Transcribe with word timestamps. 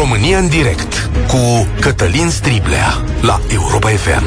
România 0.00 0.38
în 0.38 0.48
direct 0.48 1.10
cu 1.28 1.66
Cătălin 1.80 2.28
Striblea 2.28 3.04
la 3.20 3.40
Europa 3.52 3.88
FM. 3.88 4.24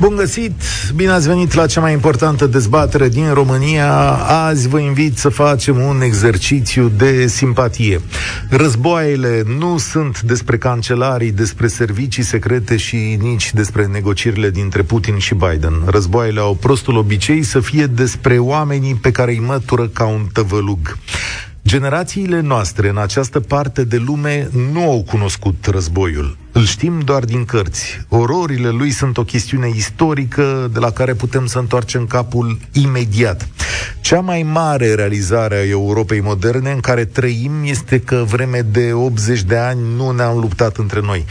Bun 0.00 0.16
găsit! 0.16 0.52
Bine 0.94 1.10
ați 1.10 1.28
venit 1.28 1.52
la 1.52 1.66
cea 1.66 1.80
mai 1.80 1.92
importantă 1.92 2.46
dezbatere 2.46 3.08
din 3.08 3.32
România. 3.32 3.92
Azi 4.26 4.68
vă 4.68 4.78
invit 4.78 5.18
să 5.18 5.28
facem 5.28 5.80
un 5.80 6.00
exercițiu 6.02 6.88
de 6.88 7.26
simpatie. 7.26 8.00
Războaiele 8.48 9.42
nu 9.58 9.78
sunt 9.78 10.20
despre 10.20 10.58
cancelarii, 10.58 11.32
despre 11.32 11.66
servicii 11.66 12.22
secrete 12.22 12.76
și 12.76 13.18
nici 13.20 13.52
despre 13.54 13.86
negocierile 13.86 14.50
dintre 14.50 14.82
Putin 14.82 15.18
și 15.18 15.34
Biden. 15.34 15.82
Războaiele 15.84 16.40
au 16.40 16.54
prostul 16.54 16.96
obicei 16.96 17.42
să 17.42 17.60
fie 17.60 17.86
despre 17.86 18.38
oamenii 18.38 18.94
pe 18.94 19.10
care 19.10 19.30
îi 19.30 19.42
mătură 19.46 19.88
ca 19.88 20.04
un 20.04 20.26
tăvălug. 20.32 20.96
Generațiile 21.66 22.40
noastre 22.40 22.88
în 22.88 22.98
această 22.98 23.40
parte 23.40 23.84
de 23.84 23.96
lume 23.96 24.48
nu 24.72 24.82
au 24.82 25.02
cunoscut 25.02 25.66
războiul. 25.66 26.36
Îl 26.52 26.64
știm 26.64 27.00
doar 27.00 27.24
din 27.24 27.44
cărți. 27.44 28.00
Ororile 28.08 28.68
lui 28.68 28.90
sunt 28.90 29.18
o 29.18 29.24
chestiune 29.24 29.68
istorică 29.74 30.70
de 30.72 30.78
la 30.78 30.90
care 30.90 31.14
putem 31.14 31.46
să 31.46 31.58
întoarcem 31.58 32.06
capul 32.06 32.58
imediat. 32.72 33.48
Cea 34.00 34.20
mai 34.20 34.42
mare 34.42 34.94
realizare 34.94 35.56
a 35.56 35.68
Europei 35.68 36.20
moderne 36.20 36.70
în 36.70 36.80
care 36.80 37.04
trăim 37.04 37.52
este 37.64 38.00
că 38.00 38.24
vreme 38.26 38.60
de 38.60 38.92
80 38.92 39.42
de 39.42 39.56
ani 39.56 39.80
nu 39.96 40.10
ne-am 40.10 40.38
luptat 40.38 40.76
între 40.76 41.00
noi. 41.00 41.24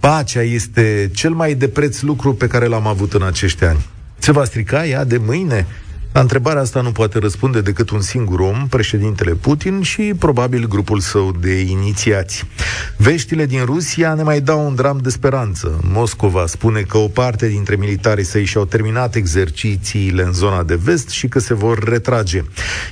Pacea 0.00 0.42
este 0.42 1.10
cel 1.14 1.30
mai 1.30 1.54
de 1.54 1.68
preț 1.68 2.00
lucru 2.00 2.34
pe 2.34 2.46
care 2.46 2.66
l-am 2.66 2.86
avut 2.86 3.12
în 3.12 3.22
acești 3.22 3.64
ani. 3.64 3.86
Se 4.18 4.32
va 4.32 4.44
strica 4.44 4.86
ea 4.86 5.04
de 5.04 5.16
mâine? 5.16 5.66
La 6.12 6.20
întrebarea 6.20 6.60
asta 6.60 6.80
nu 6.80 6.92
poate 6.92 7.18
răspunde 7.18 7.60
decât 7.60 7.90
un 7.90 8.00
singur 8.00 8.40
om, 8.40 8.66
președintele 8.68 9.32
Putin 9.32 9.82
și 9.82 10.14
probabil 10.18 10.68
grupul 10.68 11.00
său 11.00 11.32
de 11.40 11.60
inițiați. 11.60 12.44
Veștile 12.96 13.46
din 13.46 13.64
Rusia 13.64 14.14
ne 14.14 14.22
mai 14.22 14.40
dau 14.40 14.66
un 14.66 14.74
dram 14.74 14.98
de 15.02 15.10
speranță. 15.10 15.80
Moscova 15.92 16.46
spune 16.46 16.80
că 16.80 16.98
o 16.98 17.08
parte 17.08 17.48
dintre 17.48 17.76
militarii 17.76 18.24
săi 18.24 18.44
și-au 18.44 18.64
terminat 18.64 19.14
exercițiile 19.14 20.22
în 20.22 20.32
zona 20.32 20.62
de 20.62 20.74
vest 20.74 21.08
și 21.08 21.28
că 21.28 21.38
se 21.38 21.54
vor 21.54 21.88
retrage. 21.88 22.44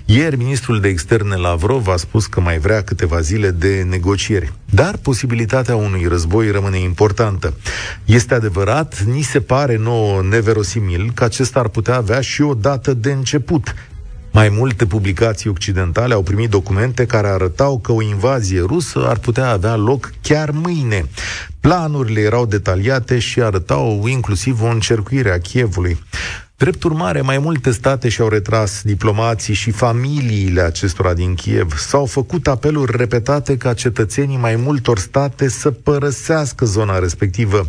Ieri, 0.04 0.36
ministrul 0.36 0.80
de 0.80 0.88
externe 0.88 1.36
Lavrov 1.36 1.88
a 1.88 1.96
spus 1.96 2.26
că 2.26 2.40
mai 2.40 2.58
vrea 2.58 2.82
câteva 2.82 3.20
zile 3.20 3.50
de 3.50 3.86
negocieri. 3.88 4.52
Dar 4.70 4.96
posibilitatea 4.96 5.76
unui 5.76 6.06
război 6.06 6.50
rămâne 6.50 6.78
importantă. 6.78 7.54
Este 8.04 8.34
adevărat, 8.34 9.02
ni 9.02 9.22
se 9.22 9.40
pare 9.40 9.76
nouă 9.76 10.22
neverosimil 10.22 11.10
că 11.14 11.24
acesta 11.24 11.60
ar 11.60 11.68
putea 11.68 11.96
avea 11.96 12.20
și 12.20 12.42
o 12.42 12.54
dată 12.54 12.94
de 12.94 13.12
început. 13.12 13.74
Mai 14.32 14.48
multe 14.48 14.86
publicații 14.86 15.50
occidentale 15.50 16.14
au 16.14 16.22
primit 16.22 16.50
documente 16.50 17.06
care 17.06 17.28
arătau 17.28 17.78
că 17.78 17.92
o 17.92 18.02
invazie 18.02 18.60
rusă 18.60 19.06
ar 19.08 19.18
putea 19.18 19.48
avea 19.48 19.76
loc 19.76 20.12
chiar 20.22 20.50
mâine. 20.50 21.04
Planurile 21.60 22.20
erau 22.20 22.46
detaliate 22.46 23.18
și 23.18 23.42
arătau 23.42 24.06
inclusiv 24.06 24.62
o 24.62 24.66
încercuire 24.66 25.30
a 25.30 25.38
Chievului. 25.38 25.98
Drept 26.60 26.82
urmare, 26.82 27.20
mai 27.20 27.38
multe 27.38 27.70
state 27.70 28.08
și-au 28.08 28.28
retras 28.28 28.82
diplomații 28.82 29.54
și 29.54 29.70
familiile 29.70 30.60
acestora 30.60 31.12
din 31.12 31.34
Kiev. 31.34 31.78
S-au 31.78 32.06
făcut 32.06 32.46
apeluri 32.46 32.96
repetate 32.96 33.56
ca 33.56 33.74
cetățenii 33.74 34.36
mai 34.36 34.56
multor 34.56 34.98
state 34.98 35.48
să 35.48 35.70
părăsească 35.70 36.64
zona 36.64 36.98
respectivă. 36.98 37.68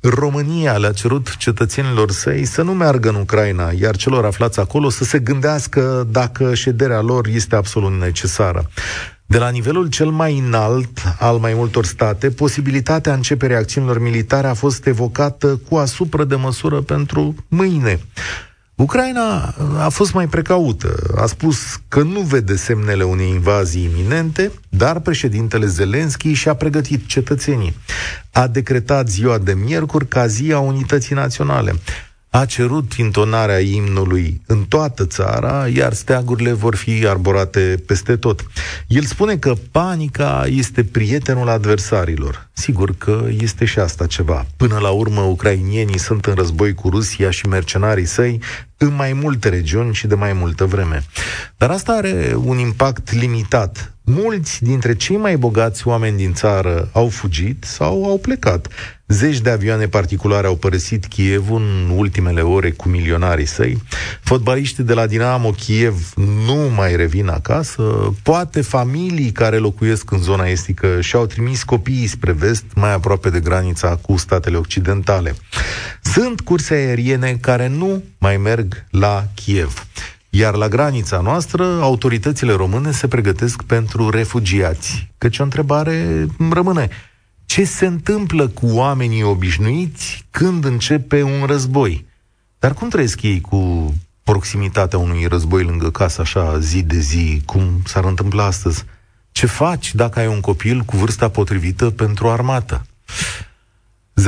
România 0.00 0.76
le-a 0.76 0.92
cerut 0.92 1.36
cetățenilor 1.36 2.10
săi 2.10 2.44
să 2.44 2.62
nu 2.62 2.74
meargă 2.74 3.08
în 3.08 3.14
Ucraina, 3.14 3.70
iar 3.80 3.96
celor 3.96 4.24
aflați 4.24 4.60
acolo 4.60 4.88
să 4.88 5.04
se 5.04 5.18
gândească 5.18 6.06
dacă 6.10 6.54
șederea 6.54 7.00
lor 7.00 7.26
este 7.26 7.56
absolut 7.56 8.00
necesară. 8.00 8.70
De 9.30 9.38
la 9.38 9.48
nivelul 9.48 9.88
cel 9.88 10.10
mai 10.10 10.38
înalt 10.38 11.02
al 11.18 11.38
mai 11.38 11.54
multor 11.54 11.84
state, 11.84 12.30
posibilitatea 12.30 13.14
începerii 13.14 13.56
acțiunilor 13.56 14.00
militare 14.00 14.46
a 14.46 14.54
fost 14.54 14.86
evocată 14.86 15.60
cu 15.68 15.76
asupra 15.76 16.24
de 16.24 16.34
măsură 16.34 16.80
pentru 16.80 17.34
mâine. 17.48 18.00
Ucraina 18.74 19.54
a 19.78 19.88
fost 19.88 20.12
mai 20.12 20.28
precaută. 20.28 20.96
A 21.16 21.26
spus 21.26 21.58
că 21.88 22.02
nu 22.02 22.20
vede 22.20 22.56
semnele 22.56 23.04
unei 23.04 23.28
invazii 23.28 23.90
iminente, 23.92 24.52
dar 24.68 25.00
președintele 25.00 25.66
Zelenski 25.66 26.32
și-a 26.32 26.54
pregătit 26.54 27.06
cetățenii. 27.06 27.76
A 28.32 28.46
decretat 28.46 29.08
ziua 29.08 29.38
de 29.38 29.54
miercuri 29.54 30.08
ca 30.08 30.26
zi 30.26 30.52
a 30.52 30.58
unității 30.58 31.14
naționale 31.14 31.74
a 32.30 32.44
cerut 32.44 32.92
intonarea 32.92 33.58
imnului 33.58 34.40
în 34.46 34.64
toată 34.64 35.06
țara, 35.06 35.66
iar 35.74 35.92
steagurile 35.92 36.52
vor 36.52 36.74
fi 36.74 37.06
arborate 37.06 37.82
peste 37.86 38.16
tot. 38.16 38.46
El 38.86 39.02
spune 39.02 39.36
că 39.36 39.54
panica 39.70 40.44
este 40.48 40.84
prietenul 40.84 41.48
adversarilor. 41.48 42.48
Sigur 42.52 42.94
că 42.98 43.26
este 43.40 43.64
și 43.64 43.78
asta 43.78 44.06
ceva. 44.06 44.46
Până 44.56 44.78
la 44.78 44.90
urmă, 44.90 45.20
ucrainienii 45.20 45.98
sunt 45.98 46.24
în 46.24 46.34
război 46.34 46.74
cu 46.74 46.88
Rusia 46.88 47.30
și 47.30 47.46
mercenarii 47.46 48.04
săi 48.04 48.40
în 48.76 48.94
mai 48.94 49.12
multe 49.12 49.48
regiuni 49.48 49.94
și 49.94 50.06
de 50.06 50.14
mai 50.14 50.32
multă 50.32 50.64
vreme. 50.64 51.04
Dar 51.56 51.70
asta 51.70 51.92
are 51.92 52.34
un 52.44 52.58
impact 52.58 53.12
limitat. 53.12 53.92
Mulți 54.10 54.62
dintre 54.62 54.94
cei 54.94 55.16
mai 55.16 55.36
bogați 55.36 55.88
oameni 55.88 56.16
din 56.16 56.32
țară 56.32 56.88
au 56.92 57.08
fugit 57.08 57.64
sau 57.64 58.04
au 58.04 58.18
plecat. 58.18 58.68
Zeci 59.06 59.40
de 59.40 59.50
avioane 59.50 59.88
particulare 59.88 60.46
au 60.46 60.56
părăsit 60.56 61.06
Kiev 61.06 61.50
în 61.50 61.92
ultimele 61.96 62.40
ore 62.40 62.70
cu 62.70 62.88
milionarii 62.88 63.46
săi. 63.46 63.82
Fotbaliștii 64.20 64.84
de 64.84 64.92
la 64.92 65.06
Dinamo 65.06 65.50
Kiev 65.50 66.12
nu 66.46 66.70
mai 66.76 66.96
revin 66.96 67.28
acasă. 67.28 67.82
Poate 68.22 68.60
familii 68.60 69.32
care 69.32 69.56
locuiesc 69.56 70.10
în 70.10 70.22
zona 70.22 70.44
estică 70.44 71.00
și-au 71.00 71.26
trimis 71.26 71.62
copiii 71.62 72.06
spre 72.06 72.32
vest, 72.32 72.64
mai 72.74 72.92
aproape 72.92 73.30
de 73.30 73.40
granița 73.40 73.98
cu 74.02 74.16
statele 74.16 74.56
occidentale. 74.56 75.34
Sunt 76.02 76.40
curse 76.40 76.74
aeriene 76.74 77.38
care 77.40 77.68
nu 77.68 78.02
mai 78.18 78.36
merg 78.36 78.84
la 78.90 79.26
Kiev. 79.34 79.86
Iar 80.30 80.54
la 80.54 80.68
granița 80.68 81.20
noastră, 81.20 81.64
autoritățile 81.64 82.52
române 82.52 82.90
se 82.90 83.08
pregătesc 83.08 83.62
pentru 83.62 84.10
refugiați. 84.10 85.10
Căci 85.18 85.38
o 85.38 85.42
întrebare 85.42 86.26
rămâne. 86.50 86.88
Ce 87.46 87.64
se 87.64 87.86
întâmplă 87.86 88.48
cu 88.48 88.66
oamenii 88.66 89.22
obișnuiți 89.22 90.26
când 90.30 90.64
începe 90.64 91.22
un 91.22 91.44
război? 91.46 92.06
Dar 92.58 92.74
cum 92.74 92.88
trăiesc 92.88 93.22
ei 93.22 93.40
cu 93.40 93.94
proximitatea 94.22 94.98
unui 94.98 95.26
război 95.26 95.62
lângă 95.62 95.90
casă, 95.90 96.20
așa, 96.20 96.58
zi 96.58 96.82
de 96.82 96.98
zi, 96.98 97.42
cum 97.44 97.82
s-ar 97.84 98.04
întâmpla 98.04 98.44
astăzi? 98.44 98.84
Ce 99.32 99.46
faci 99.46 99.94
dacă 99.94 100.18
ai 100.18 100.26
un 100.26 100.40
copil 100.40 100.80
cu 100.80 100.96
vârsta 100.96 101.28
potrivită 101.28 101.90
pentru 101.90 102.28
armată? 102.28 102.86
0372069599. 104.18 104.22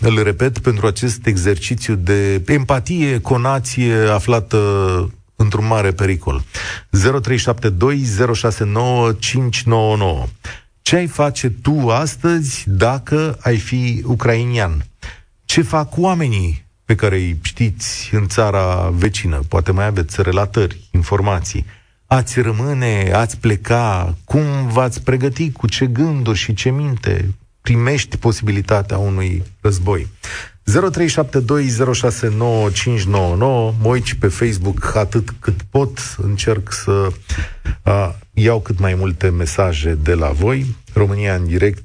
Îl 0.00 0.22
repet 0.22 0.58
pentru 0.58 0.86
acest 0.86 1.26
exercițiu 1.26 1.94
de 1.94 2.42
empatie, 2.46 3.20
conație 3.20 3.94
aflată 3.94 4.58
într-un 5.36 5.66
mare 5.66 5.90
pericol. 5.90 6.42
0372069599. 6.42 6.46
Ce 10.82 10.96
ai 10.96 11.06
face 11.06 11.50
tu 11.50 11.88
astăzi 11.88 12.64
dacă 12.66 13.38
ai 13.40 13.56
fi 13.56 14.02
ucrainian? 14.06 14.84
Ce 15.44 15.62
fac 15.62 15.96
oamenii 15.96 16.66
pe 16.84 16.94
care 16.94 17.16
îi 17.16 17.38
știți 17.42 18.14
în 18.14 18.28
țara 18.28 18.90
vecină? 18.94 19.40
Poate 19.48 19.72
mai 19.72 19.86
aveți 19.86 20.22
relatări, 20.22 20.88
informații 20.90 21.64
ați 22.08 22.40
rămâne, 22.40 23.10
ați 23.14 23.38
pleca, 23.38 24.14
cum 24.24 24.68
v-ați 24.68 25.02
pregăti, 25.02 25.52
cu 25.52 25.66
ce 25.66 25.86
gânduri 25.86 26.38
și 26.38 26.54
ce 26.54 26.70
minte 26.70 27.34
primești 27.60 28.16
posibilitatea 28.16 28.98
unui 28.98 29.42
război. 29.60 30.06
0372069599 30.70 30.74
Mă 33.80 33.82
uit 33.82 34.12
pe 34.12 34.28
Facebook 34.28 34.96
atât 34.96 35.28
cât 35.40 35.62
pot, 35.70 36.16
încerc 36.22 36.72
să 36.72 37.08
a, 37.82 38.14
iau 38.32 38.60
cât 38.60 38.78
mai 38.78 38.94
multe 38.94 39.28
mesaje 39.28 39.98
de 40.02 40.14
la 40.14 40.28
voi. 40.28 40.66
România 40.92 41.34
în 41.34 41.46
direct 41.46 41.84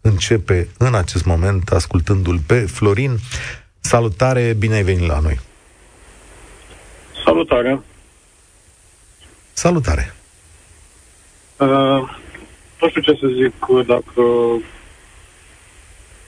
începe 0.00 0.68
în 0.78 0.94
acest 0.94 1.24
moment 1.24 1.68
ascultându-l 1.68 2.38
pe 2.46 2.60
Florin. 2.60 3.18
Salutare, 3.80 4.54
bine 4.58 4.74
ai 4.74 4.82
venit 4.82 5.06
la 5.06 5.20
noi! 5.20 5.40
Salutare! 7.24 7.80
Salutare! 9.60 10.14
Uh, 11.56 12.00
nu 12.80 12.88
știu 12.88 13.00
ce 13.00 13.18
să 13.20 13.26
zic 13.26 13.86
dacă... 13.86 14.22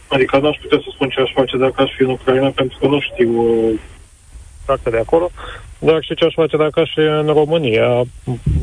Adică 0.09 0.39
n-aș 0.39 0.57
putea 0.63 0.79
să 0.79 0.89
spun 0.95 1.09
ce 1.09 1.21
aș 1.21 1.31
face 1.35 1.57
dacă 1.57 1.83
aș 1.83 1.91
fi 1.97 2.03
în 2.03 2.11
Ucraina, 2.11 2.49
pentru 2.49 2.79
că 2.81 2.87
nu 2.87 3.01
știu 3.01 3.31
uh, 4.67 4.79
de 4.91 4.99
acolo, 4.99 5.31
dar 5.79 6.03
știu 6.03 6.15
ce 6.15 6.25
aș 6.25 6.33
face 6.33 6.57
dacă 6.57 6.81
aș 6.81 6.91
fi 6.95 7.01
în 7.01 7.27
România, 7.27 8.03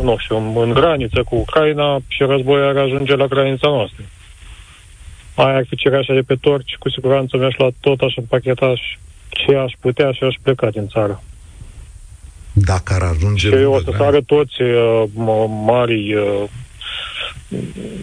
nu 0.01 0.17
știu, 0.17 0.61
în 0.61 0.73
graniță 0.73 1.23
cu 1.23 1.35
Ucraina 1.35 1.97
și 2.07 2.23
războiul 2.23 2.67
ar 2.67 2.77
ajunge 2.77 3.15
la 3.15 3.25
granița 3.25 3.67
noastră. 3.67 4.03
Mai 5.35 5.55
ar 5.55 5.65
fi 5.67 5.75
cireașa 5.75 6.13
de 6.13 6.21
pe 6.21 6.35
torci, 6.35 6.75
cu 6.79 6.89
siguranță 6.89 7.37
mi-aș 7.37 7.57
lua 7.57 7.69
tot, 7.79 7.99
aș 8.01 8.15
împacheta 8.15 8.73
ce 9.29 9.55
aș 9.55 9.73
putea 9.79 10.11
și 10.11 10.23
aș 10.23 10.35
pleca 10.41 10.69
din 10.69 10.87
țară. 10.87 11.23
Dacă 12.65 12.93
ar 12.93 13.01
ajunge... 13.01 13.47
Și 13.47 13.63
o 13.63 13.79
să 13.79 13.93
sară 13.97 14.21
toți 14.21 14.61
uh, 14.61 15.03
mari 15.65 16.13
uh, 16.13 16.43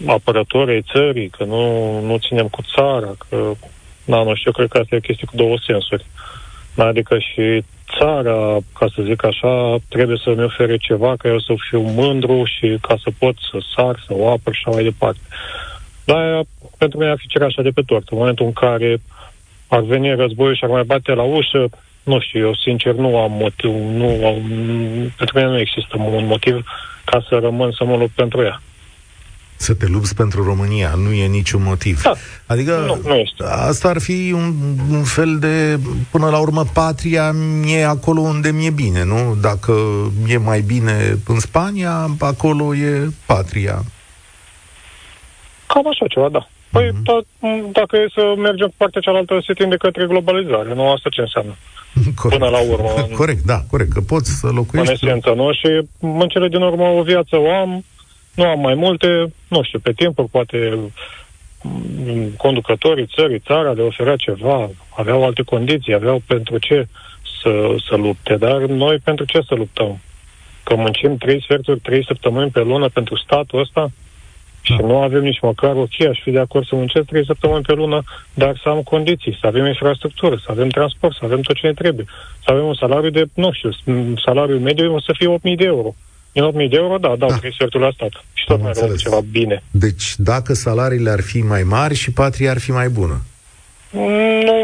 apărători 0.05 0.71
ai 0.71 0.85
țării, 0.93 1.29
că 1.29 1.43
nu, 1.43 1.99
nu 2.01 2.17
ținem 2.17 2.47
cu 2.47 2.61
țara, 2.75 3.15
că... 3.29 3.51
Da, 4.05 4.23
nu 4.23 4.35
știu, 4.35 4.51
cred 4.51 4.67
că 4.67 4.77
asta 4.77 4.95
e 4.95 4.97
o 4.97 5.07
chestie 5.07 5.27
cu 5.27 5.35
două 5.35 5.57
sensuri. 5.65 6.05
Adică 6.75 7.17
și 7.19 7.63
țara, 7.97 8.57
ca 8.79 8.87
să 8.95 9.01
zic 9.01 9.23
așa, 9.23 9.77
trebuie 9.89 10.17
să-mi 10.23 10.43
ofere 10.43 10.77
ceva 10.77 11.15
ca 11.17 11.27
eu 11.29 11.39
să 11.39 11.53
fiu 11.69 11.81
mândru 11.81 12.43
și 12.45 12.77
ca 12.81 12.95
să 13.03 13.09
pot 13.17 13.35
să 13.51 13.57
sar, 13.75 14.03
să 14.07 14.13
o 14.13 14.31
apăr 14.31 14.53
și 14.53 14.61
așa 14.65 14.75
mai 14.75 14.83
departe. 14.83 15.19
Dar 16.05 16.43
pentru 16.77 16.97
mine 16.97 17.11
ar 17.11 17.17
fi 17.19 17.27
cereașa 17.27 17.61
de 17.61 17.69
pe 17.69 17.81
tort. 17.85 18.09
În 18.09 18.17
momentul 18.17 18.45
în 18.45 18.53
care 18.53 19.01
ar 19.67 19.81
veni 19.81 20.15
războiul 20.15 20.55
și 20.55 20.63
ar 20.63 20.69
mai 20.69 20.83
bate 20.83 21.11
la 21.11 21.23
ușă, 21.23 21.69
nu 22.07 22.19
știu, 22.19 22.39
eu 22.45 22.55
sincer 22.55 22.93
nu 22.93 23.17
am 23.17 23.31
motiv, 23.31 23.71
nu 23.71 24.25
am, 24.25 24.41
pentru 25.17 25.37
mine 25.37 25.49
nu 25.49 25.59
există 25.59 25.97
un 25.97 26.25
motiv 26.25 26.65
ca 27.03 27.25
să 27.29 27.39
rămân 27.41 27.71
să 27.71 27.83
mă 27.83 27.95
lupt 27.95 28.11
pentru 28.11 28.41
ea. 28.41 28.61
Să 29.55 29.73
te 29.73 29.87
lupți 29.87 30.15
pentru 30.15 30.43
România, 30.43 30.93
nu 30.95 31.11
e 31.11 31.25
niciun 31.25 31.63
motiv. 31.63 32.01
Da, 32.01 32.13
adică 32.45 32.83
nu, 32.85 33.09
nu 33.09 33.15
este. 33.15 33.43
asta 33.43 33.89
ar 33.89 33.99
fi 33.99 34.31
un, 34.35 34.53
un 34.91 35.03
fel 35.03 35.39
de, 35.39 35.79
până 36.11 36.29
la 36.29 36.37
urmă, 36.37 36.63
patria 36.73 37.33
e 37.65 37.85
acolo 37.85 38.21
unde 38.21 38.51
mi-e 38.51 38.69
bine, 38.69 39.03
nu? 39.03 39.35
Dacă 39.41 39.73
e 40.27 40.37
mai 40.37 40.61
bine 40.61 41.17
în 41.27 41.39
Spania, 41.39 42.05
acolo 42.19 42.75
e 42.75 43.07
patria. 43.25 43.83
Cam 45.67 45.87
așa 45.87 46.07
ceva, 46.07 46.29
da. 46.29 46.47
Păi, 46.71 46.89
mm-hmm. 46.89 47.03
da, 47.03 47.19
dacă 47.71 47.95
e 47.95 48.07
să 48.13 48.33
mergem 48.37 48.67
pe 48.67 48.73
partea 48.77 49.01
cealaltă, 49.01 49.39
se 49.45 49.53
tinde 49.53 49.77
către 49.77 50.05
globalizare. 50.05 50.73
Nu 50.73 50.91
asta 50.91 51.09
ce 51.09 51.21
înseamnă. 51.21 51.55
Corect. 52.21 52.41
Până 52.41 52.49
la 52.49 52.59
urmă. 52.71 52.89
corect, 53.21 53.43
da, 53.43 53.59
corect. 53.69 53.91
Că 53.91 54.01
poți 54.01 54.39
să 54.39 54.47
locuiești... 54.47 55.03
În 55.03 55.09
esență, 55.09 55.33
nu? 55.35 55.51
Și 55.53 55.87
în 55.99 56.27
cele 56.27 56.47
din 56.47 56.61
urmă 56.61 56.83
o 56.83 57.01
viață 57.01 57.37
o 57.37 57.51
am, 57.51 57.83
nu 58.35 58.43
am 58.43 58.59
mai 58.59 58.73
multe, 58.73 59.07
nu 59.47 59.63
știu, 59.63 59.79
pe 59.79 59.91
timpuri 59.91 60.29
poate 60.29 60.77
mm, 61.61 62.29
conducătorii 62.37 63.09
țării, 63.15 63.39
țara 63.39 63.71
le 63.71 63.81
oferea 63.81 64.15
ceva, 64.15 64.69
aveau 64.97 65.25
alte 65.25 65.41
condiții, 65.41 65.93
aveau 65.93 66.21
pentru 66.27 66.57
ce 66.57 66.87
să, 67.41 67.75
să 67.89 67.95
lupte, 67.95 68.35
dar 68.35 68.57
noi 68.57 68.97
pentru 69.03 69.25
ce 69.25 69.39
să 69.47 69.55
luptăm? 69.55 69.99
Că 70.63 70.75
muncim 70.75 71.17
trei 71.17 71.41
sferturi, 71.41 71.79
trei 71.79 72.05
săptămâni 72.05 72.51
pe 72.51 72.59
lună 72.59 72.89
pentru 72.89 73.17
statul 73.17 73.59
ăsta? 73.59 73.91
Și 74.67 74.79
da. 74.79 74.87
nu 74.87 74.97
avem 74.97 75.23
nici 75.23 75.39
măcar 75.41 75.75
o 75.75 75.85
cheie, 75.85 76.09
aș 76.09 76.19
fi 76.23 76.31
de 76.31 76.39
acord 76.39 76.65
să 76.67 76.75
muncesc 76.75 77.05
trei 77.05 77.25
săptămâni 77.25 77.63
pe 77.63 77.73
lună, 77.73 78.03
dar 78.33 78.59
să 78.63 78.69
am 78.69 78.81
condiții, 78.81 79.37
să 79.41 79.47
avem 79.47 79.65
infrastructură, 79.65 80.35
să 80.35 80.47
avem 80.49 80.67
transport, 80.67 81.13
să 81.15 81.21
avem 81.23 81.41
tot 81.41 81.55
ce 81.55 81.67
ne 81.67 81.73
trebuie, 81.73 82.05
să 82.43 82.51
avem 82.51 82.65
un 82.65 82.73
salariu 82.73 83.09
de, 83.09 83.23
nu 83.33 83.51
știu, 83.51 83.69
salariul 84.25 84.59
mediu 84.59 84.93
o 84.93 84.99
să 84.99 85.11
fie 85.17 85.35
8.000 85.35 85.57
de 85.57 85.63
euro. 85.63 85.95
Din 86.31 86.43
8.000 86.43 86.69
de 86.69 86.75
euro, 86.75 86.97
da, 86.97 87.15
dau 87.17 87.29
da. 87.29 87.37
trei 87.37 87.53
sferturi 87.53 87.83
la 87.83 87.91
stat. 87.93 88.11
Și 88.33 88.45
tot 88.45 88.61
mai 88.61 88.71
rău 88.75 88.95
ceva 88.95 89.19
bine. 89.31 89.63
Deci, 89.71 90.13
dacă 90.17 90.53
salariile 90.53 91.09
ar 91.09 91.21
fi 91.21 91.37
mai 91.41 91.63
mari 91.63 91.95
și 91.95 92.11
patria 92.11 92.51
ar 92.51 92.59
fi 92.59 92.71
mai 92.71 92.89
bună. 92.89 93.21
Nu, 93.91 94.55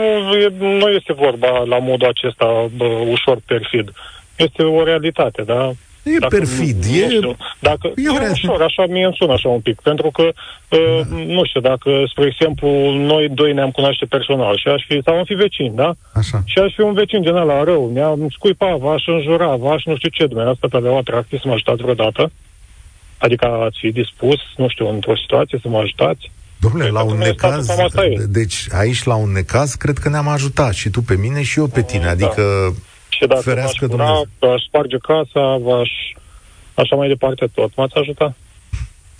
nu 0.59 0.88
este 0.89 1.13
vorba 1.13 1.63
la 1.63 1.77
modul 1.77 2.07
acesta 2.07 2.69
bă, 2.75 2.85
ușor 2.85 3.38
perfid. 3.45 3.91
Este 4.35 4.63
o 4.63 4.83
realitate, 4.83 5.41
da? 5.41 5.71
E 6.03 6.17
dacă, 6.19 6.35
perfid, 6.38 6.85
nu, 6.85 6.95
e... 6.95 7.09
Știu, 7.09 7.35
dacă, 7.59 7.88
e, 7.95 8.25
e 8.25 8.29
ușor, 8.31 8.61
așa 8.61 8.85
mie 8.85 9.05
îmi 9.05 9.15
sună 9.17 9.33
așa 9.33 9.50
un 9.50 9.59
pic, 9.59 9.81
pentru 9.81 10.09
că, 10.11 10.23
uh, 10.23 11.01
da. 11.09 11.15
nu 11.15 11.45
știu, 11.45 11.61
dacă, 11.61 11.89
spre 12.07 12.25
exemplu, 12.25 12.69
noi 12.91 13.29
doi 13.29 13.53
ne-am 13.53 13.71
cunoaște 13.71 14.05
personal 14.05 14.57
și 14.57 14.67
aș 14.67 14.83
fi, 14.88 15.01
sau 15.05 15.17
am 15.17 15.23
fi 15.23 15.33
vecini, 15.33 15.75
da? 15.75 15.94
Așa. 16.13 16.41
Și 16.45 16.59
aș 16.59 16.73
fi 16.73 16.81
un 16.81 16.94
vecin 16.94 17.21
din 17.21 17.35
ăla 17.35 17.63
rău, 17.63 17.91
ne-am 17.94 18.27
scuipa, 18.31 18.75
v-aș 18.75 19.03
înjura, 19.07 19.55
v-aș 19.55 19.83
nu 19.85 19.95
știu 19.95 20.09
ce, 20.09 20.25
dumneavoastră 20.25 20.67
pe 20.67 20.77
avea 20.77 20.91
o 20.91 20.97
atracție 20.97 21.38
să 21.41 21.47
mă 21.47 21.53
ajutați 21.53 21.81
vreodată? 21.81 22.31
Adică 23.17 23.45
ați 23.45 23.77
fi 23.79 23.91
dispus, 23.91 24.39
nu 24.57 24.67
știu, 24.67 24.89
într-o 24.89 25.17
situație 25.17 25.59
să 25.61 25.67
mă 25.69 25.77
ajutați? 25.77 26.31
Domnule, 26.59 26.89
la 26.89 27.03
un 27.03 27.17
necaz, 27.17 27.67
deci 28.29 28.67
aici 28.71 29.03
la 29.03 29.15
un 29.15 29.31
necaz 29.31 29.73
cred 29.73 29.97
că 29.97 30.09
ne-am 30.09 30.27
ajutat 30.27 30.73
și 30.73 30.89
tu 30.89 31.01
pe 31.01 31.15
mine 31.15 31.41
și 31.41 31.59
eu 31.59 31.67
pe 31.67 31.81
tine, 31.81 32.15
da. 32.17 32.33
Adică 33.19 33.36
și 33.39 33.42
dacă 33.42 33.42
Ferească 33.42 33.86
v-aș 33.86 33.98
cura, 33.98 34.54
aș 34.54 34.62
sparge 34.68 34.98
casa, 34.98 35.57
v-aș... 35.57 35.89
Așa 36.74 36.95
mai 36.95 37.07
departe 37.07 37.45
tot. 37.54 37.75
M-ați 37.75 37.95
ajutat? 37.95 38.36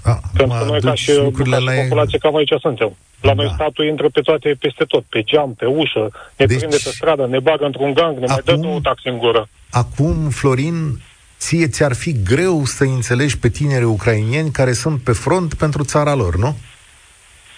A, 0.04 0.20
Pentru 0.38 0.58
că 0.58 0.66
noi, 0.66 0.82
ca 0.82 0.94
și, 0.94 1.06
ca 1.06 1.14
și 1.14 1.20
populație, 1.20 2.18
cam 2.18 2.36
aici 2.36 2.54
suntem. 2.60 2.96
La 3.22 3.34
da. 3.34 3.42
noi 3.42 3.52
statul 3.54 3.86
intră 3.86 4.10
pe 4.10 4.22
toate, 4.22 4.56
peste 4.60 4.84
tot, 4.84 5.04
pe 5.04 5.22
geam, 5.22 5.54
pe 5.54 5.66
ușă, 5.66 6.12
ne 6.38 6.46
deci, 6.46 6.58
prinde 6.58 6.76
pe 6.84 6.90
stradă, 6.90 7.28
ne 7.28 7.40
bagă 7.40 7.66
într-un 7.66 7.94
gang, 7.94 8.18
ne 8.18 8.26
acum, 8.26 8.42
mai 8.46 8.56
dă 8.56 8.62
două 8.62 8.80
taxe 8.82 9.10
în 9.10 9.18
gură. 9.18 9.50
Acum, 9.70 10.30
Florin, 10.30 11.02
ție 11.38 11.68
ți-ar 11.68 11.94
fi 11.94 12.24
greu 12.24 12.66
să 12.66 12.84
înțelegi 12.84 13.38
pe 13.38 13.50
tineri 13.50 13.84
ucrainieni 13.84 14.52
care 14.52 14.74
sunt 14.74 15.02
pe 15.02 15.12
front 15.12 15.54
pentru 15.54 15.84
țara 15.84 16.14
lor, 16.14 16.36
nu? 16.36 16.56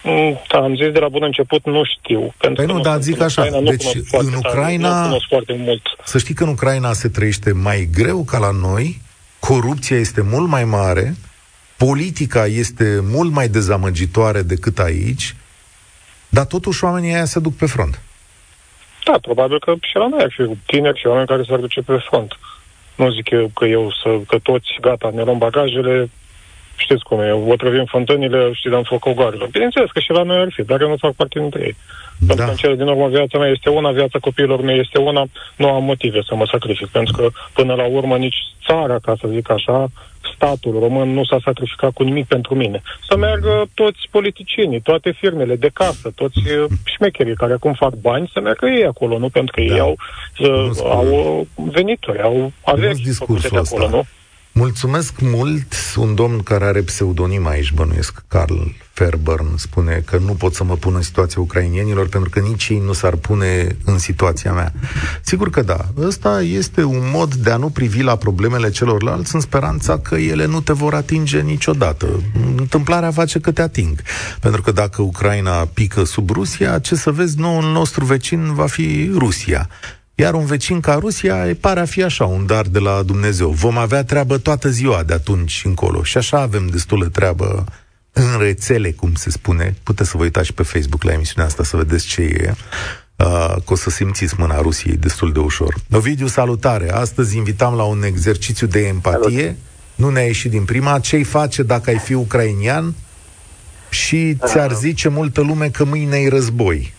Mm, 0.07 0.40
da, 0.48 0.57
am 0.57 0.75
zis 0.75 0.92
de 0.92 1.00
la 1.00 1.10
bun 1.10 1.24
început, 1.24 1.66
nu 1.66 1.84
știu. 1.84 2.34
Pentru 2.38 2.66
păi 2.66 2.75
nu, 2.75 2.81
dar 2.81 3.02
zic 3.02 3.22
așa, 3.22 3.42
Ucraina, 3.42 3.69
deci 3.69 3.86
în 4.12 4.34
Ucraina, 4.34 5.07
nu 5.07 5.18
foarte 5.28 5.56
mult. 5.57 5.81
să 6.04 6.18
știi 6.18 6.34
că 6.34 6.44
în 6.44 6.50
Ucraina 6.50 6.94
se 6.94 7.07
trăiește 7.07 7.52
mai 7.52 7.90
greu 7.94 8.24
ca 8.24 8.38
la 8.38 8.52
noi, 8.52 9.02
corupția 9.40 9.98
este 9.98 10.22
mult 10.22 10.48
mai 10.48 10.63
mare, 10.63 11.16
politica 11.78 12.46
este 12.46 13.00
mult 13.04 13.31
mai 13.31 13.48
dezamăgitoare 13.48 14.42
decât 14.42 14.80
aici, 14.80 15.36
dar 16.30 16.46
totuși 16.46 16.84
oamenii 16.84 17.13
aia 17.13 17.25
se 17.25 17.40
duc 17.40 17.56
pe 17.56 17.66
front. 17.66 18.01
Da, 19.06 19.18
probabil 19.22 19.60
că 19.60 19.74
și 19.81 19.96
la 19.96 20.08
noi 20.08 20.22
ar 20.22 20.34
fi 20.36 20.58
tineri 20.66 21.00
și 21.00 21.08
oameni 21.08 21.28
care 21.28 21.44
s-ar 21.44 21.60
duce 21.60 21.81
pe 21.81 21.98
front. 22.10 22.38
Nu 22.96 23.12
zic 23.12 23.30
eu 23.30 23.51
că 23.56 23.66
eu 23.66 23.92
să, 24.04 24.19
că 24.28 24.38
toți, 24.44 24.78
gata, 24.81 25.12
ne 25.13 25.24
luăm 25.24 25.38
bagajele, 25.38 26.10
știți 26.75 27.04
cum 27.04 27.19
e, 27.19 27.31
otrăvim 27.31 27.86
fântânile 27.86 28.51
și 28.54 28.69
dăm 28.69 28.83
foc 28.83 29.06
ogoarelor. 29.06 29.48
Bineînțeles 29.48 29.89
că 29.92 30.00
și 30.00 30.12
la 30.12 30.24
noi 30.24 30.38
ar 30.38 30.51
fi, 30.56 30.63
dar 30.63 30.81
eu 30.81 30.89
nu 30.89 30.98
fac 30.98 31.12
parte 31.12 31.39
dintre 31.39 31.62
ei. 31.62 31.75
Da. 32.18 32.25
Pentru 32.27 32.45
că 32.45 32.51
în 32.51 32.57
cele 32.57 32.75
din 32.75 32.88
urmă 32.88 33.07
viața 33.07 33.38
mea 33.38 33.50
este 33.50 33.69
una, 33.69 33.92
viața 33.92 34.19
copiilor 34.19 34.62
mei 34.62 34.80
este 34.80 35.00
una, 35.00 35.25
nu 35.56 35.69
am 35.69 35.83
motive 35.83 36.22
să 36.27 36.36
mă 36.36 36.45
sacrific, 36.51 36.88
pentru 36.88 37.13
că 37.18 37.27
până 37.54 37.74
la 37.74 37.86
urmă 37.86 38.18
nici 38.18 38.38
țara, 38.66 39.00
ca 39.00 39.16
să 39.19 39.27
zic 39.27 39.50
așa, 39.50 39.88
statul 40.36 40.80
român 40.80 41.13
nu 41.13 41.24
s-a 41.24 41.38
sacrificat 41.44 41.92
cu 41.92 42.04
nimic 42.04 42.25
pentru 42.27 42.56
mine. 42.56 42.81
Să 43.07 43.18
meargă 43.18 43.66
toți 43.74 44.07
politicienii, 44.12 44.81
toate 44.81 45.12
firmele 45.12 45.56
de 45.56 45.69
casă, 45.74 46.12
toți 46.16 46.38
uh, 46.38 46.66
șmecherii 46.83 47.36
care 47.36 47.54
acum 47.54 47.74
fac 47.74 47.94
bani, 47.94 48.30
să 48.33 48.39
meargă 48.39 48.66
ei 48.66 48.86
acolo, 48.86 49.18
nu? 49.18 49.30
Pentru 49.30 49.54
că 49.56 49.62
da. 49.62 49.74
ei 49.74 49.80
au, 49.80 49.95
uh, 50.39 50.69
au 50.83 51.48
venituri, 51.54 52.22
au 52.22 52.51
averi 52.66 53.04
făcute 53.13 53.48
de 53.48 53.57
acolo, 53.57 53.89
nu? 53.89 54.06
Mulțumesc 54.57 55.13
mult. 55.19 55.74
Un 55.96 56.16
domn 56.16 56.44
care 56.44 56.66
are 56.66 56.81
pseudonim 56.81 57.48
aici, 57.48 57.74
bănuiesc, 57.74 58.24
Carl 58.27 58.62
Fairburn, 58.94 59.58
spune 59.58 60.03
că 60.06 60.18
nu 60.18 60.34
pot 60.34 60.53
să 60.53 60.63
mă 60.63 60.75
pun 60.75 60.96
în 60.96 61.01
situația 61.01 61.41
ucrainienilor 61.41 62.08
pentru 62.08 62.29
că 62.29 62.39
nici 62.39 62.68
ei 62.70 62.82
nu 62.86 62.94
s-ar 62.94 63.15
pune 63.15 63.77
în 63.86 63.98
situația 63.98 64.53
mea. 64.53 64.74
Sigur 65.22 65.50
că 65.50 65.62
da. 65.62 65.86
Ăsta 65.98 66.41
este 66.41 66.84
un 66.84 67.10
mod 67.13 67.34
de 67.34 67.51
a 67.51 67.58
nu 67.58 67.70
privi 67.70 68.01
la 68.01 68.15
problemele 68.15 68.70
celorlalți 68.70 69.36
în 69.36 69.41
speranța 69.41 70.00
că 70.00 70.15
ele 70.15 70.46
nu 70.46 70.62
te 70.62 70.74
vor 70.74 70.94
atinge 70.94 71.41
niciodată. 71.41 72.08
Întâmplarea 72.58 73.12
face 73.12 73.39
că 73.39 73.51
te 73.51 73.62
ating. 73.62 74.01
Pentru 74.39 74.62
că 74.62 74.72
dacă 74.72 75.01
Ucraina 75.01 75.65
pică 75.65 76.03
sub 76.03 76.29
Rusia, 76.29 76.79
ce 76.79 76.96
să 76.96 77.12
vezi, 77.12 77.39
noul 77.39 77.63
nostru 77.63 78.06
vecin 78.06 78.53
va 78.53 78.65
fi 78.65 79.12
Rusia. 79.13 79.70
Iar 80.15 80.34
un 80.34 80.45
vecin 80.45 80.79
ca 80.79 80.93
Rusia 80.93 81.43
îi 81.43 81.55
pare 81.55 81.79
a 81.79 81.86
fi 81.86 82.03
așa, 82.03 82.25
un 82.25 82.45
dar 82.45 82.65
de 82.65 82.79
la 82.79 83.03
Dumnezeu. 83.03 83.50
Vom 83.50 83.77
avea 83.77 84.03
treabă 84.03 84.38
toată 84.38 84.69
ziua 84.69 85.03
de 85.03 85.13
atunci 85.13 85.62
încolo. 85.65 86.03
Și 86.03 86.17
așa 86.17 86.39
avem 86.39 86.67
destulă 86.67 87.05
treabă 87.05 87.65
în 88.12 88.38
rețele, 88.39 88.91
cum 88.91 89.13
se 89.13 89.29
spune. 89.29 89.75
Puteți 89.84 90.10
să 90.10 90.17
vă 90.17 90.24
uitați 90.24 90.45
și 90.45 90.53
pe 90.53 90.63
Facebook 90.63 91.03
la 91.03 91.13
emisiunea 91.13 91.45
asta 91.45 91.63
să 91.63 91.77
vedeți 91.77 92.05
ce 92.05 92.22
e. 92.22 92.53
Uh, 93.15 93.55
că 93.65 93.74
o 93.74 93.75
să 93.75 93.89
simțiți 93.89 94.36
mâna 94.38 94.62
Rusiei 94.62 94.98
destul 94.98 95.31
de 95.31 95.39
ușor. 95.39 95.75
Ovidiu, 95.91 96.27
salutare! 96.27 96.91
Astăzi 96.91 97.38
invitam 97.38 97.75
la 97.75 97.84
un 97.84 98.03
exercițiu 98.03 98.67
de 98.67 98.88
empatie. 98.88 99.41
Salut. 99.41 99.55
Nu 99.95 100.10
ne-a 100.10 100.25
ieșit 100.25 100.51
din 100.51 100.65
prima. 100.65 101.00
Ce-ai 101.00 101.24
face 101.24 101.63
dacă 101.63 101.89
ai 101.89 101.98
fi 101.98 102.13
ucrainian? 102.13 102.93
Și 103.89 104.38
ți-ar 104.45 104.74
zice 104.74 105.10
multă 105.10 105.41
lume 105.41 105.69
că 105.69 105.84
mâine 105.84 106.17
e 106.17 106.29
război. 106.29 106.93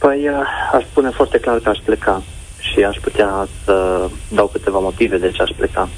Păi, 0.00 0.28
uh, 0.28 0.34
aș 0.72 0.84
spune 0.84 1.10
foarte 1.10 1.38
clar 1.38 1.58
că 1.58 1.68
aș 1.68 1.78
pleca 1.84 2.22
și 2.60 2.82
aș 2.84 2.96
putea 2.96 3.48
să 3.64 4.08
dau 4.28 4.46
câteva 4.46 4.78
motive 4.78 5.18
de 5.18 5.30
ce 5.30 5.42
aș 5.42 5.50
pleca. 5.56 5.88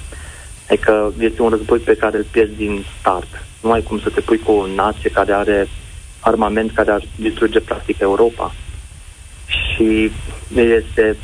Adică 0.69 1.13
este 1.19 1.43
un 1.43 1.49
război 1.49 1.79
pe 1.79 1.97
care 1.97 2.17
îl 2.17 2.27
pierzi 2.31 2.55
din 2.55 2.85
start. 2.99 3.45
Nu 3.61 3.71
ai 3.73 3.83
cum 3.83 4.01
să 4.01 4.09
te 4.09 4.21
pui 4.21 4.39
cu 4.39 4.53
o 4.53 4.67
nație 4.67 5.11
care 5.11 5.33
are 5.33 5.69
armament 6.21 6.73
care 6.73 6.91
ar 6.91 7.03
distruge 7.17 7.61
practic 7.61 7.99
Europa. 7.99 8.55
Și 9.47 10.11
este 10.55 11.17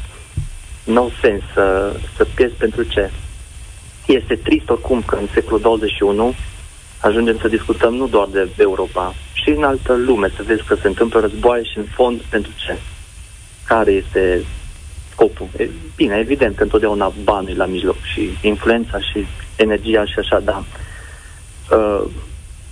no 0.84 1.08
sens 1.20 1.42
să, 1.54 1.96
să 2.16 2.26
pierzi 2.34 2.54
pentru 2.54 2.82
ce. 2.82 3.10
Este 4.06 4.34
trist 4.34 4.70
oricum 4.70 5.02
că 5.02 5.14
în 5.14 5.28
secolul 5.34 5.60
21 5.60 6.34
ajungem 7.00 7.38
să 7.38 7.48
discutăm 7.48 7.94
nu 7.94 8.06
doar 8.06 8.28
de 8.32 8.48
Europa, 8.56 9.14
și 9.32 9.50
în 9.50 9.62
altă 9.62 9.94
lume, 9.94 10.30
să 10.36 10.42
vezi 10.42 10.62
că 10.62 10.74
se 10.74 10.86
întâmplă 10.86 11.20
războaie 11.20 11.62
și 11.62 11.78
în 11.78 11.84
fond 11.84 12.20
pentru 12.20 12.52
ce? 12.56 12.78
Care 13.66 13.90
este 13.90 14.44
scopul. 15.10 15.48
E, 15.56 15.68
bine, 15.96 16.16
evident 16.18 16.56
că 16.56 16.62
întotdeauna 16.62 17.12
banul 17.22 17.56
la 17.56 17.66
mijloc 17.66 17.96
și 18.12 18.30
influența 18.42 18.98
și 19.00 19.26
energia 19.56 20.04
și 20.04 20.18
așa, 20.18 20.40
da. 20.40 20.64
Uh, 21.70 22.04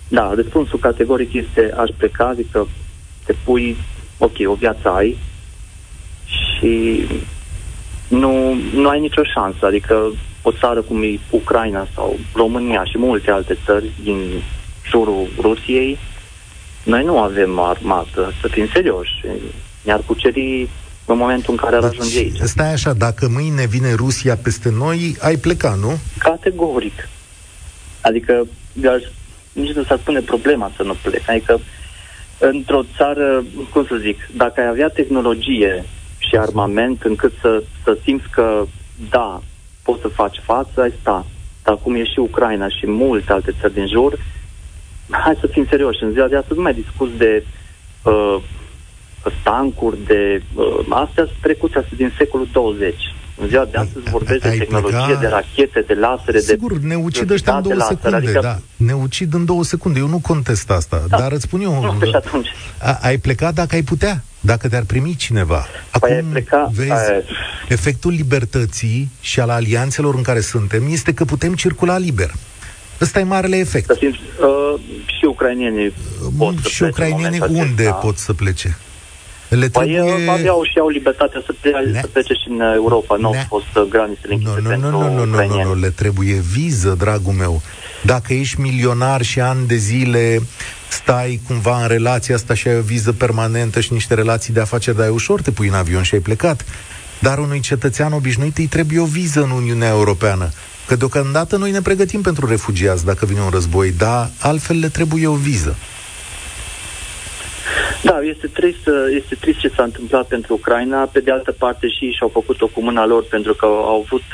da, 0.08 0.32
răspunsul 0.34 0.78
categoric 0.78 1.32
este 1.32 1.74
aș 1.76 1.90
pleca, 1.96 2.26
adică 2.26 2.68
te 3.24 3.34
pui, 3.44 3.76
ok, 4.18 4.36
o 4.46 4.54
viață 4.54 4.88
ai 4.88 5.18
și 6.24 7.06
nu, 8.08 8.54
nu 8.74 8.88
ai 8.88 9.00
nicio 9.00 9.22
șansă, 9.34 9.66
adică 9.66 10.12
o 10.48 10.52
țară 10.52 10.82
cum 10.82 11.02
e 11.02 11.18
Ucraina 11.30 11.86
sau 11.94 12.18
România 12.34 12.84
și 12.84 12.98
multe 12.98 13.30
alte 13.30 13.56
țări 13.64 13.90
din 14.02 14.42
jurul 14.90 15.28
Rusiei, 15.40 15.98
noi 16.82 17.04
nu 17.04 17.18
avem 17.18 17.58
armată, 17.58 18.32
să 18.40 18.48
fim 18.48 18.68
serioși. 18.72 19.24
Ne-ar 19.82 20.00
cuceri 20.06 20.68
în 21.04 21.16
momentul 21.16 21.50
în 21.52 21.56
care 21.56 21.76
ar 21.76 21.82
deci, 21.82 21.90
ajunge 21.98 22.18
aici. 22.18 22.38
Stai 22.42 22.72
așa, 22.72 22.92
dacă 22.92 23.28
mâine 23.28 23.66
vine 23.66 23.94
Rusia 23.94 24.36
peste 24.36 24.70
noi, 24.70 25.16
ai 25.20 25.36
pleca, 25.36 25.76
nu? 25.80 25.98
Categoric. 26.18 27.08
Adică 28.00 28.46
nici 29.52 29.74
nu 29.74 29.84
s-ar 29.84 29.98
pune 30.04 30.20
problema 30.20 30.72
să 30.76 30.82
nu 30.82 30.96
plec. 31.02 31.28
Adică 31.28 31.60
într-o 32.38 32.82
țară, 32.96 33.44
cum 33.72 33.86
să 33.86 33.96
zic, 33.96 34.28
dacă 34.36 34.60
ai 34.60 34.66
avea 34.66 34.88
tehnologie 34.88 35.84
și 36.18 36.36
armament 36.36 37.02
încât 37.02 37.32
să, 37.40 37.62
să 37.84 37.98
simți 38.04 38.28
că, 38.30 38.66
da, 39.10 39.42
poți 39.86 40.00
să 40.00 40.08
faci 40.08 40.38
față, 40.44 40.80
ai 40.80 40.94
sta. 41.00 41.26
Dar 41.64 41.76
cum 41.82 41.94
e 41.94 42.04
și 42.04 42.18
Ucraina 42.18 42.68
și 42.68 42.86
multe 42.86 43.32
alte 43.32 43.52
țări 43.60 43.74
din 43.74 43.86
jur, 43.86 44.18
hai 45.10 45.36
să 45.40 45.46
fim 45.46 45.66
serioși. 45.70 46.02
În 46.02 46.12
ziua 46.12 46.26
de 46.26 46.36
astăzi 46.36 46.58
nu 46.58 46.62
mai 46.62 46.74
discuți 46.74 47.16
de 47.16 47.44
uh, 48.02 48.36
tancuri, 49.42 49.98
de... 50.06 50.42
Uh, 50.54 50.86
astea 50.88 51.24
sunt 51.24 51.38
trecute 51.40 51.78
astea 51.78 51.96
din 51.96 52.12
secolul 52.18 52.48
20. 52.52 52.94
În 53.40 53.48
ziua 53.48 53.64
de 53.64 53.76
astăzi 53.76 54.10
vorbești 54.10 54.42
de 54.48 54.56
tehnologie, 54.58 55.04
pleca... 55.04 55.20
de 55.20 55.26
rachete, 55.26 55.80
de 55.86 55.94
lasere, 55.94 56.38
Sigur, 56.38 56.78
de... 56.78 56.86
ne 56.86 56.94
ucid 56.94 57.30
ăștia 57.30 57.56
în 57.56 57.62
două 57.62 57.74
laser, 57.74 57.96
secunde, 57.96 58.16
adică... 58.16 58.40
da. 58.42 58.58
Ne 58.76 58.92
ucid 58.92 59.34
în 59.34 59.44
două 59.44 59.64
secunde. 59.64 59.98
Eu 59.98 60.08
nu 60.08 60.18
contest 60.18 60.70
asta, 60.70 61.04
da. 61.08 61.18
dar 61.18 61.32
îți 61.32 61.42
spun 61.42 61.60
eu... 61.60 61.80
Nu, 61.80 62.06
și 62.06 62.14
atunci. 62.14 62.48
A, 62.80 62.98
ai 63.02 63.18
plecat 63.18 63.54
dacă 63.54 63.74
ai 63.74 63.82
putea, 63.82 64.22
dacă 64.46 64.68
te-ar 64.68 64.82
primi 64.86 65.14
cineva. 65.18 65.66
Păi 66.00 66.10
Acum, 66.10 66.30
păi 66.30 66.30
pleca, 66.30 66.70
vezi, 66.74 66.90
aia... 66.90 67.22
efectul 67.68 68.12
libertății 68.12 69.10
și 69.20 69.40
al 69.40 69.50
alianțelor 69.50 70.14
în 70.14 70.22
care 70.22 70.40
suntem 70.40 70.82
este 70.88 71.14
că 71.14 71.24
putem 71.24 71.54
circula 71.54 71.98
liber. 71.98 72.30
Ăsta 73.00 73.20
e 73.20 73.22
marele 73.22 73.56
efect. 73.56 73.86
Să 73.86 73.98
uh, 74.00 74.80
și 75.18 75.24
ucrainienii 75.24 75.92
pot 76.38 76.54
și 76.54 76.76
să 76.76 76.84
plece 76.84 76.84
ucrainienii 76.84 77.40
unde 77.48 77.82
acesta. 77.82 77.92
pot 77.92 78.16
să 78.16 78.32
plece? 78.32 78.76
Le 79.48 79.68
păi 79.68 79.92
trebuie... 79.92 80.30
aveau 80.30 80.62
și 80.62 80.78
au 80.78 80.88
libertatea 80.88 81.42
să, 81.46 81.54
plece, 81.60 81.78
ne... 81.78 82.00
să 82.00 82.06
plece 82.06 82.32
și 82.32 82.48
în 82.48 82.60
Europa, 82.60 83.16
nu 83.16 83.30
ne... 83.30 83.36
au 83.36 83.44
fost 83.48 83.76
uh, 83.76 83.82
granițele 83.88 84.32
închise 84.32 84.52
no, 84.54 84.60
no, 84.60 84.68
pentru 84.68 84.90
no, 84.90 84.98
no, 84.98 85.08
no, 85.08 85.24
no, 85.24 85.46
no, 85.46 85.64
no, 85.64 85.74
le 85.74 85.88
trebuie 85.90 86.34
viză, 86.52 86.94
dragul 86.98 87.32
meu. 87.32 87.62
Dacă 88.02 88.32
ești 88.32 88.60
milionar 88.60 89.22
și 89.22 89.40
ani 89.40 89.66
de 89.66 89.76
zile 89.76 90.42
stai 90.88 91.40
cumva 91.46 91.82
în 91.82 91.88
relația 91.88 92.34
asta 92.34 92.54
și 92.54 92.68
ai 92.68 92.76
o 92.76 92.80
viză 92.80 93.12
permanentă 93.12 93.80
și 93.80 93.92
niște 93.92 94.14
relații 94.14 94.52
de 94.52 94.60
afaceri, 94.60 94.96
dar 94.96 95.06
e 95.06 95.10
ușor, 95.10 95.40
te 95.40 95.50
pui 95.50 95.68
în 95.68 95.74
avion 95.74 96.02
și 96.02 96.14
ai 96.14 96.20
plecat. 96.20 96.64
Dar 97.20 97.38
unui 97.38 97.60
cetățean 97.60 98.12
obișnuit 98.12 98.58
îi 98.58 98.66
trebuie 98.66 99.00
o 99.00 99.04
viză 99.04 99.42
în 99.42 99.50
Uniunea 99.50 99.88
Europeană. 99.88 100.48
Că 100.86 100.96
deocamdată 100.96 101.56
noi 101.56 101.70
ne 101.70 101.80
pregătim 101.80 102.20
pentru 102.20 102.46
refugiați 102.46 103.04
dacă 103.04 103.26
vine 103.26 103.40
un 103.40 103.50
război, 103.50 103.92
dar 103.92 104.30
altfel 104.40 104.78
le 104.78 104.88
trebuie 104.88 105.26
o 105.26 105.34
viză. 105.34 105.76
Da, 108.02 108.20
este 108.22 108.46
trist, 108.46 108.88
este 109.20 109.34
trist 109.40 109.58
ce 109.58 109.72
s-a 109.76 109.82
întâmplat 109.82 110.26
pentru 110.26 110.54
Ucraina. 110.54 110.98
Pe 111.12 111.20
de 111.20 111.30
altă 111.30 111.52
parte 111.52 111.88
și 111.88 112.10
și-au 112.10 112.28
făcut-o 112.32 112.66
cu 112.66 112.82
mâna 112.82 113.06
lor 113.06 113.24
pentru 113.30 113.54
că 113.54 113.64
au 113.64 114.04
avut 114.06 114.24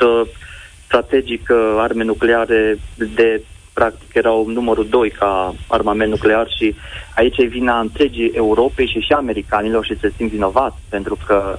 uh, 0.93 1.03
strategic 1.03 1.49
uh, 1.49 1.75
arme 1.77 2.03
nucleare 2.03 2.77
de 3.15 3.41
practic 3.73 4.13
erau 4.13 4.47
numărul 4.47 4.87
2 4.89 5.09
ca 5.09 5.55
armament 5.67 6.09
nuclear 6.09 6.47
și 6.57 6.75
aici 7.15 7.37
e 7.37 7.45
vina 7.45 7.79
întregii 7.79 8.31
Europei 8.35 8.87
și 8.87 8.99
și 8.99 9.13
americanilor 9.13 9.85
și 9.85 9.99
se 9.99 10.13
simt 10.15 10.29
vinovați 10.29 10.75
pentru 10.89 11.17
că 11.25 11.57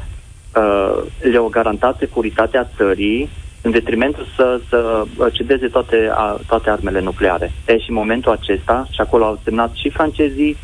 uh, 0.57 1.03
le-au 1.21 1.49
garantat 1.49 1.97
securitatea 1.99 2.71
țării 2.77 3.29
în 3.63 3.71
detrimentul 3.71 4.27
să, 4.37 4.61
să 4.69 5.07
cedeze 5.33 5.67
toate, 5.67 6.11
a, 6.13 6.41
toate 6.47 6.71
armele 6.71 7.01
nucleare. 7.01 7.53
E 7.67 7.79
și 7.79 7.89
în 7.89 7.95
momentul 7.95 8.33
acesta, 8.33 8.87
și 8.91 9.01
acolo 9.01 9.25
au 9.25 9.41
semnat 9.45 9.73
și 9.75 9.91
francezii, 9.91 10.57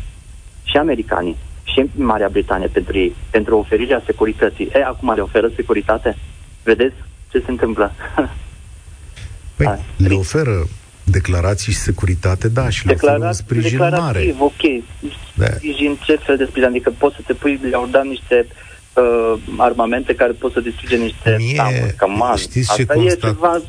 și 0.65 0.77
americanii 0.77 1.37
și 1.63 1.85
Marea 1.95 2.29
Britanie 2.29 2.67
pentru 2.67 2.99
ei, 2.99 3.15
pentru 3.31 3.59
oferirea 3.59 4.03
securității. 4.07 4.71
E, 4.75 4.85
acum 4.85 5.13
le 5.15 5.21
oferă 5.21 5.51
securitate? 5.55 6.17
Vedeți 6.63 6.95
ce 7.31 7.39
se 7.39 7.51
întâmplă? 7.51 7.93
Păi, 9.65 9.73
A, 9.73 9.79
le 9.97 10.15
oferă 10.15 10.69
declarații 11.05 11.73
și 11.73 11.79
securitate, 11.79 12.49
da, 12.49 12.69
și 12.69 12.87
le 12.87 12.93
oferă 12.93 13.25
un 13.27 13.33
sprijin 13.33 13.79
mare. 13.79 14.35
ok. 14.39 14.85
Da. 15.35 15.47
Sprijin, 15.47 15.99
ce 16.05 16.19
fel 16.27 16.37
de 16.37 16.45
sprijin? 16.45 16.69
Adică 16.69 16.93
poți 16.99 17.17
să 17.17 17.23
te 17.27 17.33
pui, 17.33 17.61
le-au 17.71 17.89
dat 17.91 18.05
niște 18.05 18.47
uh, 18.95 19.41
armamente 19.57 20.15
care 20.15 20.33
pot 20.33 20.53
să 20.53 20.61
distruge 20.61 20.97
niște 20.97 21.37
Mie, 21.39 21.55
tamuri, 21.57 21.95
căman. 21.97 22.37
Știți 22.37 22.75
ce 22.75 22.81
Asta 22.81 22.95
constat... 22.95 23.31
e 23.31 23.35
ceva... 23.35 23.63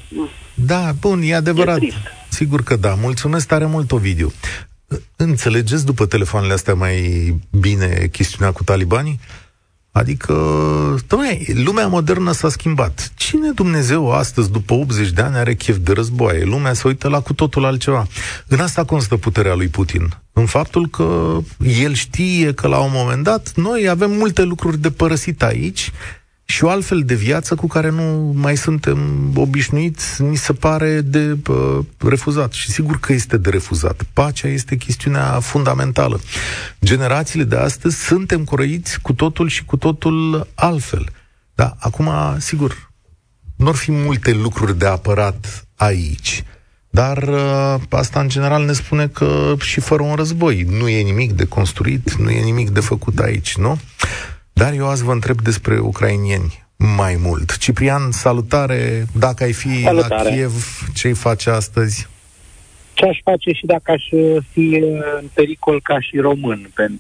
Da, 0.54 0.92
bun, 1.00 1.22
e 1.24 1.36
adevărat. 1.36 1.82
E 1.82 1.88
Sigur 2.30 2.64
că 2.64 2.76
da. 2.76 2.94
Mulțumesc 3.02 3.48
tare 3.48 3.66
mult, 3.66 3.92
Ovidiu. 3.92 4.32
Înțelegeți 5.16 5.86
după 5.86 6.06
telefoanele 6.06 6.54
astea 6.54 6.74
mai 6.74 6.96
bine 7.60 8.08
chestiunea 8.12 8.52
cu 8.54 8.64
talibanii? 8.64 9.20
Adică, 9.92 10.36
tăi, 11.08 11.54
lumea 11.64 11.88
modernă 11.88 12.32
s-a 12.32 12.50
schimbat. 12.50 13.12
Cine 13.16 13.52
Dumnezeu 13.52 14.12
astăzi, 14.12 14.52
după 14.52 14.74
80 14.74 15.10
de 15.10 15.22
ani, 15.22 15.36
are 15.36 15.54
chef 15.54 15.78
de 15.78 15.92
războaie? 15.92 16.44
Lumea 16.44 16.74
se 16.74 16.88
uită 16.88 17.08
la 17.08 17.20
cu 17.20 17.34
totul 17.34 17.66
altceva. 17.66 18.08
În 18.48 18.60
asta 18.60 18.86
constă 18.86 19.18
puterea 19.18 19.54
lui 19.54 19.68
Putin. 19.68 20.18
În 20.34 20.46
faptul 20.46 20.88
că 20.88 21.38
el 21.82 21.94
știe 21.94 22.54
că 22.54 22.68
la 22.68 22.80
un 22.80 22.92
moment 22.94 23.24
dat 23.24 23.52
noi 23.56 23.90
avem 23.90 24.12
multe 24.12 24.44
lucruri 24.44 24.78
de 24.78 24.92
părăsit 24.92 25.44
aici 25.44 25.92
și 26.52 26.64
o 26.64 26.70
altfel 26.70 27.02
de 27.06 27.16
viață 27.16 27.56
cu 27.56 27.68
care 27.68 27.90
nu 27.90 28.34
mai 28.36 28.58
suntem 28.58 29.32
obișnuiți, 29.36 30.22
ni 30.22 30.36
se 30.36 30.54
pare 30.54 31.02
de 31.02 31.38
uh, 31.48 31.80
refuzat. 31.98 32.52
Și 32.52 32.72
sigur 32.72 33.00
că 33.00 33.14
este 33.14 33.38
de 33.38 33.50
refuzat. 33.50 34.02
Pacea 34.14 34.48
este 34.48 34.76
chestiunea 34.76 35.40
fundamentală. 35.40 36.20
Generațiile 36.82 37.44
de 37.44 37.56
astăzi 37.56 38.04
suntem 38.04 38.44
croiți 38.44 39.02
cu 39.02 39.14
totul 39.14 39.48
și 39.48 39.66
cu 39.66 39.78
totul 39.78 40.48
altfel. 40.56 41.06
Da, 41.56 41.76
acum, 41.80 42.10
sigur, 42.38 42.92
nu 43.56 43.68
ar 43.68 43.76
fi 43.76 43.92
multe 43.92 44.32
lucruri 44.32 44.78
de 44.78 44.86
apărat 44.86 45.68
aici. 45.76 46.44
Dar 46.90 47.18
uh, 47.18 47.76
asta 47.90 48.20
în 48.20 48.30
general 48.30 48.66
ne 48.66 48.74
spune 48.74 49.08
că 49.08 49.56
și 49.60 49.80
fără 49.80 50.04
un 50.04 50.16
război 50.16 50.62
nu 50.70 50.88
e 50.88 51.02
nimic 51.02 51.32
de 51.32 51.46
construit, 51.46 52.14
nu 52.14 52.30
e 52.30 52.44
nimic 52.44 52.70
de 52.70 52.80
făcut 52.80 53.20
aici, 53.20 53.56
nu? 53.58 53.80
Dar 54.62 54.74
eu 54.74 54.88
azi 54.88 55.04
vă 55.04 55.12
întreb 55.12 55.42
despre 55.42 55.80
ucrainieni 55.80 56.64
mai 56.98 57.16
mult. 57.20 57.58
Ciprian, 57.58 58.12
salutare! 58.12 59.06
Dacă 59.20 59.44
ai 59.44 59.54
fi 59.54 59.82
salutare. 59.82 60.30
la 60.30 60.36
Kiev, 60.36 60.54
ce-i 60.94 61.14
face 61.14 61.50
astăzi? 61.50 62.08
Ce 62.94 63.06
aș 63.06 63.18
face 63.24 63.52
și 63.52 63.66
dacă 63.66 63.92
aș 63.92 64.04
fi 64.52 64.84
în 65.20 65.26
pericol 65.34 65.82
ca 65.82 66.00
și 66.00 66.18
român 66.18 66.72
în, 66.76 67.00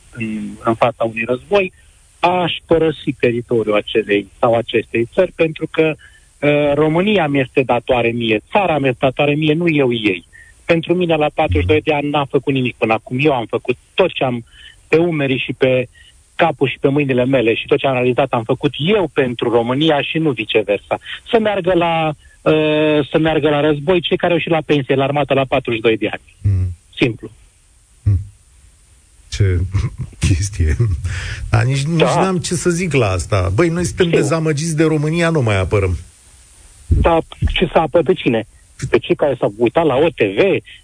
în 0.63 0.74
fața 0.74 1.03
unui 1.03 1.24
război, 1.27 1.74
aș 2.20 2.53
părăsi 2.65 3.12
teritoriul 3.20 3.75
acelei 3.75 4.27
sau 4.39 4.56
acestei 4.56 5.08
țări, 5.13 5.32
pentru 5.32 5.68
că 5.72 5.94
uh, 6.39 6.74
România 6.74 7.27
mi 7.27 7.39
este 7.39 7.63
datoare 7.63 8.10
mie, 8.10 8.41
țara 8.51 8.77
mi 8.77 8.88
este 8.88 9.06
datoare 9.06 9.34
mie, 9.34 9.53
nu 9.53 9.70
eu 9.70 9.91
ei. 9.91 10.25
Pentru 10.65 10.94
mine, 10.94 11.15
la 11.15 11.30
42 11.34 11.82
de 11.82 11.94
ani, 11.94 12.10
n-am 12.10 12.27
făcut 12.30 12.53
nimic 12.53 12.75
până 12.75 12.94
acum. 12.94 13.18
Eu 13.20 13.34
am 13.34 13.46
făcut 13.46 13.77
tot 13.94 14.12
ce 14.12 14.24
am 14.24 14.46
pe 14.88 14.98
umeri 14.98 15.44
și 15.46 15.53
pe 15.53 15.88
capul 16.43 16.67
și 16.67 16.77
pe 16.79 16.88
mâinile 16.88 17.25
mele 17.25 17.53
și 17.53 17.65
tot 17.65 17.77
ce 17.77 17.88
am 17.88 17.93
realizat 17.93 18.31
am 18.31 18.43
făcut 18.43 18.74
eu 18.77 19.10
pentru 19.13 19.50
România 19.50 20.01
și 20.01 20.17
nu 20.17 20.31
viceversa. 20.31 21.00
Să 21.29 21.39
meargă 21.39 21.74
la, 21.74 22.13
uh, 22.41 23.07
să 23.10 23.17
meargă 23.19 23.50
la 23.50 23.60
război 23.60 24.01
cei 24.01 24.17
care 24.17 24.33
au 24.33 24.39
și 24.39 24.50
la 24.50 24.62
pensie, 24.65 24.95
la 24.95 25.03
armată 25.03 25.33
la 25.33 25.45
42 25.45 25.98
de 25.98 26.10
ani. 26.12 26.21
Mm. 26.41 26.74
Simplu. 26.95 27.31
Mm. 28.03 28.19
Ce 29.29 29.60
chestie. 30.27 30.75
Da, 31.50 31.62
nici, 31.62 31.81
da. 31.81 31.89
nici 31.91 32.15
n-am 32.24 32.38
ce 32.38 32.53
să 32.53 32.69
zic 32.69 32.93
la 32.93 33.10
asta. 33.10 33.51
Băi, 33.53 33.69
noi 33.69 33.86
suntem 33.86 34.05
Știu. 34.05 34.19
dezamăgiți 34.19 34.75
de 34.75 34.83
România, 34.83 35.29
nu 35.29 35.41
mai 35.41 35.60
apărăm. 35.60 35.98
Da, 36.88 37.17
ce 37.53 37.69
să 37.71 37.77
apă 37.77 38.01
pe 38.01 38.13
cine? 38.13 38.48
Pe 38.89 38.97
cei 38.97 39.15
care 39.15 39.35
s-au 39.39 39.53
uitat 39.57 39.85
la 39.85 39.95
OTV, 39.95 40.38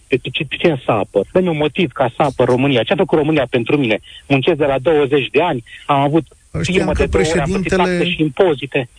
pe 0.08 0.18
ce, 0.22 0.44
pe 0.50 0.56
cine 0.56 0.82
să 0.86 0.92
apăr. 0.92 1.26
Dă-mi 1.32 1.48
un 1.48 1.58
motiv 1.58 1.92
ca 1.92 2.12
să 2.16 2.22
apăr 2.22 2.48
România. 2.48 2.84
Ce 2.84 2.94
a 2.94 2.96
făcut 2.96 3.18
România 3.18 3.48
pentru 3.50 3.78
mine? 3.78 4.00
Muncesc 4.28 4.58
de 4.58 4.66
la 4.66 4.80
20 4.80 5.28
de 5.32 5.42
ani, 5.42 5.64
am 5.86 6.00
avut 6.00 6.26
Știam 6.62 6.92
că 6.92 7.08
președintele... 7.08 8.10
și 8.10 8.22
impozite. 8.22 8.90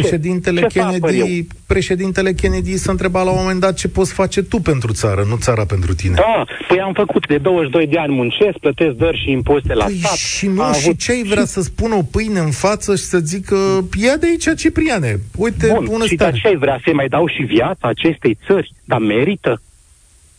Președintele 0.00 0.60
ce 0.60 0.78
Kennedy, 0.78 1.46
președintele 1.66 2.32
Kennedy 2.32 2.76
s-a 2.76 2.90
întrebat 2.90 3.24
la 3.24 3.30
un 3.30 3.36
moment 3.40 3.60
dat 3.60 3.74
ce 3.74 3.88
poți 3.88 4.12
face 4.12 4.42
tu 4.42 4.58
pentru 4.60 4.92
țară, 4.92 5.24
nu 5.28 5.36
țara 5.36 5.64
pentru 5.64 5.94
tine. 5.94 6.14
Da, 6.14 6.44
păi 6.68 6.80
am 6.80 6.92
făcut 6.92 7.26
de 7.26 7.38
22 7.38 7.86
de 7.86 7.98
ani 7.98 8.14
muncesc, 8.14 8.58
plătesc 8.60 8.90
dări 8.96 9.20
și 9.24 9.30
impozite 9.30 9.74
la 9.74 9.84
păi 9.84 9.94
stat. 9.98 10.16
și 10.16 10.46
nu, 10.46 10.62
Am 10.62 10.72
și 10.72 10.80
avut- 10.84 10.98
ce 10.98 11.12
ai 11.12 11.22
vrea 11.22 11.44
să 11.44 11.60
spună 11.62 11.94
o 11.94 12.02
pâine 12.02 12.38
în 12.38 12.50
față 12.50 12.96
și 12.96 13.02
să 13.02 13.18
zică 13.18 13.56
ia 14.02 14.16
de 14.16 14.26
aici 14.26 14.54
Cipriane, 14.60 15.20
uite, 15.36 15.66
Bun, 15.74 15.84
bună 15.84 16.06
și 16.06 16.14
stare. 16.14 16.30
de 16.30 16.38
ce 16.38 16.46
ai 16.48 16.56
vrea 16.56 16.80
să 16.84 16.90
mai 16.94 17.08
dau 17.08 17.26
și 17.28 17.42
viața 17.42 17.88
acestei 17.88 18.38
țări? 18.46 18.72
Dar 18.84 18.98
merită? 18.98 19.62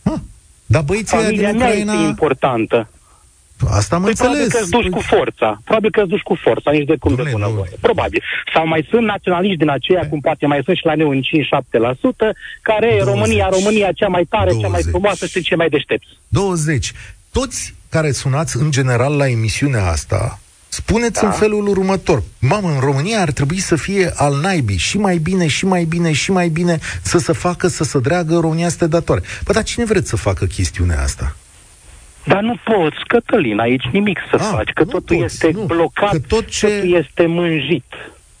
Ha, 0.04 0.22
Dar 0.66 0.82
băieții 0.82 1.16
ăia 1.16 1.24
Familia 1.26 1.48
din 1.50 1.58
mea 1.58 1.66
Ucraina, 1.68 1.92
este 1.92 2.06
importantă. 2.06 2.88
Asta 3.68 3.94
am 3.96 4.02
Păi 4.02 4.12
probabil 4.12 4.42
înțeles. 4.42 4.52
că 4.52 4.62
îți 4.62 4.70
duci 4.70 4.90
Păi, 4.90 4.90
cu 4.90 5.00
forța. 5.16 5.60
Probabil 5.64 5.90
că 5.90 6.00
îți 6.00 6.08
duci 6.08 6.20
cu 6.30 6.34
forța, 6.34 6.70
nici 6.70 6.86
de 6.86 6.96
cum 6.96 7.14
de 7.14 7.22
Dom'le, 7.22 7.30
bună 7.30 7.46
nu. 7.46 7.52
voie. 7.52 7.70
Probabil. 7.80 8.22
Sau 8.54 8.66
mai 8.66 8.86
sunt 8.90 9.04
naționaliști 9.04 9.56
din 9.58 9.70
aceia, 9.70 10.08
cum 10.08 10.20
poate 10.20 10.46
mai 10.46 10.60
sunt 10.64 10.76
și 10.76 10.84
la 10.86 10.94
noi 10.94 11.06
un 11.06 11.20
5-7%, 11.22 12.32
care 12.62 12.86
e 12.86 12.98
20. 12.98 13.08
România, 13.14 13.48
România 13.50 13.92
cea 13.92 14.08
mai 14.08 14.24
tare, 14.28 14.50
cea 14.50 14.56
mai 14.56 14.80
20. 14.82 14.90
frumoasă 14.90 15.26
și 15.26 15.40
cei 15.42 15.56
mai 15.56 15.68
deștepți. 15.68 16.08
20. 16.28 16.92
Toți 17.32 17.74
care 17.88 18.10
sunați 18.12 18.56
în 18.56 18.70
general 18.70 19.16
la 19.16 19.28
emisiunea 19.28 19.84
asta, 19.86 20.38
spuneți 20.68 21.20
Da. 21.20 21.26
în 21.26 21.32
felul 21.32 21.66
următor. 21.68 22.22
Mamă, 22.40 22.68
în 22.68 22.80
România 22.80 23.20
ar 23.20 23.30
trebui 23.30 23.58
să 23.58 23.76
fie 23.76 24.12
al 24.16 24.40
naibii 24.40 24.76
și 24.76 24.98
mai 24.98 25.16
bine, 25.16 25.46
și 25.46 25.64
mai 25.66 25.84
bine, 25.84 26.12
și 26.12 26.30
mai 26.30 26.48
bine 26.48 26.78
să 27.02 27.18
se 27.18 27.32
facă, 27.32 27.68
să 27.68 27.84
se 27.84 27.98
dreagă 27.98 28.38
România 28.38 28.66
este 28.66 28.86
datoare. 28.86 29.22
Bă, 29.44 29.52
dar 29.52 29.62
cine 29.62 29.84
vreți 29.84 30.08
să 30.08 30.16
facă 30.16 30.44
chestiunea 30.44 31.02
asta? 31.02 31.36
Dar 32.26 32.40
nu 32.40 32.54
poți, 32.64 32.96
Cătălin, 33.08 33.58
aici 33.58 33.84
nimic 33.92 34.18
să 34.30 34.36
Ah, 34.40 34.48
faci, 34.52 34.70
că 34.74 34.82
nu 34.84 34.90
totul 34.90 35.16
poți, 35.16 35.24
este 35.34 35.50
nu. 35.54 35.62
blocat, 35.64 36.10
Că 36.10 36.18
tot 36.18 36.46
ce- 36.46 36.66
totul 36.66 36.94
este 36.94 37.26
mânjit. 37.26 37.84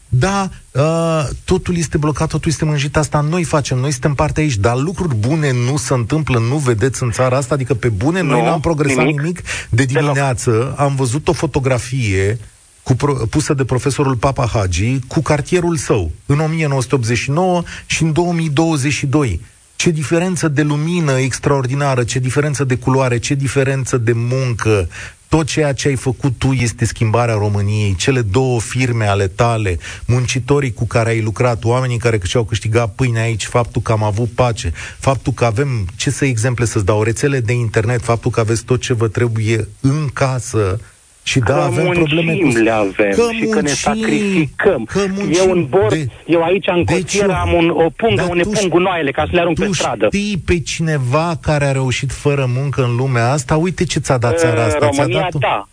Da, 0.08 0.48
uh, 0.72 1.24
totul 1.44 1.76
este 1.76 1.98
blocat, 1.98 2.28
totul 2.28 2.50
este 2.50 2.64
mânjit, 2.64 2.96
asta 2.96 3.20
noi 3.20 3.44
facem, 3.44 3.78
noi 3.78 3.90
suntem 3.90 4.14
parte 4.14 4.40
aici, 4.40 4.56
dar 4.56 4.76
lucruri 4.76 5.14
bune 5.14 5.52
nu 5.52 5.76
se 5.76 5.94
întâmplă, 5.94 6.38
nu 6.38 6.56
vedeți 6.56 7.02
în 7.02 7.10
țara 7.10 7.36
asta, 7.36 7.54
adică 7.54 7.74
pe 7.74 7.88
bune 7.88 8.20
noi 8.20 8.40
Nu, 8.40 8.46
n-am 8.46 8.60
progresat 8.60 9.04
nimic, 9.04 9.20
nimic. 9.20 9.42
de 9.70 9.84
dimineață, 9.84 10.74
am 10.78 10.94
văzut 10.94 11.28
o 11.28 11.32
fotografie 11.32 12.38
cu 12.82 12.94
pro, 12.94 13.12
pusă 13.12 13.54
de 13.54 13.64
profesorul 13.64 14.16
Papa 14.16 14.46
Hagi 14.52 14.98
cu 15.08 15.22
cartierul 15.22 15.76
său 15.76 16.10
în 16.26 16.40
1989 16.40 17.62
și 17.86 18.02
în 18.02 18.12
2022. 18.12 19.40
Ce 19.76 19.90
diferență 19.90 20.48
de 20.48 20.62
lumină 20.62 21.12
extraordinară, 21.12 22.04
ce 22.04 22.18
diferență 22.18 22.64
de 22.64 22.76
culoare, 22.76 23.18
ce 23.18 23.34
diferență 23.34 23.98
de 23.98 24.12
muncă. 24.14 24.88
Tot 25.28 25.46
ceea 25.46 25.72
ce 25.72 25.88
ai 25.88 25.96
făcut 25.96 26.38
tu 26.38 26.52
este 26.52 26.84
schimbarea 26.84 27.34
României. 27.34 27.94
Cele 27.94 28.20
două 28.20 28.60
firme 28.60 29.06
ale 29.06 29.26
tale, 29.26 29.78
muncitorii 30.06 30.72
cu 30.72 30.86
care 30.86 31.10
ai 31.10 31.22
lucrat, 31.22 31.64
oamenii 31.64 31.98
care 31.98 32.20
și-au 32.22 32.44
câștigat 32.44 32.94
pâine 32.94 33.20
aici, 33.20 33.46
faptul 33.46 33.82
că 33.82 33.92
am 33.92 34.02
avut 34.02 34.30
pace, 34.30 34.72
faptul 34.98 35.32
că 35.32 35.44
avem, 35.44 35.86
ce 35.96 36.10
să 36.10 36.24
exemple 36.24 36.64
să-ți 36.64 36.84
dau, 36.84 37.02
rețele 37.02 37.40
de 37.40 37.52
internet, 37.52 38.02
faptul 38.02 38.30
că 38.30 38.40
aveți 38.40 38.64
tot 38.64 38.80
ce 38.80 38.92
vă 38.92 39.08
trebuie 39.08 39.68
în 39.80 40.08
casă, 40.12 40.80
și 41.26 41.38
da, 41.38 41.44
că 41.44 41.52
avem 41.52 41.84
muncim 41.84 42.04
probleme 42.04 42.34
cu... 42.36 42.46
le 42.58 42.70
avem 42.70 43.10
că 43.10 43.28
și 43.32 43.38
că 43.38 43.46
ne 43.46 43.50
muncim, 43.54 43.74
sacrificăm. 43.74 44.84
Că 44.84 45.04
muncim. 45.08 45.32
eu 45.46 45.50
în 45.52 45.66
bord, 45.66 45.88
De- 45.94 46.08
eu 46.26 46.42
aici 46.42 46.66
în 46.66 46.84
Deci 46.84 46.96
cotieră 47.00 47.32
eu- 47.32 47.38
am 47.38 47.52
un, 47.52 47.68
o 47.70 47.90
pungă 47.90 48.14
Dar 48.22 48.28
unde 48.30 48.42
tu 48.42 48.48
pun 48.48 48.66
ș- 48.66 48.70
gunoaiele 48.70 49.10
ca 49.10 49.24
să 49.24 49.30
le 49.32 49.40
arunc 49.40 49.56
Tu 49.58 49.62
pe 49.66 49.72
stradă. 49.72 50.06
știi 50.12 50.42
pe 50.46 50.60
cineva 50.60 51.38
care 51.42 51.64
a 51.64 51.72
reușit 51.72 52.12
fără 52.12 52.46
muncă 52.54 52.82
în 52.84 52.96
lumea 52.96 53.30
asta? 53.30 53.56
Uite 53.56 53.84
ce 53.84 53.98
ți-a 53.98 54.18
dat 54.18 54.38
țara 54.38 54.60
Uh, 54.60 54.66
asta. 54.66 54.78
ți-a 54.78 55.02
România, 55.02 55.20
dat 55.20 55.34
da. 55.34 55.68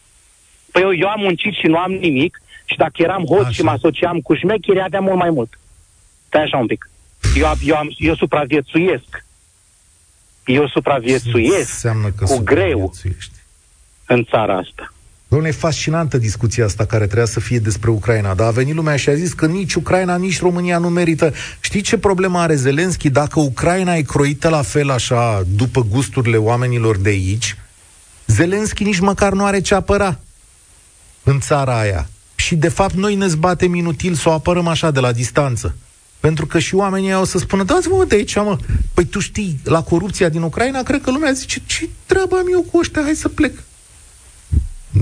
Păi 0.72 0.82
eu, 0.82 0.94
eu 0.96 1.08
am 1.08 1.20
muncit 1.20 1.54
și 1.54 1.68
nu 1.68 1.78
am 1.78 1.92
nimic 1.92 2.42
și 2.66 2.78
dacă 2.78 2.92
eram 2.96 3.24
hoț 3.26 3.42
Așa. 3.42 3.50
și 3.52 3.62
mă 3.62 3.70
asociam 3.72 4.20
cu 4.20 4.34
șmecheri, 4.36 4.82
aveam 4.82 5.04
mult 5.04 5.18
mai 5.18 5.30
mult. 5.30 5.60
Stai 6.28 6.42
așa 6.42 6.58
un 6.58 6.66
pic. 6.66 6.90
Eu, 7.36 7.48
am- 7.48 7.58
eu, 7.64 7.76
am, 7.76 7.94
eu 7.98 8.16
supraviețuiesc. 8.16 9.26
Eu 10.46 10.68
supraviețuiesc 10.68 11.58
Înseamnă 11.60 12.08
că 12.18 12.24
cu 12.26 12.38
greu 12.44 12.68
supraviețuiești. 12.70 13.32
în 14.06 14.24
țara 14.24 14.58
asta. 14.58 14.94
Doamne, 15.32 15.50
e 15.50 15.52
fascinantă 15.52 16.18
discuția 16.18 16.66
asta 16.66 16.86
care 16.86 17.04
trebuia 17.06 17.26
să 17.26 17.40
fie 17.40 17.60
despre 17.60 17.90
Ucraina, 17.90 18.34
dar 18.34 18.48
a 18.48 18.52
venit 18.52 18.76
lumea 18.76 18.96
și 18.96 19.10
a 19.10 19.16
zis 19.16 19.34
că 19.34 19.46
nici 19.46 19.74
Ucraina, 19.74 20.16
nici 20.16 20.40
România 20.42 20.78
nu 20.78 20.90
merită. 20.90 21.34
Știi 21.60 21.82
ce 21.82 21.98
problemă 21.98 22.40
are 22.40 22.56
Zelenski? 22.56 23.10
Dacă 23.10 23.40
Ucraina 23.40 23.96
e 23.96 24.02
croită 24.02 24.50
la 24.50 24.62
fel 24.62 24.90
așa, 24.90 25.44
după 25.56 25.84
gusturile 25.90 26.38
oamenilor 26.38 26.98
de 26.98 27.10
aici, 27.10 27.58
Zelenski 28.28 28.84
nici 28.84 29.00
măcar 29.00 29.34
nu 29.34 29.46
are 29.46 29.62
ce 29.62 29.74
apăra 29.74 30.20
în 31.24 31.40
țara 31.40 31.80
aia. 31.80 32.10
Și 32.36 32.56
de 32.56 32.70
fapt 32.70 32.94
noi 32.94 33.16
ne 33.16 33.28
zbatem 33.28 33.74
inutil 33.74 34.14
să 34.14 34.30
o 34.30 34.32
apărăm 34.32 34.68
așa 34.68 34.92
de 34.92 35.00
la 35.00 35.12
distanță. 35.12 35.76
Pentru 36.20 36.46
că 36.46 36.60
și 36.60 36.76
oamenii 36.76 37.08
ăia 37.08 37.20
o 37.20 37.26
să 37.26 37.38
spună, 37.38 37.64
dați-mă 37.64 38.06
de 38.08 38.16
aici, 38.16 38.36
mă. 38.36 38.58
Păi 38.94 39.06
tu 39.06 39.20
știi, 39.20 39.60
la 39.64 39.84
corupția 39.84 40.30
din 40.30 40.42
Ucraina, 40.42 40.84
cred 40.84 41.02
că 41.02 41.12
lumea 41.12 41.32
zice, 41.32 41.62
ce 41.66 41.90
treabă 42.06 42.36
am 42.36 42.48
eu 42.52 42.62
cu 42.72 42.78
ăștia, 42.78 43.02
hai 43.02 43.16
să 43.16 43.28
plec. 43.28 43.54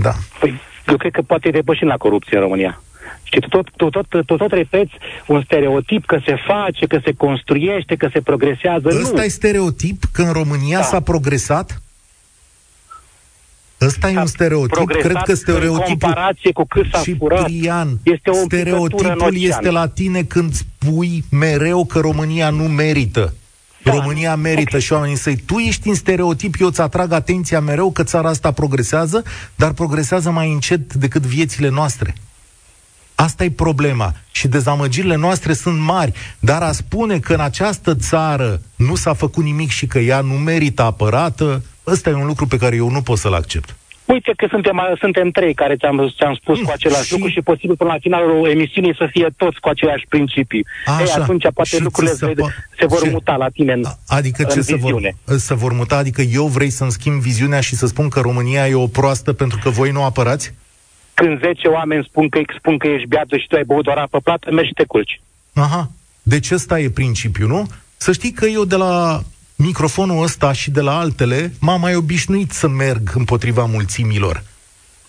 Da. 0.01 0.13
Păi, 0.39 0.59
eu 0.87 0.97
cred 0.97 1.11
că 1.11 1.21
poate 1.21 1.49
depăși 1.49 1.83
la 1.83 1.97
corupție 1.97 2.37
în 2.37 2.43
România. 2.43 2.81
Și 3.23 3.39
tu 3.39 3.47
tot, 3.47 3.69
tu 3.75 3.89
tot, 3.89 4.05
tu 4.25 4.35
tot 4.35 4.51
repeți 4.51 4.91
un 5.27 5.41
stereotip 5.43 6.05
că 6.05 6.19
se 6.25 6.35
face, 6.47 6.85
că 6.85 6.99
se 7.03 7.13
construiește, 7.17 7.95
că 7.95 8.09
se 8.13 8.21
progresează. 8.21 8.87
Ăsta 9.01 9.15
nu. 9.17 9.23
e 9.23 9.27
stereotip 9.27 10.03
că 10.13 10.21
în 10.21 10.31
România 10.31 10.77
Da. 10.77 10.83
s-a 10.83 10.99
progresat? 10.99 11.81
Ăsta 13.81 14.09
e 14.09 14.13
S-a 14.13 14.19
un 14.19 14.25
stereotip, 14.25 14.73
progresat 14.75 15.05
cred 15.11 15.21
că 15.23 15.31
În 15.31 15.37
stereotipul 15.37 15.97
comparație 15.99 16.51
cu 16.51 16.65
cât 16.65 16.85
s-a 16.91 17.01
furat. 17.17 17.45
Ciprian, 17.47 17.99
Este 18.03 18.29
o 18.29 18.37
împicătură 18.37 18.39
în 18.41 18.45
stereotipul 18.45 19.05
ocean. 19.21 19.33
este 19.35 19.69
la 19.69 19.87
tine 19.87 20.23
când 20.23 20.53
spui 20.53 21.23
mereu 21.31 21.85
că 21.85 21.99
România 21.99 22.49
nu 22.49 22.63
merită. 22.63 23.33
Da. 23.83 23.91
România 23.93 24.35
merită 24.35 24.79
și 24.79 24.93
oamenii 24.93 25.17
să 25.17 25.33
Tu 25.45 25.57
ești 25.57 25.87
în 25.87 25.95
stereotip, 25.95 26.55
eu 26.59 26.67
îți 26.67 26.81
atrag 26.81 27.11
atenția 27.11 27.59
mereu 27.59 27.91
că 27.91 28.03
țara 28.03 28.29
asta 28.29 28.51
progresează, 28.51 29.23
dar 29.55 29.71
progresează 29.71 30.31
mai 30.31 30.51
încet 30.51 30.93
decât 30.93 31.21
viețile 31.21 31.69
noastre. 31.69 32.15
Asta 33.15 33.43
e 33.43 33.51
problema. 33.51 34.15
Și 34.31 34.47
dezamăgirile 34.47 35.15
noastre 35.15 35.53
sunt 35.53 35.79
mari. 35.79 36.13
Dar 36.39 36.61
a 36.61 36.71
spune 36.71 37.19
că 37.19 37.33
în 37.33 37.39
această 37.39 37.95
țară 37.95 38.61
nu 38.75 38.95
s-a 38.95 39.13
făcut 39.13 39.43
nimic 39.43 39.69
și 39.69 39.87
că 39.87 39.99
ea 39.99 40.21
nu 40.21 40.33
merită 40.33 40.81
apărată, 40.81 41.63
ăsta 41.87 42.09
e 42.09 42.13
un 42.13 42.25
lucru 42.25 42.47
pe 42.47 42.57
care 42.57 42.75
eu 42.75 42.89
nu 42.89 43.01
pot 43.01 43.17
să-l 43.17 43.33
accept. 43.33 43.75
Uite 44.13 44.33
că 44.37 44.47
suntem, 44.49 44.77
suntem 44.99 45.29
trei 45.29 45.53
care 45.53 45.75
ți-am, 45.75 46.13
ți-am 46.17 46.33
spus 46.41 46.57
Mm, 46.57 46.63
cu 46.65 46.71
același 46.73 47.05
și- 47.05 47.11
lucru 47.13 47.27
și 47.29 47.41
posibil 47.41 47.75
până 47.75 47.91
la 47.91 47.97
finalul 47.99 48.49
emisiunii 48.49 48.95
să 48.95 49.07
fie 49.11 49.27
toți 49.37 49.59
cu 49.59 49.69
aceleași 49.69 50.05
principii. 50.09 50.65
Așa. 50.85 51.01
Ei, 51.01 51.11
atunci 51.21 51.45
poate 51.53 51.69
Și 51.75 51.81
lucrurile 51.81 52.13
ți 52.13 52.19
se 52.19 52.25
se, 52.25 52.33
po- 52.33 52.77
se 52.79 52.85
vor 52.85 53.01
ce? 53.01 53.09
muta 53.09 53.35
la 53.35 53.49
tine 53.49 53.73
în, 53.73 53.85
A- 53.85 53.97
Adică 54.07 54.43
ce 54.43 54.57
în 54.57 54.63
să 54.63 54.75
vor, 54.75 54.91
viziune. 54.91 55.15
să 55.25 55.53
vor 55.53 55.71
muta? 55.73 55.97
Adică 55.97 56.21
eu 56.21 56.45
vrei 56.47 56.69
să-mi 56.69 56.91
schimb 56.91 57.21
viziunea 57.21 57.59
și 57.59 57.75
să 57.75 57.87
spun 57.87 58.09
că 58.09 58.19
România 58.19 58.67
e 58.67 58.73
o 58.75 58.87
proastă 58.87 59.33
pentru 59.33 59.59
că 59.63 59.69
voi 59.69 59.91
nu 59.91 60.03
apărați? 60.03 60.53
Când 61.13 61.39
10 61.39 61.67
oameni 61.67 62.03
spun 62.09 62.29
că, 62.29 62.39
spun 62.57 62.77
că 62.77 62.87
ești 62.87 63.07
beată 63.07 63.37
și 63.37 63.47
tu 63.47 63.55
ai 63.55 63.63
băut 63.63 63.87
o 63.87 63.93
rapă 63.93 64.19
plată, 64.19 64.51
mergi 64.51 64.67
și 64.67 64.73
te 64.73 64.83
culci. 64.87 65.21
Aha. 65.53 65.91
Deci 66.23 66.51
ăsta 66.51 66.79
e 66.79 66.89
principiul, 66.89 67.47
nu? 67.49 67.67
Să 67.97 68.11
știi 68.11 68.31
că 68.31 68.45
eu 68.45 68.65
de 68.65 68.75
la 68.75 69.21
microfonul 69.63 70.23
ăsta 70.23 70.51
și 70.53 70.71
de 70.71 70.81
la 70.81 70.97
altele 70.97 71.53
m-am 71.59 71.79
mai 71.79 71.95
obișnuit 71.95 72.51
să 72.51 72.67
merg 72.67 73.11
împotriva 73.15 73.65
mulțimilor. 73.65 74.43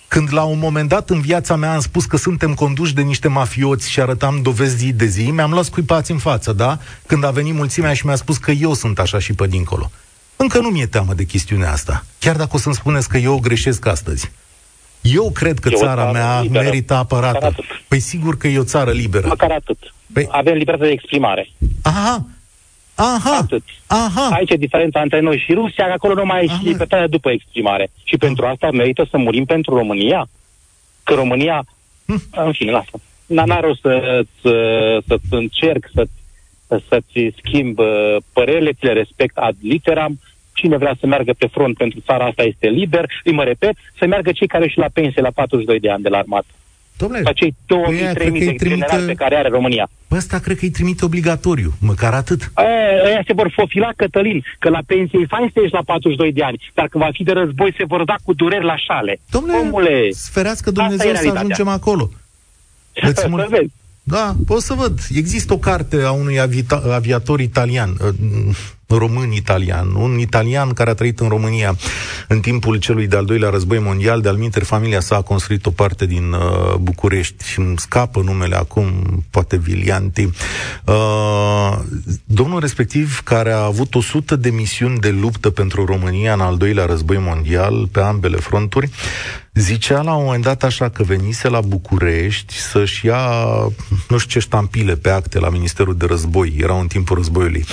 Când 0.09 0.33
la 0.33 0.43
un 0.43 0.59
moment 0.59 0.89
dat 0.89 1.11
în 1.11 1.21
viața 1.21 1.57
mea 1.57 1.73
am 1.75 1.81
spus 1.81 2.05
că 2.05 2.17
suntem 2.17 2.55
conduși 2.55 2.95
de 2.95 3.01
niște 3.03 3.29
mafioți 3.29 3.91
și 3.91 4.01
arătam 4.01 4.43
dovezi 4.43 4.77
zi 4.77 4.93
de 4.93 5.07
zi, 5.07 5.31
mi-am 5.31 5.51
luat 5.51 5.65
scuipați 5.65 6.11
în 6.11 6.19
față, 6.19 6.53
da? 6.53 6.79
Când 7.07 7.25
a 7.25 7.31
venit 7.31 7.55
mulțimea 7.55 7.95
și 7.95 8.07
mi-a 8.07 8.15
spus 8.17 8.37
că 8.37 8.51
eu 8.51 8.75
sunt 8.75 8.99
așa 8.99 9.19
și 9.19 9.33
pe 9.33 9.47
dincolo. 9.47 9.91
Încă 10.37 10.61
nu 10.61 10.69
mi-e 10.69 10.87
teamă 10.87 11.15
de 11.15 11.25
chestiunea 11.25 11.73
asta, 11.73 12.05
chiar 12.19 12.37
dacă 12.37 12.51
o 12.53 12.59
să-mi 12.59 12.75
spuneți 12.75 13.09
că 13.09 13.19
eu 13.19 13.39
greșesc 13.41 13.87
astăzi. 13.87 14.31
Eu 15.01 15.31
cred 15.31 15.59
că 15.59 15.69
E 15.73 15.75
o 15.75 15.79
țara 15.79 15.95
țară 16.03 16.13
mea 16.13 16.41
liberă. 16.41 16.65
merită 16.65 16.95
Măcar 16.95 17.19
apărată. 17.19 17.45
atât. 17.47 17.65
Păi 17.89 18.01
sigur 18.01 18.37
că 18.37 18.49
e 18.49 18.59
o 18.59 18.65
țară 18.65 18.91
liberă. 18.91 19.27
Măcar 19.27 19.51
atât. 19.51 19.79
Păi- 20.19 20.27
Avem 20.29 20.55
libertate 20.55 20.85
de 20.87 20.91
exprimare. 20.93 21.51
Aha, 21.83 22.25
aha, 23.01 23.37
Atât. 23.43 23.63
aha. 23.87 24.29
Aici 24.33 24.51
e 24.51 24.57
diferența 24.57 25.01
între 25.01 25.21
noi 25.21 25.39
și 25.39 25.53
Rusia, 25.53 25.87
că 25.87 25.93
acolo 25.93 26.15
nu 26.15 26.25
mai 26.25 26.45
e 26.45 26.49
Aha. 26.49 26.59
și 26.59 26.67
libertatea 26.67 27.07
după 27.09 27.31
exprimare. 27.31 27.91
Și 28.05 28.17
pentru 28.17 28.47
asta 28.47 28.71
merită 28.71 29.07
să 29.11 29.17
murim 29.17 29.45
pentru 29.45 29.75
România? 29.75 30.29
Că 31.05 31.15
România... 31.15 31.65
Hm. 32.07 32.23
În 32.33 32.53
fine, 32.53 32.71
lasă. 32.71 32.91
N- 32.97 33.45
N-are 33.47 33.67
rost 33.67 33.81
să, 33.81 34.25
să, 34.41 35.17
să 35.29 35.37
încerc 35.37 35.91
să, 35.95 36.07
să-ți 36.89 37.35
schimb 37.37 37.79
uh, 37.79 38.17
părerile, 38.33 38.73
ți 38.73 38.85
le 38.85 38.93
respect 38.93 39.37
ad 39.37 39.57
literam. 39.63 40.21
Cine 40.55 40.77
vrea 40.77 40.97
să 41.01 41.07
meargă 41.07 41.33
pe 41.39 41.47
front 41.47 41.77
pentru 41.77 42.01
țara 42.07 42.25
asta 42.25 42.43
este 42.43 42.69
liber. 42.69 43.05
Îi 43.25 43.33
mă 43.33 43.45
repet, 43.45 43.75
să 43.99 44.07
meargă 44.07 44.33
cei 44.33 44.47
care 44.47 44.69
și 44.69 44.79
la 44.79 44.87
pensie 44.93 45.23
la 45.23 45.31
42 45.35 45.81
de 45.81 45.91
ani 45.91 46.03
de 46.03 46.09
la 46.09 46.19
armată. 46.19 46.47
Domnule, 47.01 47.23
Ca 47.23 47.33
cei 47.33 47.51
2000-3000 47.51 47.85
Păi 47.87 48.01
aia 48.03 48.13
cred 48.13 48.27
că 48.29 48.33
îi 48.33 48.41
de 48.47 48.55
generali 48.55 48.85
trimite- 48.87 49.13
pe 49.13 49.15
care 49.23 49.35
are 49.37 49.49
România. 49.49 49.91
ăsta 50.11 50.39
cred 50.39 50.57
că 50.59 50.65
îi 50.65 50.71
trimite 50.71 51.05
obligatoriu, 51.05 51.73
măcar 51.81 52.13
atât. 52.15 52.51
Aia, 52.55 52.69
aia 53.05 53.23
se 53.27 53.33
vor 53.33 53.53
fofila, 53.55 53.91
Cătălin, 53.97 54.43
că 54.59 54.69
la 54.69 54.81
pensie 54.87 55.19
e 55.23 55.27
fain 55.37 55.51
să 55.55 55.61
ești 55.63 55.75
la 55.75 55.83
42 55.85 56.33
de 56.33 56.43
ani, 56.43 56.59
dar 56.75 56.87
când 56.89 57.05
va 57.05 57.11
fi 57.13 57.23
de 57.23 57.33
război 57.33 57.75
se 57.79 57.85
vor 57.85 58.05
da 58.05 58.15
cu 58.25 58.33
dureri 58.33 58.65
la 58.65 58.77
șale. 58.77 59.21
Domnule, 59.31 59.59
Omule, 59.59 60.11
sferească 60.11 60.69
asta 60.69 60.81
Dumnezeu 60.83 61.11
e 61.11 61.15
să 61.15 61.21
realitatea. 61.23 61.41
ajungem 61.41 61.69
acolo. 61.69 62.11
Îți 63.09 63.21
să 63.21 63.29
mul- 63.29 63.47
vezi. 63.51 63.71
da, 64.03 64.35
o 64.49 64.59
să 64.61 64.75
văd. 64.75 64.99
Există 65.15 65.53
o 65.53 65.59
carte 65.59 65.97
a 66.03 66.11
unui 66.11 66.39
avita- 66.41 66.83
aviator 66.93 67.41
italian, 67.41 67.97
român-italian, 68.97 69.95
un 69.95 70.19
italian 70.19 70.73
care 70.73 70.91
a 70.91 70.95
trăit 70.95 71.21
în 71.21 71.29
România 71.29 71.77
în 72.29 72.41
timpul 72.41 72.77
celui 72.77 73.07
de-al 73.07 73.25
doilea 73.25 73.51
război 73.51 73.79
mondial, 73.79 74.21
de-al 74.21 74.37
minter, 74.37 74.63
familia 74.63 75.01
sa 75.01 75.17
a 75.17 75.23
construit 75.23 75.67
o 75.67 75.71
parte 75.71 76.07
din 76.07 76.33
uh, 76.33 76.75
București 76.81 77.45
și 77.45 77.59
îmi 77.59 77.79
scapă 77.79 78.21
numele 78.21 78.57
acum, 78.57 78.93
poate 79.31 79.57
Vilianti. 79.57 80.29
Uh, 80.85 81.79
domnul 82.25 82.61
respectiv, 82.61 83.21
care 83.25 83.53
a 83.53 83.65
avut 83.65 83.95
100 83.95 84.37
de 84.37 84.51
misiuni 84.51 84.99
de 84.99 85.11
luptă 85.11 85.51
pentru 85.51 85.85
România 85.85 86.33
în 86.33 86.41
al 86.41 86.57
doilea 86.57 86.85
război 86.85 87.19
mondial, 87.19 87.89
pe 87.93 88.01
ambele 88.01 88.37
fronturi, 88.37 88.91
Zicea 89.55 90.03
la 90.03 90.15
un 90.15 90.25
moment 90.25 90.43
dat 90.43 90.63
așa 90.63 90.89
că 90.89 91.03
venise 91.03 91.49
la 91.49 91.61
București 91.61 92.55
să-și 92.55 93.07
ia 93.07 93.29
nu 94.09 94.19
știu 94.19 94.31
ce 94.31 94.39
ștampile 94.39 94.97
pe 94.97 95.11
acte 95.11 95.39
la 95.39 95.49
Ministerul 95.49 95.97
de 95.97 96.07
Război, 96.07 96.55
era 96.59 96.79
în 96.79 96.87
timpul 96.87 97.17
războiului. 97.17 97.65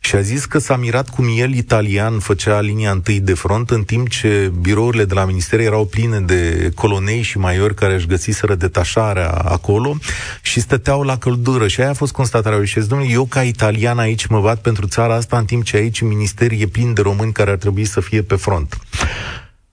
Și 0.00 0.14
a 0.14 0.20
zis 0.20 0.44
că 0.44 0.58
s-a 0.58 0.76
mirat 0.76 1.08
cum 1.08 1.24
el, 1.36 1.54
italian, 1.54 2.18
făcea 2.18 2.60
linia 2.60 2.90
întâi 2.90 3.20
de 3.20 3.34
front, 3.34 3.70
în 3.70 3.82
timp 3.82 4.08
ce 4.08 4.52
birourile 4.60 5.04
de 5.04 5.14
la 5.14 5.24
minister 5.24 5.60
erau 5.60 5.84
pline 5.84 6.20
de 6.20 6.70
colonei 6.74 7.22
și 7.22 7.38
maiori 7.38 7.74
care 7.74 7.94
își 7.94 8.06
găsiseră 8.06 8.54
detașarea 8.54 9.30
acolo 9.30 9.96
și 10.42 10.60
stăteau 10.60 11.02
la 11.02 11.18
căldură. 11.18 11.68
Și 11.68 11.80
aia 11.80 11.90
a 11.90 11.94
fost 11.94 12.12
constatarea. 12.12 12.64
Și 12.64 12.80
zis, 12.80 12.88
domnule, 12.88 13.10
eu 13.10 13.24
ca 13.24 13.42
italian 13.42 13.98
aici 13.98 14.26
mă 14.26 14.40
bat 14.40 14.60
pentru 14.60 14.86
țara 14.86 15.14
asta, 15.14 15.38
în 15.38 15.44
timp 15.44 15.64
ce 15.64 15.76
aici 15.76 16.00
ministerul 16.00 16.60
e 16.60 16.66
plin 16.66 16.94
de 16.94 17.00
români 17.00 17.32
care 17.32 17.50
ar 17.50 17.56
trebui 17.56 17.84
să 17.84 18.00
fie 18.00 18.22
pe 18.22 18.34
front. 18.34 18.78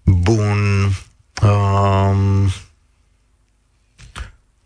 Bun. 0.04 0.90
Um, 1.42 2.48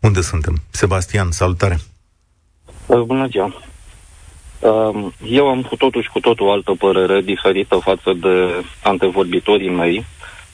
unde 0.00 0.20
suntem? 0.20 0.54
Sebastian, 0.70 1.30
salutare! 1.30 1.78
Uh, 2.86 3.00
bună 3.00 3.26
ziua! 3.26 3.54
Um, 4.60 5.12
eu 5.24 5.48
am 5.48 5.62
cu 5.62 5.76
totul 5.76 6.02
și 6.02 6.08
cu 6.08 6.20
totul 6.20 6.50
altă 6.50 6.74
părere 6.78 7.20
diferită 7.20 7.76
față 7.76 8.12
de 8.12 8.64
antevorbitorii 8.82 9.70
mei. 9.70 10.04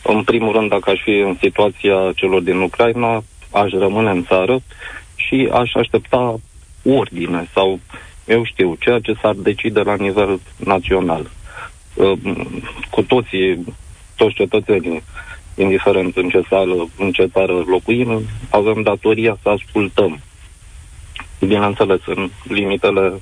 În 0.02 0.24
primul 0.24 0.52
rând, 0.52 0.68
dacă 0.70 0.90
aș 0.90 1.00
fi 1.02 1.10
în 1.10 1.36
situația 1.40 2.12
celor 2.14 2.40
din 2.40 2.60
Ucraina, 2.60 3.24
aș 3.50 3.70
rămâne 3.70 4.10
în 4.10 4.24
țară 4.24 4.62
și 5.14 5.48
aș 5.52 5.74
aștepta 5.74 6.40
ordine 6.84 7.48
sau, 7.54 7.80
eu 8.24 8.44
știu, 8.44 8.76
ceea 8.78 8.98
ce 8.98 9.14
s-ar 9.22 9.34
decide 9.34 9.80
la 9.80 9.94
nivel 9.94 10.40
național. 10.56 11.30
Um, 11.94 12.62
cu 12.90 13.02
toții, 13.02 13.64
toți 14.16 14.34
cetățenii 14.34 15.02
indiferent 15.54 16.16
în 16.16 16.28
ce 16.28 16.42
sală, 16.48 16.88
în 16.98 17.12
ce 17.12 17.26
țară 17.32 17.52
locuim, 17.66 18.22
avem 18.50 18.82
datoria 18.82 19.38
să 19.42 19.48
ascultăm. 19.48 20.20
Bineînțeles, 21.40 22.00
în 22.06 22.30
limitele 22.44 23.20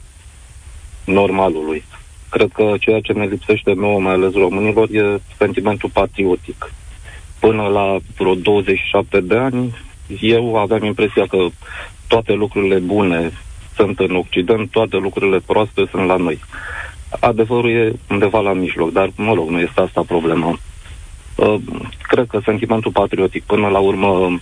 normalului. 1.05 1.85
Cred 2.31 2.51
că 2.53 2.75
ceea 2.81 3.01
ce 3.01 3.13
ne 3.13 3.27
lipsește 3.27 3.73
nouă, 3.73 4.01
mai 4.01 4.13
ales 4.13 4.33
românilor, 4.33 4.89
e 4.91 5.21
sentimentul 5.39 5.91
patriotic. 5.93 6.73
Până 7.39 7.63
la 7.63 7.97
vreo 8.17 8.35
27 8.35 9.21
de 9.21 9.37
ani, 9.37 9.75
eu 10.21 10.57
aveam 10.57 10.85
impresia 10.85 11.27
că 11.27 11.39
toate 12.07 12.33
lucrurile 12.33 12.79
bune 12.79 13.33
sunt 13.77 13.99
în 13.99 14.17
Occident, 14.17 14.71
toate 14.71 14.97
lucrurile 14.97 15.39
proaste 15.47 15.87
sunt 15.91 16.07
la 16.07 16.17
noi. 16.17 16.39
Adevărul 17.21 17.71
e 17.71 17.93
undeva 18.11 18.41
la 18.41 18.53
mijloc, 18.53 18.93
dar, 18.93 19.11
mă 19.17 19.33
rog, 19.35 19.49
nu 19.49 19.61
este 19.61 19.81
asta 19.81 20.03
problema. 20.07 20.59
Uh, 21.41 21.61
cred 22.03 22.27
că 22.27 22.41
sentimentul 22.45 22.93
patriotic, 22.93 23.45
până 23.45 23.69
la 23.69 23.79
urmă, 23.79 24.41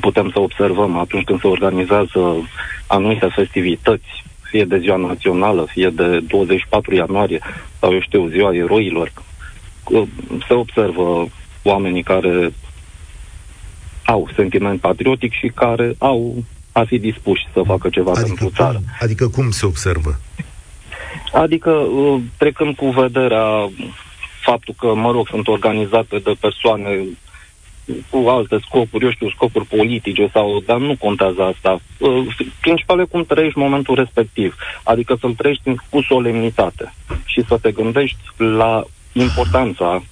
putem 0.00 0.30
să 0.30 0.40
observăm 0.40 0.98
atunci 0.98 1.24
când 1.24 1.40
se 1.40 1.46
organizează 1.46 2.48
anumite 2.86 3.26
festivități, 3.34 4.24
fie 4.42 4.64
de 4.64 4.78
ziua 4.78 4.96
națională, 4.96 5.66
fie 5.70 5.88
de 5.88 6.20
24 6.28 6.94
ianuarie, 6.94 7.40
sau 7.80 7.92
eu 7.92 8.00
știu, 8.00 8.28
ziua 8.28 8.54
eroilor, 8.54 9.12
uh, 9.84 10.02
se 10.48 10.54
observă 10.54 11.28
oamenii 11.62 12.02
care 12.02 12.52
au 14.04 14.28
sentiment 14.36 14.80
patriotic 14.80 15.32
și 15.32 15.52
care 15.54 15.94
au 15.98 16.44
a 16.72 16.84
fi 16.84 16.98
dispuși 16.98 17.48
să 17.52 17.62
facă 17.66 17.88
ceva 17.88 18.10
adică 18.10 18.26
pentru 18.26 18.44
cum, 18.44 18.54
țară. 18.54 18.80
Adică 19.00 19.28
cum 19.28 19.50
se 19.50 19.66
observă? 19.66 20.20
Adică 21.32 21.70
uh, 21.70 22.20
trecând 22.36 22.76
cu 22.76 22.90
vederea 22.90 23.70
faptul 24.42 24.74
că, 24.78 24.94
mă 24.94 25.10
rog, 25.10 25.28
sunt 25.28 25.48
organizate 25.48 26.18
de 26.18 26.32
persoane 26.40 27.04
cu 28.10 28.28
alte 28.28 28.58
scopuri, 28.66 29.04
eu 29.04 29.10
știu, 29.10 29.30
scopuri 29.30 29.64
politice 29.64 30.30
sau, 30.32 30.62
dar 30.66 30.78
nu 30.78 30.96
contează 30.96 31.42
asta. 31.42 31.80
Uh, 31.98 32.26
principal 32.60 33.00
e 33.00 33.04
cum 33.04 33.24
trăiești 33.24 33.58
momentul 33.58 33.94
respectiv, 33.94 34.56
adică 34.82 35.16
să-l 35.20 35.34
trăiești 35.34 35.74
cu 35.90 36.02
solemnitate 36.02 36.94
și 37.24 37.44
să 37.48 37.58
te 37.62 37.70
gândești 37.70 38.18
la 38.36 38.84
importanța 39.12 40.02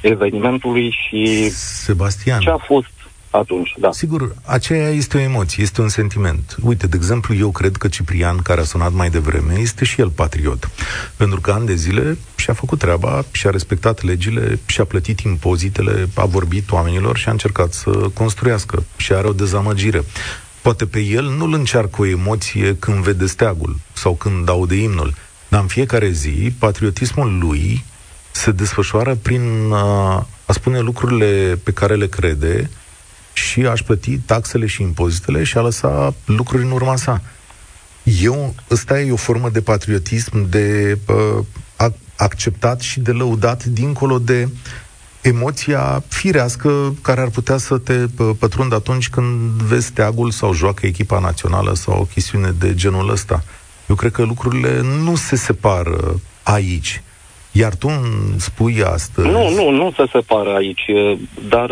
evenimentului 0.00 0.90
și 0.90 1.48
Sebastian. 1.50 2.40
ce 2.40 2.50
a 2.50 2.56
fost 2.56 2.97
atunci, 3.30 3.74
da. 3.78 3.92
Sigur, 3.92 4.34
aceea 4.44 4.88
este 4.88 5.16
o 5.16 5.20
emoție, 5.20 5.62
este 5.62 5.80
un 5.80 5.88
sentiment. 5.88 6.56
Uite, 6.62 6.86
de 6.86 6.96
exemplu, 6.96 7.34
eu 7.34 7.50
cred 7.50 7.76
că 7.76 7.88
Ciprian, 7.88 8.36
care 8.36 8.60
a 8.60 8.64
sunat 8.64 8.92
mai 8.92 9.10
devreme, 9.10 9.54
este 9.58 9.84
și 9.84 10.00
el 10.00 10.10
patriot. 10.10 10.70
Pentru 11.16 11.40
că 11.40 11.50
ani 11.50 11.66
de 11.66 11.74
zile 11.74 12.18
și-a 12.36 12.52
făcut 12.52 12.78
treaba, 12.78 13.24
și-a 13.30 13.50
respectat 13.50 14.02
legile, 14.02 14.58
și-a 14.66 14.84
plătit 14.84 15.20
impozitele, 15.20 16.08
a 16.14 16.24
vorbit 16.24 16.70
oamenilor 16.70 17.16
și 17.16 17.28
a 17.28 17.30
încercat 17.30 17.72
să 17.72 17.90
construiască. 18.14 18.84
Și 18.96 19.12
are 19.12 19.26
o 19.26 19.32
dezamăgire. 19.32 20.04
Poate 20.62 20.86
pe 20.86 21.00
el 21.00 21.24
nu-l 21.24 21.52
încearcă 21.52 22.00
o 22.00 22.06
emoție 22.06 22.76
când 22.76 23.02
vede 23.02 23.26
steagul 23.26 23.76
sau 23.92 24.14
când 24.14 24.48
aude 24.48 24.74
imnul, 24.74 25.14
dar 25.48 25.60
în 25.60 25.66
fiecare 25.66 26.10
zi, 26.10 26.52
patriotismul 26.58 27.38
lui 27.38 27.84
se 28.30 28.50
desfășoară 28.50 29.14
prin 29.14 29.70
a, 29.72 30.26
a 30.46 30.52
spune 30.52 30.80
lucrurile 30.80 31.60
pe 31.62 31.72
care 31.72 31.94
le 31.94 32.06
crede, 32.06 32.70
și 33.38 33.60
aș 33.60 33.82
plăti 33.82 34.18
taxele 34.18 34.66
și 34.66 34.82
impozitele 34.82 35.44
și 35.44 35.58
a 35.58 35.60
lăsa 35.60 36.14
lucruri 36.24 36.62
în 36.62 36.70
urma 36.70 36.96
sa. 36.96 37.22
Eu, 38.20 38.54
ăsta 38.70 39.00
e 39.00 39.12
o 39.12 39.16
formă 39.16 39.48
de 39.48 39.60
patriotism 39.60 40.48
de 40.48 40.98
uh, 41.06 41.44
acceptat 42.16 42.80
și 42.80 43.00
de 43.00 43.12
lăudat 43.12 43.64
dincolo 43.64 44.18
de 44.18 44.48
emoția 45.20 46.02
firească 46.08 46.94
care 47.02 47.20
ar 47.20 47.28
putea 47.28 47.56
să 47.56 47.78
te 47.78 48.06
pătrundă 48.38 48.74
atunci 48.74 49.08
când 49.08 49.50
vezi 49.50 49.92
teagul 49.92 50.30
sau 50.30 50.52
joacă 50.52 50.86
echipa 50.86 51.18
națională 51.18 51.74
sau 51.74 52.00
o 52.00 52.04
chestiune 52.04 52.54
de 52.58 52.74
genul 52.74 53.10
ăsta. 53.10 53.42
Eu 53.88 53.94
cred 53.94 54.12
că 54.12 54.22
lucrurile 54.22 54.80
nu 55.04 55.16
se 55.16 55.36
separă 55.36 56.20
aici. 56.42 57.02
Iar 57.52 57.74
tu 57.74 57.88
îmi 57.88 58.40
spui 58.40 58.82
astăzi... 58.82 59.28
Nu, 59.28 59.50
nu, 59.50 59.70
nu 59.70 59.92
se 59.96 60.04
separă 60.12 60.54
aici, 60.54 60.84
dar 61.48 61.70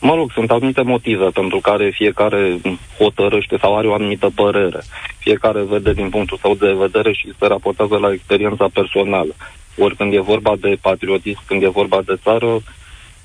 Mă 0.00 0.14
rog, 0.14 0.32
sunt 0.32 0.50
anumite 0.50 0.82
motive 0.82 1.28
pentru 1.28 1.58
care 1.58 1.90
fiecare 1.90 2.60
hotărăște 2.98 3.56
sau 3.60 3.76
are 3.76 3.86
o 3.86 3.94
anumită 3.94 4.30
părere. 4.34 4.82
Fiecare 5.18 5.62
vede 5.62 5.92
din 5.92 6.08
punctul 6.08 6.38
său 6.40 6.54
de 6.54 6.72
vedere 6.72 7.12
și 7.12 7.32
se 7.38 7.46
raportează 7.46 7.96
la 7.96 8.12
experiența 8.12 8.68
personală. 8.72 9.34
Ori 9.78 9.96
când 9.96 10.12
e 10.12 10.20
vorba 10.20 10.52
de 10.60 10.78
patriotism, 10.80 11.40
când 11.46 11.62
e 11.62 11.68
vorba 11.68 12.02
de 12.06 12.18
țară, 12.22 12.60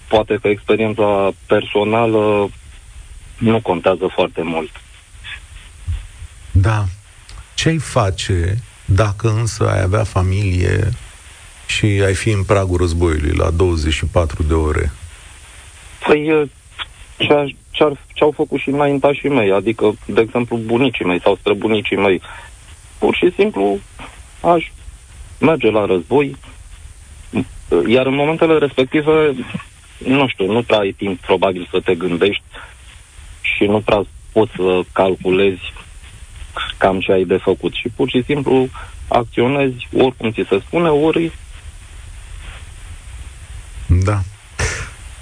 poate 0.07 0.37
că 0.41 0.47
experiența 0.47 1.31
personală 1.47 2.49
nu 3.37 3.61
contează 3.61 4.07
foarte 4.13 4.41
mult. 4.41 4.81
Da. 6.51 6.83
Ce-ai 7.53 7.77
face 7.77 8.57
dacă 8.85 9.29
însă 9.29 9.69
ai 9.69 9.81
avea 9.81 10.03
familie 10.03 10.89
și 11.65 11.85
ai 11.85 12.13
fi 12.13 12.29
în 12.29 12.43
pragul 12.43 12.77
războiului 12.77 13.35
la 13.35 13.49
24 13.49 14.43
de 14.43 14.53
ore? 14.53 14.91
Păi 16.07 16.49
ce, 17.17 17.55
ce, 17.71 17.91
ce 18.13 18.23
au 18.23 18.31
făcut 18.31 18.59
și 18.59 18.69
înaintașii 18.69 19.29
mei, 19.29 19.51
adică, 19.51 19.93
de 20.05 20.21
exemplu, 20.21 20.57
bunicii 20.57 21.05
mei 21.05 21.21
sau 21.21 21.35
străbunicii 21.35 21.97
mei. 21.97 22.21
Pur 22.97 23.15
și 23.15 23.33
simplu 23.35 23.79
aș 24.41 24.71
merge 25.39 25.69
la 25.69 25.85
război, 25.85 26.35
iar 27.87 28.05
în 28.05 28.15
momentele 28.15 28.57
respective, 28.57 29.35
nu 29.97 30.27
știu, 30.27 30.51
nu 30.51 30.63
prea 30.63 30.77
ai 30.77 30.91
timp 30.91 31.19
probabil 31.19 31.67
să 31.71 31.79
te 31.79 31.95
gândești 31.95 32.43
și 33.41 33.63
nu 33.63 33.79
prea 33.79 34.03
poți 34.31 34.51
să 34.55 34.81
calculezi 34.91 35.73
cam 36.77 36.99
ce 36.99 37.11
ai 37.11 37.23
de 37.23 37.37
făcut 37.37 37.73
și 37.73 37.89
pur 37.95 38.09
și 38.09 38.23
simplu 38.23 38.67
acționezi 39.07 39.87
oricum 39.97 40.31
ți 40.31 40.45
se 40.49 40.59
spune, 40.59 40.89
ori 40.89 41.31
da. 43.87 44.21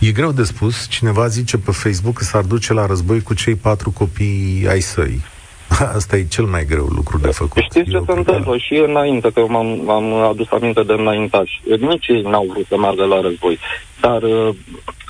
E 0.01 0.11
greu 0.11 0.31
de 0.31 0.43
spus. 0.43 0.87
Cineva 0.89 1.27
zice 1.27 1.57
pe 1.57 1.71
Facebook 1.71 2.17
că 2.17 2.23
s-ar 2.23 2.43
duce 2.43 2.73
la 2.73 2.85
război 2.85 3.21
cu 3.21 3.33
cei 3.33 3.55
patru 3.55 3.91
copii 3.91 4.65
ai 4.69 4.79
săi. 4.79 5.21
Asta 5.95 6.17
e 6.17 6.25
cel 6.25 6.45
mai 6.45 6.65
greu 6.65 6.85
lucru 6.85 7.17
de 7.17 7.27
făcut. 7.27 7.61
Știți 7.61 7.89
ce 7.89 8.01
se 8.05 8.11
întâmplă? 8.11 8.57
Și 8.57 8.83
înainte, 8.87 9.31
că 9.33 9.45
m-am, 9.47 9.89
am 9.89 10.13
adus 10.13 10.47
aminte 10.51 10.83
de 10.83 10.93
înaintași. 10.93 11.61
Nici 11.79 12.07
ei 12.07 12.21
n-au 12.21 12.47
vrut 12.51 12.65
să 12.67 12.77
meargă 12.77 13.05
la 13.05 13.21
război. 13.21 13.59
Dar 13.99 14.21
uh, 14.21 14.55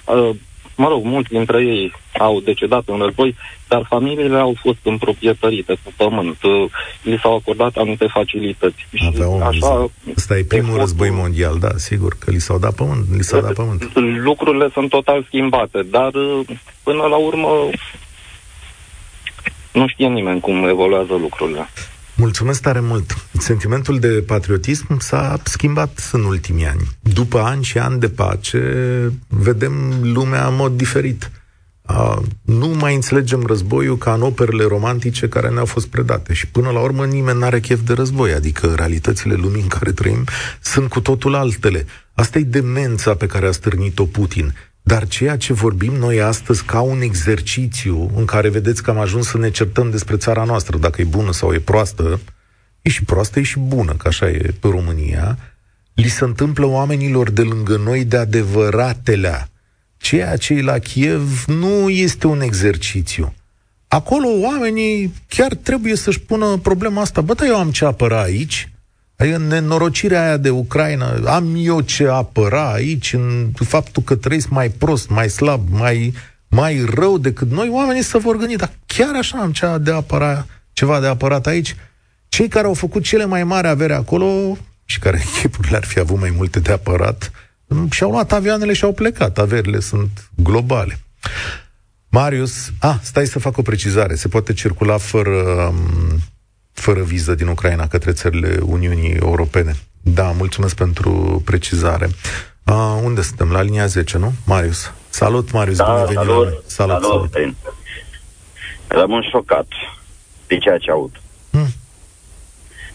uh, 0.06 0.36
mă 0.76 0.88
rog, 0.88 1.04
mulți 1.04 1.30
dintre 1.30 1.64
ei 1.64 1.94
au 2.20 2.40
decedat 2.40 2.84
în 2.86 2.98
război, 2.98 3.36
dar 3.68 3.86
familiile 3.90 4.38
au 4.38 4.56
fost 4.62 4.78
împroprietărite 4.84 5.74
cu 5.84 5.94
pământ. 5.98 6.38
Li 7.02 7.20
s-au 7.22 7.36
acordat 7.36 7.76
anumite 7.76 8.08
facilități. 8.08 8.88
Aveau, 9.08 9.42
așa, 9.44 9.90
Ăsta 10.16 10.38
e 10.38 10.44
primul 10.44 10.66
efortul, 10.66 10.86
război 10.86 11.10
mondial, 11.10 11.58
da, 11.60 11.70
sigur, 11.76 12.16
că 12.20 12.32
li 12.32 12.40
s-au 12.40 12.58
dat 12.58 12.74
pământ. 12.76 13.16
Li 13.16 13.24
s-au 13.24 13.42
dat 13.42 13.54
pământ. 13.54 13.92
Lucrurile 14.24 14.70
sunt 14.74 14.90
total 14.90 15.24
schimbate, 15.28 15.82
dar 15.84 16.12
până 16.84 17.04
la 17.04 17.16
urmă 17.16 17.70
nu 19.72 19.88
știe 19.88 20.08
nimeni 20.08 20.40
cum 20.40 20.68
evoluează 20.68 21.14
lucrurile. 21.14 21.70
Mulțumesc 22.16 22.62
tare 22.62 22.80
mult. 22.80 23.26
Sentimentul 23.40 24.00
de 24.00 24.08
patriotism 24.08 25.00
s-a 25.00 25.40
schimbat 25.44 26.10
în 26.12 26.24
ultimii 26.24 26.66
ani. 26.66 26.88
După 27.00 27.40
ani 27.40 27.64
și 27.64 27.78
ani 27.78 28.00
de 28.00 28.10
pace, 28.10 28.62
vedem 29.28 29.74
lumea 30.02 30.48
în 30.48 30.56
mod 30.56 30.78
diferit. 30.78 31.32
Uh, 31.88 32.18
nu 32.42 32.68
mai 32.68 32.96
înțelegem 32.96 33.46
războiul 33.46 33.98
ca 33.98 34.14
în 34.14 34.22
operele 34.22 34.64
romantice 34.64 35.28
care 35.28 35.50
ne-au 35.50 35.66
fost 35.66 35.88
predate 35.88 36.34
și 36.34 36.48
până 36.48 36.70
la 36.70 36.80
urmă 36.80 37.06
nimeni 37.06 37.40
n-are 37.40 37.60
chef 37.60 37.80
de 37.86 37.94
război, 37.94 38.34
adică 38.34 38.74
realitățile 38.76 39.34
lumii 39.34 39.62
în 39.62 39.68
care 39.68 39.92
trăim 39.92 40.26
sunt 40.62 40.90
cu 40.90 41.00
totul 41.00 41.36
altele. 41.36 41.86
Asta 42.14 42.40
e 42.40 42.44
demența 42.44 43.16
pe 43.16 43.26
care 43.26 43.48
a 43.48 43.52
stârnit-o 43.52 44.06
Putin. 44.06 44.56
Dar 44.82 45.08
ceea 45.08 45.38
ce 45.38 45.54
vorbim 45.54 45.94
noi 45.94 46.22
astăzi 46.22 46.64
ca 46.64 46.82
un 46.82 47.02
exercițiu 47.02 48.12
în 48.16 48.26
care 48.26 48.50
vedeți 48.50 48.84
că 48.84 48.90
am 48.90 49.00
ajuns 49.00 49.28
să 49.28 49.38
ne 49.38 49.50
certăm 49.50 49.90
despre 49.90 50.18
țara 50.18 50.44
noastră, 50.44 50.78
dacă 50.78 51.02
e 51.02 51.06
bună 51.06 51.32
sau 51.32 51.54
e 51.54 51.60
proastă, 51.60 52.20
e 52.82 52.90
și 52.90 53.04
proastă, 53.04 53.40
e 53.40 53.44
și 53.44 53.60
bună, 53.60 53.94
că 53.94 54.08
așa 54.08 54.30
e 54.30 54.54
pe 54.60 54.68
România, 54.68 55.38
li 55.94 56.10
se 56.10 56.24
întâmplă 56.24 56.66
oamenilor 56.66 57.30
de 57.30 57.42
lângă 57.42 57.78
noi 57.78 58.06
de 58.06 58.18
adevăratelea. 58.18 59.50
Ceea 59.98 60.38
ce 60.38 60.54
e 60.54 60.62
la 60.62 60.80
Kiev 60.80 61.44
nu 61.48 61.90
este 61.90 62.28
un 62.28 62.42
exercițiu. 62.42 63.34
Acolo 63.88 64.28
oamenii 64.28 65.14
chiar 65.28 65.54
trebuie 65.54 65.96
să-și 65.96 66.20
pună 66.20 66.58
problema 66.58 67.02
asta. 67.02 67.22
Bă, 67.22 67.34
da, 67.34 67.46
eu 67.46 67.58
am 67.58 67.72
ce 67.72 67.86
apăra 67.86 68.22
aici, 68.22 68.71
Adică 69.22 69.38
nenorocirea 69.38 70.24
aia 70.24 70.38
de 70.38 70.50
Ucraina, 70.50 71.20
am 71.26 71.54
eu 71.58 71.82
ce 71.82 72.08
apăra 72.08 72.72
aici 72.72 73.14
în 73.14 73.52
faptul 73.66 74.04
că 74.04 74.16
trăiesc 74.16 74.50
mai 74.50 74.70
prost, 74.70 75.10
mai 75.10 75.30
slab, 75.30 75.62
mai, 75.70 76.14
mai 76.48 76.86
rău 76.94 77.18
decât 77.18 77.52
noi, 77.52 77.70
oamenii 77.72 78.04
să 78.04 78.18
vor 78.18 78.38
gândi, 78.38 78.56
dar 78.56 78.72
chiar 78.86 79.16
așa 79.16 79.38
am 79.38 79.52
cea 79.52 79.78
de 79.78 79.92
apăra, 79.92 80.46
ceva 80.74 81.00
de 81.00 81.08
apărat 81.08 81.48
aici? 81.48 81.76
Cei 82.30 82.48
care 82.48 82.68
au 82.68 82.74
făcut 82.74 83.04
cele 83.04 83.26
mai 83.26 83.44
mari 83.44 83.68
avere 83.68 83.94
acolo 83.94 84.58
și 84.86 85.00
care 85.00 85.24
chipurile 85.40 85.76
ar 85.78 85.86
fi 85.86 86.00
avut 86.00 86.20
mai 86.20 86.34
multe 86.36 86.60
de 86.60 86.72
apărat, 86.72 87.32
și-au 87.90 88.12
luat 88.12 88.32
avioanele 88.32 88.74
și 88.74 88.84
au 88.84 88.92
plecat. 88.92 89.38
Averile 89.38 89.80
sunt 89.80 90.30
globale. 90.36 91.00
Marius, 92.10 92.72
ah, 92.80 92.96
stai 93.02 93.26
să 93.26 93.40
fac 93.40 93.58
o 93.58 93.62
precizare. 93.62 94.16
Se 94.16 94.28
poate 94.28 94.54
circula 94.54 94.98
fără 94.98 95.42
um, 95.70 96.20
fără 96.82 97.02
viză 97.04 97.36
din 97.36 97.48
Ucraina 97.48 97.88
către 97.88 98.12
țările 98.12 98.60
Uniunii 98.66 99.12
Europene. 99.12 99.74
Da, 100.02 100.32
mulțumesc 100.32 100.76
pentru 100.76 101.42
precizare. 101.46 102.08
Uh, 102.66 103.00
unde 103.04 103.22
suntem? 103.22 103.52
La 103.52 103.62
linia 103.62 103.86
10, 103.86 104.18
nu? 104.18 104.34
Marius. 104.46 104.92
Salut, 105.10 105.52
Marius, 105.52 105.78
da, 105.78 105.84
bine 105.84 106.02
venit 106.02 106.16
salut, 106.16 106.44
la 106.46 106.60
Salut, 106.66 107.04
salut. 107.04 107.32
salut. 107.32 107.56
Rămân 108.88 109.22
șocat 109.32 109.68
de 110.48 110.58
ceea 110.58 110.78
ce 110.78 110.92
aud. 110.92 111.22
Hmm. 111.52 111.68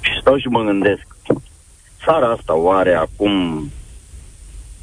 Și 0.01 0.11
stau 0.20 0.38
și 0.38 0.46
mă 0.46 0.62
gândesc, 0.62 1.07
țara 2.05 2.31
asta 2.31 2.55
oare 2.55 2.94
acum 2.94 3.70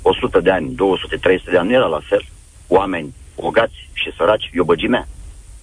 100 0.01 0.39
de 0.39 0.51
ani, 0.51 0.69
200, 0.75 1.15
300 1.15 1.51
de 1.51 1.57
ani 1.57 1.67
nu 1.67 1.73
era 1.73 1.85
la 1.85 1.99
fel? 2.09 2.25
Oameni 2.67 3.13
bogați 3.35 3.89
și 3.93 4.13
săraci, 4.17 4.49
iobăgimea, 4.53 5.07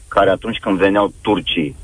care 0.08 0.30
atunci 0.30 0.58
când 0.58 0.78
veneau 0.78 1.12
turcii 1.20 1.76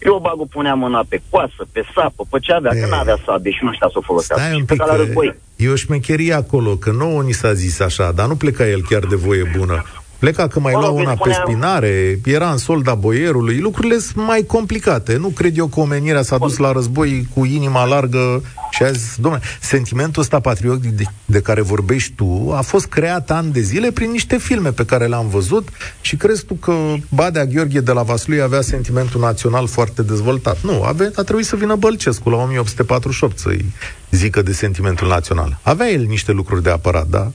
eu 0.00 0.18
bagul 0.18 0.46
punea 0.46 0.74
mâna 0.74 1.04
pe 1.08 1.22
coasă, 1.30 1.66
pe 1.72 1.82
sapă, 1.94 2.24
pe 2.30 2.38
ce 2.38 2.52
avea, 2.52 2.72
e. 2.74 2.80
că 2.80 2.86
n-avea 2.86 3.18
sabie 3.26 3.52
și 3.52 3.64
nu 3.64 3.72
știa 3.72 3.88
să 3.92 3.98
o 3.98 4.00
folosească. 4.00 4.44
Stai 4.44 4.58
un 4.58 4.64
pic, 4.64 4.86
la 4.86 4.96
război. 4.96 5.34
e 5.56 5.68
o 5.68 5.74
șmecherie 5.74 6.32
acolo, 6.32 6.76
că 6.76 6.90
nouă 6.90 7.22
ni 7.22 7.32
s-a 7.32 7.52
zis 7.52 7.80
așa, 7.80 8.12
dar 8.12 8.26
nu 8.26 8.36
pleca 8.36 8.68
el 8.68 8.82
chiar 8.82 9.04
de 9.04 9.16
voie 9.16 9.50
bună. 9.56 9.84
Pleca 10.20 10.48
că 10.48 10.60
mai 10.60 10.72
lua 10.72 10.88
una 10.88 11.14
spunea... 11.14 11.38
pe 11.42 11.50
spinare, 11.50 12.20
era 12.24 12.50
în 12.50 12.56
solda 12.56 12.94
boierului, 12.94 13.58
lucrurile 13.58 13.98
sunt 13.98 14.26
mai 14.26 14.42
complicate. 14.46 15.16
Nu 15.16 15.28
cred 15.28 15.58
eu 15.58 15.66
că 15.66 15.80
omenirea 15.80 16.22
s-a 16.22 16.38
dus 16.38 16.56
la 16.56 16.72
război 16.72 17.28
cu 17.34 17.44
inima 17.44 17.84
largă 17.84 18.42
și 18.70 18.82
a 18.82 18.90
zis, 18.90 19.16
domnule, 19.16 19.42
sentimentul 19.60 20.22
ăsta 20.22 20.40
patriotic 20.40 20.90
de, 20.90 21.04
de 21.24 21.40
care 21.40 21.60
vorbești 21.60 22.12
tu 22.12 22.52
a 22.56 22.60
fost 22.60 22.86
creat 22.86 23.30
ani 23.30 23.52
de 23.52 23.60
zile 23.60 23.90
prin 23.90 24.10
niște 24.10 24.38
filme 24.38 24.72
pe 24.72 24.84
care 24.84 25.06
le-am 25.06 25.28
văzut 25.28 25.68
și 26.00 26.16
crezi 26.16 26.44
tu 26.44 26.54
că 26.54 26.74
Badea 27.08 27.44
Gheorghe 27.44 27.80
de 27.80 27.92
la 27.92 28.02
Vaslui 28.02 28.40
avea 28.40 28.60
sentimentul 28.60 29.20
național 29.20 29.66
foarte 29.66 30.02
dezvoltat. 30.02 30.62
Nu, 30.62 30.82
avea, 30.82 31.10
a 31.14 31.22
trebuit 31.22 31.46
să 31.46 31.56
vină 31.56 31.74
Bălcescu 31.74 32.28
la 32.28 32.36
1848 32.36 33.38
să-i 33.38 33.64
zică 34.10 34.42
de 34.42 34.52
sentimentul 34.52 35.08
național. 35.08 35.58
Avea 35.62 35.90
el 35.90 36.02
niște 36.02 36.32
lucruri 36.32 36.62
de 36.62 36.70
apărat, 36.70 37.06
da? 37.06 37.30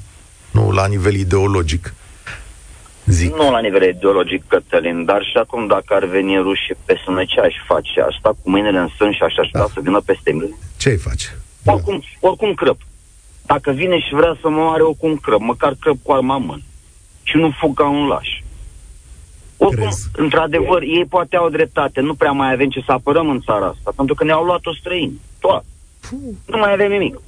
Nu 0.51 0.71
la 0.71 0.85
nivel 0.85 1.15
ideologic. 1.15 1.93
Zic. 3.05 3.35
Nu 3.35 3.51
la 3.51 3.59
nivel 3.59 3.89
ideologic, 3.89 4.43
Cătălin, 4.47 5.05
dar 5.05 5.21
și 5.23 5.37
acum 5.37 5.67
dacă 5.67 5.93
ar 5.93 6.05
veni 6.05 6.37
rușii 6.37 6.75
pe 6.85 6.99
sână, 7.03 7.25
ce 7.25 7.39
aș 7.39 7.53
face? 7.67 8.01
Asta 8.01 8.29
cu 8.29 8.49
mâinile 8.49 8.77
în 8.77 8.89
sân 8.97 9.11
și 9.11 9.23
aș 9.23 9.35
aștepta 9.37 9.59
da. 9.59 9.71
să 9.73 9.79
vină 9.83 10.01
peste 10.05 10.31
mine? 10.31 10.55
Ce 10.77 10.89
ai 10.89 10.97
face? 10.97 11.37
Oricum, 11.65 12.03
oricum 12.19 12.53
crăp. 12.53 12.77
Dacă 13.45 13.71
vine 13.71 13.99
și 13.99 14.13
vrea 14.13 14.37
să 14.41 14.49
mă 14.49 14.61
oare, 14.61 14.81
oricum 14.81 15.15
crăp. 15.15 15.39
Măcar 15.39 15.73
crăp 15.79 15.97
cu 16.03 16.11
arma 16.11 16.35
în 16.35 16.45
mână. 16.45 16.61
Și 17.23 17.37
nu 17.37 17.51
fug 17.59 17.75
ca 17.75 17.87
un 17.89 18.07
laș. 18.07 18.27
Oricum, 19.57 19.83
Crezi? 19.83 20.07
într-adevăr, 20.15 20.81
ei 20.81 21.05
poate 21.09 21.35
au 21.35 21.49
dreptate. 21.49 22.01
Nu 22.01 22.13
prea 22.13 22.31
mai 22.31 22.51
avem 22.51 22.69
ce 22.69 22.83
să 22.85 22.91
apărăm 22.91 23.29
în 23.29 23.41
țara 23.41 23.65
asta, 23.65 23.91
pentru 23.95 24.15
că 24.15 24.23
ne-au 24.23 24.43
luat-o 24.43 24.73
străini. 24.73 25.19
Toate. 25.39 25.65
Nu 26.45 26.57
mai 26.57 26.71
avem 26.73 26.91
nimic. 26.91 27.19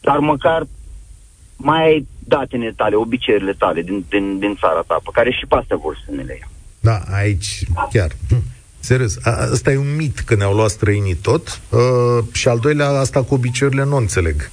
Dar 0.00 0.18
măcar 0.18 0.66
mai 1.58 1.82
ai 1.84 2.06
datele 2.18 2.72
tale, 2.76 2.94
obiceiurile 2.94 3.52
tale 3.52 3.82
din, 3.82 4.04
din, 4.08 4.38
din 4.38 4.56
țara 4.60 4.84
ta, 4.86 5.00
pe 5.04 5.10
care 5.12 5.30
și 5.30 5.46
pe 5.46 5.54
astea 5.54 5.76
vor 5.76 6.02
să 6.04 6.12
ne 6.14 6.22
le 6.22 6.36
ia. 6.40 6.50
Da, 6.80 7.00
aici 7.12 7.64
chiar. 7.92 8.10
Hm, 8.28 8.42
serios, 8.80 9.18
asta 9.24 9.72
e 9.72 9.76
un 9.76 9.96
mit 9.96 10.18
că 10.18 10.34
ne-au 10.34 10.54
luat 10.54 10.70
străinii 10.70 11.14
tot 11.14 11.60
uh, 11.70 12.24
și 12.32 12.48
al 12.48 12.58
doilea, 12.58 12.88
asta 12.88 13.22
cu 13.22 13.34
obiceiurile 13.34 13.84
nu 13.84 13.96
înțeleg. 13.96 14.50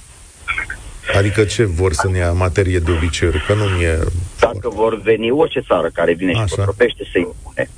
Adică 1.16 1.44
ce 1.44 1.64
vor 1.64 1.92
să 1.92 2.08
ne 2.08 2.18
ia 2.18 2.32
materie 2.32 2.78
de 2.78 2.90
obiceiuri? 2.90 3.44
Că 3.46 3.54
nu 3.54 3.64
mi-e... 3.64 3.98
Dacă 4.38 4.68
vor 4.68 5.00
veni 5.00 5.30
orice 5.30 5.60
țară 5.60 5.90
care 5.92 6.14
vine 6.14 6.32
Așa. 6.32 6.46
și 6.46 6.54
potropește 6.54 7.08
să-i 7.12 7.20
impune, 7.20 7.70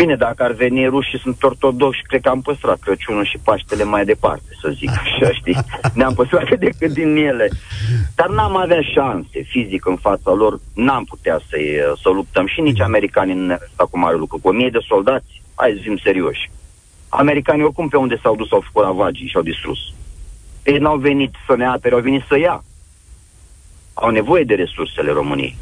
Bine, 0.00 0.16
dacă 0.16 0.42
ar 0.42 0.52
veni 0.52 0.86
rușii 0.86 1.18
sunt 1.18 1.42
ortodoxi, 1.42 2.02
cred 2.02 2.20
că 2.20 2.28
am 2.28 2.40
păstrat 2.40 2.78
Crăciunul 2.78 3.24
și 3.24 3.38
Paștele 3.44 3.84
mai 3.84 4.04
departe, 4.04 4.48
să 4.60 4.70
zic 4.70 4.90
așa, 5.04 5.32
știi? 5.32 5.56
Ne-am 5.94 6.14
păstrat 6.14 6.44
cât 6.44 6.58
de 6.58 6.70
cât 6.78 6.92
din 6.92 7.16
ele. 7.16 7.48
Dar 8.14 8.28
n-am 8.28 8.56
avea 8.56 8.80
șanse 8.80 9.42
fizic 9.42 9.86
în 9.86 9.96
fața 9.96 10.32
lor, 10.32 10.60
n-am 10.74 11.04
putea 11.04 11.40
să 11.48 11.56
să 12.02 12.08
luptăm 12.08 12.46
și 12.46 12.60
nici 12.60 12.80
americanii 12.80 13.34
nu 13.34 13.46
ne 13.46 13.58
cu 13.90 13.98
mare 13.98 14.16
lucru. 14.16 14.38
Cu 14.38 14.48
o 14.48 14.52
mie 14.52 14.70
de 14.70 14.78
soldați, 14.88 15.42
hai 15.54 15.72
să 15.76 15.82
fim 15.82 15.96
serioși. 15.96 16.50
Americanii 17.08 17.64
oricum 17.64 17.88
pe 17.88 17.96
unde 17.96 18.18
s-au 18.22 18.36
dus 18.36 18.52
au 18.52 18.60
făcut 18.60 18.84
ravagii 18.84 19.28
și 19.28 19.36
au 19.36 19.42
distrus. 19.42 19.78
Ei 20.62 20.78
n-au 20.78 20.96
venit 20.96 21.34
să 21.46 21.56
ne 21.56 21.66
apere, 21.66 21.94
au 21.94 22.00
venit 22.00 22.24
să 22.28 22.38
ia. 22.38 22.64
Au 23.94 24.10
nevoie 24.10 24.44
de 24.44 24.54
resursele 24.54 25.10
României. 25.10 25.56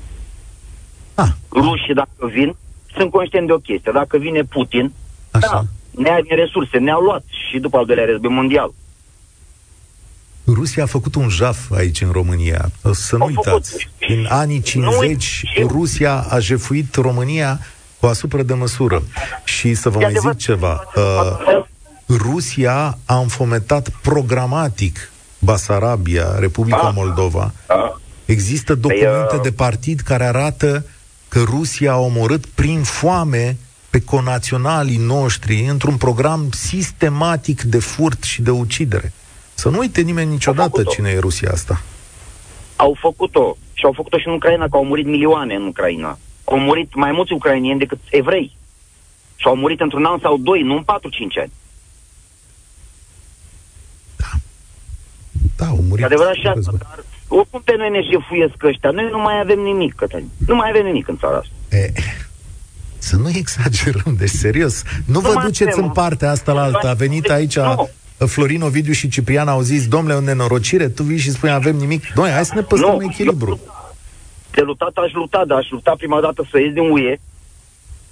Ah. 1.14 1.28
Rușii, 1.52 1.94
dacă 1.94 2.26
vin, 2.32 2.56
sunt 2.98 3.10
conștient 3.10 3.46
de 3.46 3.52
o 3.52 3.58
chestie. 3.58 3.92
Dacă 3.94 4.18
vine 4.18 4.42
Putin, 4.42 4.92
Așa. 5.30 5.48
da, 5.50 5.64
ne-a 6.02 6.18
resurse, 6.28 6.78
ne-au 6.78 7.00
luat 7.00 7.24
și 7.48 7.58
după 7.58 7.76
al 7.76 7.86
doilea 7.86 8.04
război 8.04 8.30
mondial. 8.30 8.70
Rusia 10.46 10.82
a 10.82 10.86
făcut 10.86 11.14
un 11.14 11.28
jaf 11.28 11.70
aici 11.70 12.00
în 12.00 12.10
România. 12.10 12.70
Să 12.92 13.16
nu 13.16 13.22
Au 13.22 13.28
uitați. 13.28 13.70
Făcut. 13.70 14.18
În 14.18 14.26
anii 14.28 14.60
50, 14.60 15.42
nu 15.60 15.66
Rusia 15.66 16.26
a 16.28 16.38
jefuit 16.38 16.94
România 16.94 17.58
cu 18.00 18.06
asupra 18.06 18.42
de 18.42 18.54
măsură. 18.54 19.02
Și 19.44 19.74
să 19.74 19.88
vă 19.88 19.98
mai 19.98 20.14
zic 20.20 20.36
ceva. 20.36 20.84
Uh, 20.94 21.64
Rusia 22.08 22.98
a 23.04 23.18
înfometat 23.18 23.88
programatic 24.02 25.12
Basarabia, 25.38 26.38
Republica 26.38 26.82
da. 26.82 26.90
Moldova. 26.90 27.52
Da. 27.66 28.00
Există 28.24 28.74
documente 28.74 29.26
păi, 29.28 29.36
uh... 29.36 29.42
de 29.42 29.52
partid 29.52 30.00
care 30.00 30.24
arată 30.24 30.84
că 31.28 31.42
Rusia 31.42 31.92
a 31.92 31.98
omorât 31.98 32.46
prin 32.46 32.82
foame 32.82 33.56
pe 33.90 34.00
conaționalii 34.00 34.96
noștri 34.96 35.64
într-un 35.64 35.96
program 35.96 36.50
sistematic 36.50 37.62
de 37.62 37.78
furt 37.78 38.22
și 38.22 38.42
de 38.42 38.50
ucidere. 38.50 39.12
Să 39.54 39.68
nu 39.68 39.78
uite 39.78 40.00
nimeni 40.00 40.30
niciodată 40.30 40.82
cine 40.82 41.10
e 41.10 41.18
Rusia 41.18 41.50
asta. 41.52 41.82
Au 42.76 42.96
făcut-o. 43.00 43.56
Și 43.72 43.84
au 43.84 43.92
făcut-o 43.92 44.18
și 44.18 44.26
în 44.26 44.32
Ucraina, 44.32 44.68
că 44.68 44.76
au 44.76 44.84
murit 44.84 45.06
milioane 45.06 45.54
în 45.54 45.66
Ucraina. 45.66 46.18
Au 46.44 46.58
murit 46.58 46.94
mai 46.94 47.12
mulți 47.12 47.32
ucrainieni 47.32 47.78
decât 47.78 47.98
evrei. 48.10 48.56
Și 49.36 49.46
au 49.46 49.56
murit 49.56 49.80
într-un 49.80 50.04
an 50.04 50.18
sau 50.18 50.38
doi, 50.38 50.62
nu 50.62 50.74
în 50.76 50.82
4-5 50.82 50.86
ani. 51.40 51.52
Da. 54.16 54.30
Da, 55.56 55.66
au 55.66 55.84
murit. 55.88 56.02
E 56.02 56.06
adevărat 56.06 56.34
și 56.34 56.46
asta, 56.46 56.72
dar 56.78 57.04
Oricum 57.28 57.60
pe 57.64 57.74
noi 57.76 57.90
ne 57.90 58.00
jefuiesc 58.12 58.62
ăștia. 58.62 58.90
Noi 58.90 59.08
nu 59.10 59.18
mai 59.18 59.40
avem 59.40 59.58
nimic, 59.58 59.94
Cătălin. 59.94 60.28
Nu 60.46 60.54
mai 60.54 60.68
avem 60.68 60.84
nimic 60.84 61.08
în 61.08 61.16
țara 61.16 61.36
asta. 61.36 61.76
E, 61.76 61.92
să 62.98 63.16
nu 63.16 63.28
exagerăm, 63.34 64.14
deci 64.18 64.28
serios. 64.28 64.82
Nu, 65.06 65.20
nu 65.20 65.20
vă 65.20 65.40
duceți 65.42 65.72
avem. 65.72 65.84
în 65.84 65.90
partea 65.90 66.30
asta 66.30 66.52
la 66.52 66.62
alta. 66.62 66.88
A 66.90 66.94
venit 66.94 67.30
aici 67.30 67.58
nu. 67.58 67.88
Florin 68.26 68.62
Ovidiu 68.62 68.92
și 68.92 69.08
Ciprian 69.08 69.48
au 69.48 69.60
zis, 69.60 69.88
domnule, 69.88 70.14
o 70.14 70.20
nenorocire, 70.20 70.88
tu 70.88 71.02
vii 71.02 71.18
și 71.18 71.30
spui, 71.30 71.50
avem 71.50 71.76
nimic. 71.76 72.06
Noi, 72.14 72.30
hai 72.30 72.44
să 72.44 72.52
ne 72.54 72.62
păstrăm 72.62 72.94
nu, 72.94 73.02
echilibru. 73.02 73.60
De 74.50 74.60
lutat 74.60 74.96
aș 74.96 75.12
luta, 75.12 75.44
dar 75.46 75.58
aș 75.58 75.70
lupta 75.70 75.94
prima 75.98 76.20
dată 76.20 76.46
să 76.50 76.58
ies 76.58 76.72
din 76.72 76.90
UE. 76.90 77.16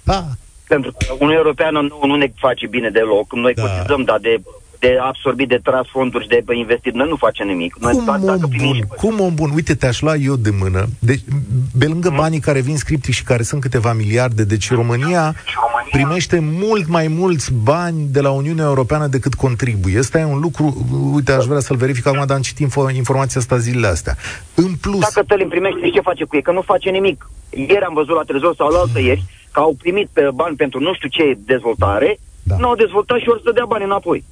Da. 0.03 0.27
Pentru 0.67 0.91
că 0.91 1.05
Uniunea 1.13 1.37
Europeană 1.37 1.81
nu, 1.81 1.99
nu 2.05 2.15
ne 2.15 2.31
face 2.35 2.67
bine 2.67 2.89
deloc. 2.89 3.33
Noi 3.33 3.53
da. 3.53 3.61
cotizăm, 3.61 4.03
dar 4.03 4.19
de 4.19 4.41
de 4.79 4.97
absorbit, 5.01 5.47
de 5.47 5.59
tras 5.63 5.87
fonduri 5.87 6.23
și 6.23 6.29
de 6.29 6.43
investit. 6.53 6.93
Noi 6.93 7.07
nu 7.09 7.15
facem 7.15 7.47
nimic. 7.47 7.77
Noi 7.79 7.93
cum 7.93 8.07
om 8.07 8.19
bun? 8.19 8.49
Finim... 8.49 8.85
Cum 8.97 9.19
om 9.19 9.33
bun? 9.33 9.51
Uite, 9.53 9.75
te-aș 9.75 10.01
lua 10.01 10.15
eu 10.15 10.35
de 10.35 10.49
mână. 10.59 10.85
Deci, 10.99 11.21
pe 11.79 11.85
lângă 11.85 12.07
hmm? 12.07 12.17
banii 12.17 12.39
care 12.39 12.59
vin 12.59 12.77
scriptic 12.77 13.13
și 13.13 13.23
care 13.23 13.43
sunt 13.43 13.61
câteva 13.61 13.93
miliarde, 13.93 14.43
deci 14.43 14.71
România 14.71 15.35
primește 15.91 16.39
mult 16.41 16.87
mai 16.87 17.07
mulți 17.07 17.53
bani 17.53 18.07
de 18.11 18.21
la 18.21 18.31
Uniunea 18.31 18.65
Europeană 18.65 19.07
decât 19.07 19.33
contribuie. 19.33 19.99
Ăsta 19.99 20.19
e 20.19 20.23
un 20.23 20.39
lucru, 20.39 20.87
uite, 21.13 21.31
aș 21.31 21.45
vrea 21.45 21.59
să-l 21.59 21.77
verific 21.77 22.05
acum, 22.07 22.23
dar 22.25 22.35
am 22.35 22.41
citit 22.41 22.73
informația 22.93 23.41
asta 23.41 23.57
zilele 23.57 23.87
astea. 23.87 24.15
În 24.55 24.75
plus... 24.81 24.99
Dacă 24.99 25.25
îl 25.27 25.47
primește, 25.49 25.89
ce 25.89 26.01
face 26.01 26.23
cu 26.23 26.35
ei? 26.35 26.41
Că 26.41 26.51
nu 26.51 26.61
face 26.61 26.89
nimic. 26.89 27.29
Ieri 27.49 27.85
am 27.87 27.93
văzut 27.93 28.15
la 28.15 28.21
trezor 28.21 28.55
sau 28.55 28.69
la 28.69 28.79
altă 28.79 28.99
ieri 28.99 29.23
că 29.57 29.63
au 29.63 29.75
primit 29.83 30.07
pe 30.13 30.29
bani 30.33 30.55
pentru 30.55 30.79
nu 30.79 30.93
știu 30.93 31.09
ce 31.09 31.37
dezvoltare, 31.45 32.19
da. 32.43 32.55
nu 32.59 32.67
au 32.67 32.75
dezvoltat 32.75 33.19
și 33.19 33.29
ori 33.29 33.41
să 33.43 33.51
dea 33.51 33.65
bani 33.65 33.83
înapoi. 33.83 34.23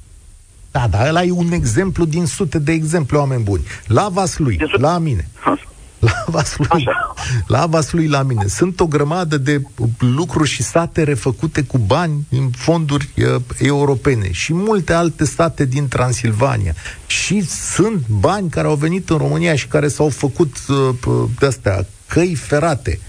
Da, 0.75 0.87
dar 0.87 1.07
ăla 1.07 1.23
e 1.23 1.31
un 1.31 1.51
exemplu 1.51 2.05
din 2.05 2.25
sute 2.25 2.59
de 2.59 2.71
exemple, 2.71 3.17
oameni 3.17 3.43
buni. 3.43 3.63
La 3.87 4.09
Vaslui, 4.11 4.59
la 4.77 4.97
mine. 4.97 5.27
La 5.99 6.23
Vaslui, 6.25 6.87
la 7.47 7.65
Vaslui, 7.65 8.07
la 8.07 8.21
mine. 8.21 8.47
Sunt 8.47 8.79
o 8.79 8.87
grămadă 8.87 9.37
de 9.37 9.61
lucruri 9.99 10.49
și 10.49 10.63
state 10.63 11.03
refăcute 11.03 11.61
cu 11.61 11.77
bani 11.77 12.25
în 12.29 12.49
fonduri 12.49 13.09
uh, 13.17 13.41
europene 13.57 14.31
și 14.31 14.53
multe 14.53 14.93
alte 14.93 15.25
state 15.25 15.65
din 15.65 15.87
Transilvania. 15.87 16.73
Și 17.07 17.41
sunt 17.41 18.07
bani 18.07 18.49
care 18.49 18.67
au 18.67 18.75
venit 18.75 19.09
în 19.09 19.17
România 19.17 19.55
și 19.55 19.67
care 19.67 19.87
s-au 19.87 20.09
făcut 20.09 20.55
uh, 20.67 21.29
de 21.39 21.45
astea, 21.45 21.85
căi 22.07 22.35
ferate, 22.35 22.99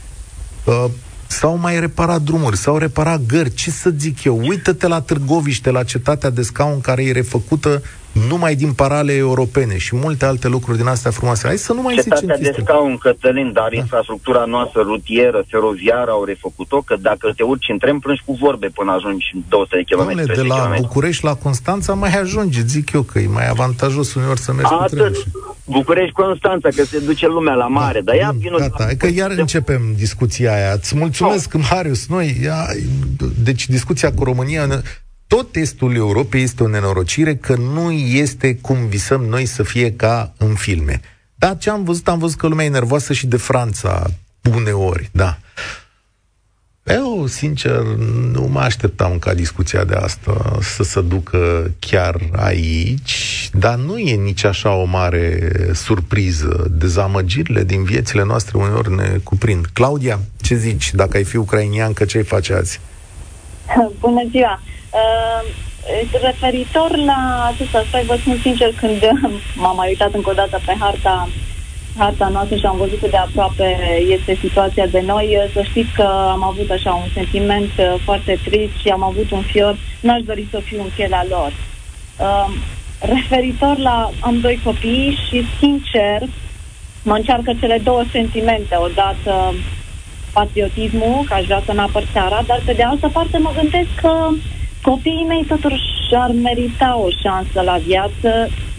uh, 0.65 0.85
S-au 1.27 1.57
mai 1.57 1.81
reparat 1.81 2.21
drumuri, 2.21 2.57
s-au 2.57 2.77
reparat 2.77 3.21
gări, 3.27 3.55
ce 3.55 3.71
să 3.71 3.91
zic 3.97 4.25
eu, 4.25 4.39
uită-te 4.39 4.87
la 4.87 5.01
Târgoviște, 5.01 5.71
la 5.71 5.83
cetatea 5.83 6.31
de 6.31 6.43
scaun 6.43 6.81
care 6.81 7.05
e 7.05 7.12
refăcută 7.12 7.83
numai 8.29 8.55
din 8.55 8.73
parale 8.73 9.12
europene 9.12 9.77
și 9.77 9.97
multe 9.97 10.25
alte 10.25 10.49
lucruri 10.49 10.77
din 10.77 10.87
astea 10.87 11.11
frumoase. 11.11 11.47
Hai 11.47 11.57
să 11.57 11.73
nu 11.73 11.83
mai 11.83 11.95
Cetatea 11.95 12.35
zicem 12.37 12.53
de 12.53 12.61
scaun, 12.62 12.97
Cătălin, 12.97 13.53
dar 13.53 13.69
da. 13.73 13.77
infrastructura 13.77 14.45
noastră 14.45 14.81
rutieră, 14.83 15.45
feroviară 15.49 16.11
au 16.11 16.25
refăcut-o, 16.25 16.81
că 16.81 16.97
dacă 17.01 17.33
te 17.37 17.43
urci 17.43 17.69
în 17.69 17.79
tren, 17.79 17.99
plângi 17.99 18.23
cu 18.27 18.33
vorbe 18.41 18.69
până 18.75 18.93
ajungi 18.93 19.27
200 19.49 19.77
de 19.77 19.95
km. 19.95 20.11
Dom'le, 20.11 20.35
de 20.35 20.43
la 20.43 20.57
km. 20.57 20.81
București 20.81 21.25
la 21.25 21.35
Constanța 21.35 21.95
mai 21.95 22.19
ajungi, 22.21 22.67
zic 22.67 22.93
eu 22.93 23.03
că 23.03 23.19
e 23.19 23.27
mai 23.27 23.49
avantajos 23.49 24.15
uneori 24.15 24.41
să 24.41 24.53
mergi 24.53 24.73
Atât. 24.73 24.89
cu 24.89 24.95
trenul. 24.95 25.56
București 25.67 26.13
Constanța, 26.13 26.69
că 26.69 26.85
se 26.85 26.99
duce 26.99 27.27
lumea 27.27 27.55
la 27.55 27.67
mare, 27.67 28.01
da, 28.01 28.13
dar 28.13 28.21
ia 28.21 28.35
vină... 28.39 28.57
Gata, 28.59 28.89
că 28.99 29.09
iar 29.15 29.35
de... 29.35 29.41
începem 29.41 29.95
discuția 29.97 30.55
aia. 30.55 30.73
Îți 30.73 30.97
mulțumesc, 30.97 31.55
oh. 31.55 31.69
Marius, 31.71 32.07
noi, 32.07 32.39
ia, 32.43 32.67
deci 33.43 33.69
discuția 33.69 34.13
cu 34.13 34.25
România 34.25 34.83
tot 35.27 35.57
estul 35.57 35.95
Europei 35.95 36.43
este 36.43 36.63
o 36.63 36.69
nenorocire 36.69 37.37
că 37.37 37.57
nu 37.57 37.91
este 37.91 38.55
cum 38.55 38.87
visăm 38.87 39.25
noi 39.25 39.47
să 39.47 39.63
fie 39.63 39.93
ca 39.93 40.33
în 40.39 40.55
filme. 40.55 41.01
Dar 41.35 41.59
ce 41.59 41.71
am 41.71 41.85
văzut, 41.85 42.09
am 42.09 42.19
văzut 42.19 42.39
că 42.39 42.47
lumea 42.47 42.65
e 42.65 42.69
nervoasă 42.69 43.13
și 43.13 43.27
de 43.27 43.37
Franța, 43.37 44.07
uneori, 44.55 45.09
da. 45.13 45.39
Eu, 46.87 47.27
sincer, 47.27 47.81
nu 48.33 48.49
mă 48.53 48.61
așteptam 48.61 49.18
ca 49.18 49.35
discuția 49.35 49.85
de 49.85 49.94
asta 49.94 50.59
să 50.61 50.83
se 50.83 51.01
ducă 51.01 51.70
chiar 51.79 52.16
aici, 52.37 53.49
dar 53.53 53.75
nu 53.75 53.99
e 53.99 54.14
nici 54.14 54.44
așa 54.44 54.75
o 54.75 54.85
mare 54.85 55.51
surpriză. 55.75 56.66
Dezamăgirile 56.70 57.64
din 57.64 57.85
viețile 57.85 58.25
noastre 58.25 58.59
uneori 58.59 58.94
ne 58.94 59.09
cuprind. 59.25 59.66
Claudia, 59.72 60.18
ce 60.42 60.55
zici? 60.55 60.94
Dacă 60.94 61.16
ai 61.16 61.25
fi 61.25 61.37
ucrainiancă, 61.37 62.05
ce 62.05 62.16
ai 62.16 62.25
face 62.25 62.55
azi? 62.55 62.81
Bună 64.01 64.22
ziua! 64.31 64.61
Uh, 64.90 65.57
referitor 66.22 66.96
la 66.96 67.51
acesta, 67.53 67.85
stai 67.88 68.05
vă 68.05 68.16
spun 68.20 68.38
sincer, 68.42 68.72
când 68.79 69.01
m-am 69.61 69.77
mai 69.77 69.88
uitat 69.88 70.14
încă 70.14 70.31
o 70.31 70.33
dată 70.33 70.61
pe 70.66 70.77
harta 70.79 71.29
harta 71.97 72.29
noastră 72.29 72.57
și 72.57 72.67
am 72.67 72.77
văzut 72.77 72.99
cât 72.99 73.11
de 73.11 73.17
aproape 73.17 73.79
este 74.09 74.39
situația 74.41 74.87
de 74.87 75.03
noi, 75.07 75.39
să 75.53 75.63
știți 75.63 75.93
că 75.95 76.03
am 76.31 76.43
avut 76.43 76.71
așa 76.71 76.93
un 76.95 77.09
sentiment 77.15 77.71
uh, 77.79 77.95
foarte 78.05 78.39
trist 78.45 78.77
și 78.81 78.89
am 78.89 79.03
avut 79.03 79.31
un 79.31 79.43
fior, 79.43 79.79
n-aș 80.01 80.23
dori 80.23 80.47
să 80.51 80.61
fiu 80.65 80.81
în 80.81 80.91
pielea 80.97 81.27
lor. 81.29 81.53
Uh, 82.19 82.49
referitor 83.01 83.79
la 83.79 84.11
am 84.21 84.41
doi 84.41 84.61
copii 84.65 85.19
și 85.29 85.45
sincer 85.59 86.23
mă 87.03 87.15
încearcă 87.15 87.53
cele 87.61 87.79
două 87.85 88.03
sentimente, 88.13 88.77
odată 88.77 89.55
patriotismul, 90.33 91.25
că 91.29 91.35
aș 91.35 91.45
vrea 91.45 91.63
să-mi 91.67 91.79
apăr 91.79 92.05
țara, 92.13 92.43
dar 92.47 92.61
pe 92.65 92.73
de 92.73 92.83
altă 92.83 93.09
parte 93.13 93.39
mă 93.39 93.51
gândesc 93.61 93.89
că 94.01 94.13
Copiii 94.90 95.25
mei 95.29 95.44
totuși 95.49 96.14
ar 96.25 96.31
merita 96.31 96.99
o 97.07 97.09
șansă 97.22 97.61
la 97.61 97.77
viață 97.77 98.31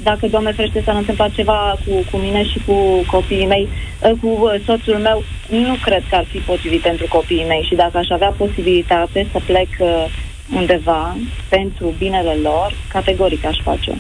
dacă, 0.04 0.28
Doamne 0.28 0.52
ferește, 0.52 0.82
s-ar 0.86 0.96
întâmpla 0.96 1.30
ceva 1.30 1.78
cu, 1.86 1.94
cu 2.12 2.18
mine 2.18 2.44
și 2.44 2.60
cu 2.66 2.76
copiii 3.12 3.46
mei, 3.46 3.70
ă, 4.04 4.16
cu 4.22 4.28
ă, 4.44 4.58
soțul 4.66 4.98
meu, 4.98 5.24
nu 5.50 5.76
cred 5.82 6.04
că 6.10 6.16
ar 6.16 6.26
fi 6.32 6.38
potrivit 6.38 6.82
pentru 6.82 7.06
copiii 7.10 7.46
mei 7.48 7.64
și 7.68 7.76
dacă 7.76 7.98
aș 7.98 8.10
avea 8.10 8.30
posibilitate 8.38 9.28
să 9.32 9.40
plec 9.46 9.68
ă, 9.80 10.08
undeva 10.56 11.18
pentru 11.50 11.94
binele 11.98 12.34
lor, 12.34 12.74
categoric 12.88 13.46
aș 13.46 13.58
face 13.64 13.98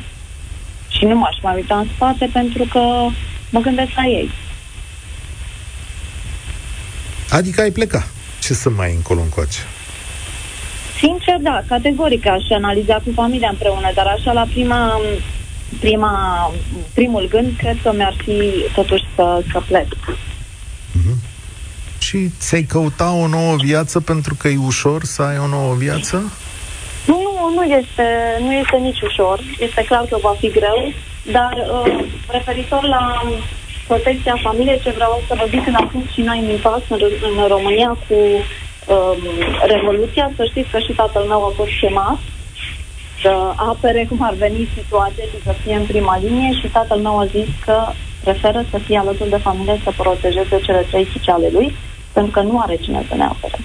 Și 0.89 1.05
nu 1.05 1.15
m-aș 1.15 1.37
mai 1.41 1.55
uita 1.55 1.77
în 1.77 1.87
spate 1.95 2.29
pentru 2.33 2.63
că 2.71 3.07
mă 3.49 3.59
gândesc 3.59 3.91
la 3.95 4.05
ei. 4.05 4.29
Adică 7.29 7.61
ai 7.61 7.71
pleca. 7.71 8.07
Ce 8.41 8.53
să 8.53 8.69
mai 8.69 8.93
încolo 8.93 9.21
încoace? 9.21 9.59
Sincer, 10.97 11.37
da, 11.41 11.61
categoric 11.67 12.27
aș 12.27 12.43
analiza 12.49 12.93
cu 12.93 13.11
familia 13.13 13.49
împreună, 13.49 13.91
dar 13.93 14.05
așa 14.05 14.31
la 14.31 14.45
prima, 14.53 14.99
prima, 15.79 16.13
primul 16.93 17.27
gând, 17.29 17.57
cred 17.57 17.77
că 17.83 17.91
mi-ar 17.95 18.15
fi 18.23 18.51
totuși 18.73 19.03
să, 19.15 19.43
să 19.51 19.61
plec. 19.67 19.87
Mm-hmm. 19.87 21.17
Și 21.99 22.29
ți-ai 22.39 22.63
căuta 22.63 23.11
o 23.11 23.27
nouă 23.27 23.55
viață 23.55 23.99
pentru 23.99 24.35
că 24.35 24.47
e 24.47 24.57
ușor 24.65 25.03
să 25.03 25.21
ai 25.21 25.37
o 25.37 25.47
nouă 25.47 25.73
viață? 25.75 26.31
Nu, 27.05 27.21
nu, 27.23 27.53
nu 27.55 27.63
este, 27.63 28.07
nu 28.39 28.53
este 28.53 28.77
nici 28.77 29.01
ușor. 29.01 29.39
Este 29.59 29.83
clar 29.87 30.05
că 30.09 30.17
va 30.21 30.35
fi 30.39 30.49
greu, 30.49 30.93
dar 31.31 31.53
uh, 31.53 32.05
referitor 32.27 32.83
la 32.83 33.23
protecția 33.87 34.35
familiei, 34.43 34.81
ce 34.83 34.91
vreau 34.91 35.23
să 35.27 35.33
vă 35.37 35.45
zic, 35.49 35.63
când 35.63 35.75
am 35.75 35.89
fost 35.93 36.13
și 36.13 36.21
noi 36.21 36.39
în 36.39 36.49
impas 36.49 36.81
în, 36.89 36.99
în 37.29 37.47
România 37.47 37.97
cu 38.07 38.15
um, 38.93 39.21
Revoluția, 39.73 40.31
să 40.35 40.43
știți 40.49 40.69
că 40.69 40.79
și 40.79 40.93
tatăl 40.93 41.23
meu 41.23 41.45
a 41.45 41.51
fost 41.55 41.71
chemat 41.79 42.19
să 43.21 43.53
apere 43.55 44.05
cum 44.09 44.19
ar 44.21 44.33
veni 44.33 44.69
situația 44.77 45.23
și 45.23 45.43
să 45.43 45.55
fie 45.63 45.75
în 45.75 45.85
prima 45.85 46.17
linie 46.17 46.51
și 46.59 46.67
tatăl 46.67 46.97
meu 46.97 47.19
a 47.19 47.25
zis 47.25 47.47
că 47.65 47.77
preferă 48.23 48.65
să 48.71 48.77
fie 48.77 48.97
alături 48.97 49.29
de 49.29 49.37
familie 49.37 49.81
să 49.83 49.93
protejeze 49.97 50.61
cele 50.65 50.85
trei 50.89 51.05
fiice 51.05 51.31
ale 51.31 51.49
lui, 51.51 51.75
pentru 52.13 52.31
că 52.31 52.41
nu 52.41 52.59
are 52.59 52.75
cine 52.75 53.05
să 53.09 53.15
ne 53.15 53.23
apere. 53.23 53.59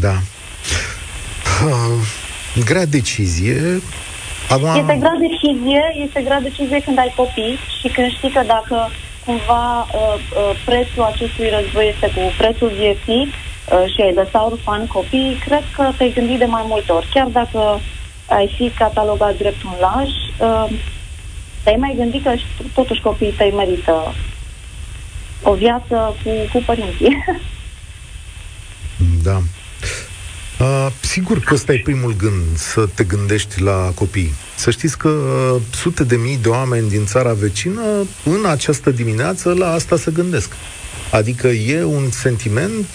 Da. 0.00 0.14
Uh, 1.66 2.06
grea 2.64 2.86
decizie. 2.86 3.80
Acum... 4.48 4.68
Este 4.68 4.96
grea 4.98 5.16
decizie, 5.28 5.82
este 6.06 6.20
grea 6.22 6.40
decizie 6.40 6.80
când 6.84 6.98
ai 6.98 7.12
copii 7.16 7.58
și 7.80 7.88
când 7.88 8.10
știi 8.10 8.30
că 8.30 8.42
dacă 8.46 8.90
cumva 9.24 9.80
uh, 9.80 10.14
uh, 10.14 10.60
prețul 10.64 11.02
acestui 11.02 11.48
război 11.48 11.92
este 11.94 12.06
cu 12.14 12.32
prețul 12.38 12.68
vieții 12.68 13.22
uh, 13.26 13.92
și 13.92 14.00
ai 14.00 14.14
lăsa 14.14 14.48
orfani 14.50 14.86
copii, 14.86 15.40
cred 15.44 15.64
că 15.76 15.90
te-ai 15.96 16.12
gândit 16.12 16.38
de 16.38 16.44
mai 16.44 16.64
multe 16.66 16.92
ori. 16.92 17.08
Chiar 17.12 17.26
dacă 17.26 17.80
ai 18.28 18.54
fi 18.56 18.70
catalogat 18.70 19.36
drept 19.36 19.62
un 19.62 19.74
laj, 19.80 20.08
uh, 20.38 20.76
te-ai 21.62 21.76
mai 21.76 21.94
gândit 21.96 22.22
că 22.22 22.34
totuși 22.74 23.00
copiii 23.00 23.32
tăi 23.32 23.52
merită 23.56 24.14
o 25.42 25.52
viață 25.54 26.16
cu, 26.24 26.30
cu 26.52 26.62
părinții. 26.66 27.24
Da. 29.22 29.40
Uh, 30.60 30.86
sigur 31.00 31.38
că 31.38 31.54
ăsta 31.54 31.72
e 31.72 31.80
primul 31.84 32.16
gând, 32.16 32.56
să 32.56 32.88
te 32.94 33.04
gândești 33.04 33.62
la 33.62 33.92
copii. 33.94 34.34
Să 34.56 34.70
știți 34.70 34.98
că 34.98 35.08
uh, 35.08 35.62
sute 35.74 36.04
de 36.04 36.16
mii 36.16 36.38
de 36.42 36.48
oameni 36.48 36.88
din 36.88 37.06
țara 37.06 37.32
vecină, 37.32 37.82
în 38.24 38.44
această 38.44 38.90
dimineață, 38.90 39.52
la 39.52 39.72
asta 39.72 39.96
se 39.96 40.10
gândesc. 40.10 40.52
Adică 41.10 41.46
e 41.46 41.82
un 41.82 42.10
sentiment 42.10 42.86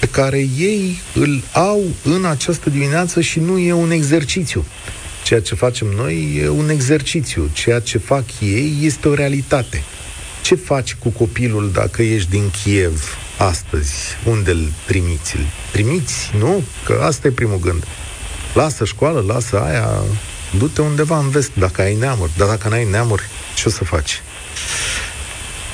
pe 0.00 0.06
care 0.06 0.38
ei 0.58 1.00
îl 1.14 1.42
au 1.52 1.82
în 2.04 2.24
această 2.24 2.70
dimineață 2.70 3.20
și 3.20 3.40
nu 3.40 3.58
e 3.58 3.72
un 3.72 3.90
exercițiu. 3.90 4.64
Ceea 5.24 5.40
ce 5.40 5.54
facem 5.54 5.86
noi 5.96 6.40
e 6.42 6.48
un 6.48 6.68
exercițiu. 6.68 7.50
Ceea 7.52 7.80
ce 7.80 7.98
fac 7.98 8.24
ei 8.40 8.76
este 8.80 9.08
o 9.08 9.14
realitate. 9.14 9.82
Ce 10.42 10.54
faci 10.54 10.94
cu 10.94 11.08
copilul 11.08 11.70
dacă 11.72 12.02
ești 12.02 12.30
din 12.30 12.50
Kiev 12.62 13.16
astăzi? 13.42 14.16
Unde 14.24 14.50
îl 14.50 14.72
trimiți? 14.86 15.36
Îl 15.36 15.42
trimiți, 15.72 16.30
nu? 16.38 16.62
Că 16.84 17.00
asta 17.02 17.26
e 17.26 17.30
primul 17.30 17.58
gând. 17.58 17.84
Lasă 18.54 18.84
școală, 18.84 19.24
lasă 19.26 19.62
aia, 19.62 19.88
du-te 20.58 20.82
undeva 20.82 21.18
în 21.18 21.28
vest, 21.28 21.54
dacă 21.54 21.82
ai 21.82 21.94
neamuri. 21.94 22.30
Dar 22.36 22.48
dacă 22.48 22.68
n-ai 22.68 22.84
neamuri, 22.84 23.22
ce 23.54 23.62
o 23.66 23.70
să 23.70 23.84
faci? 23.84 24.22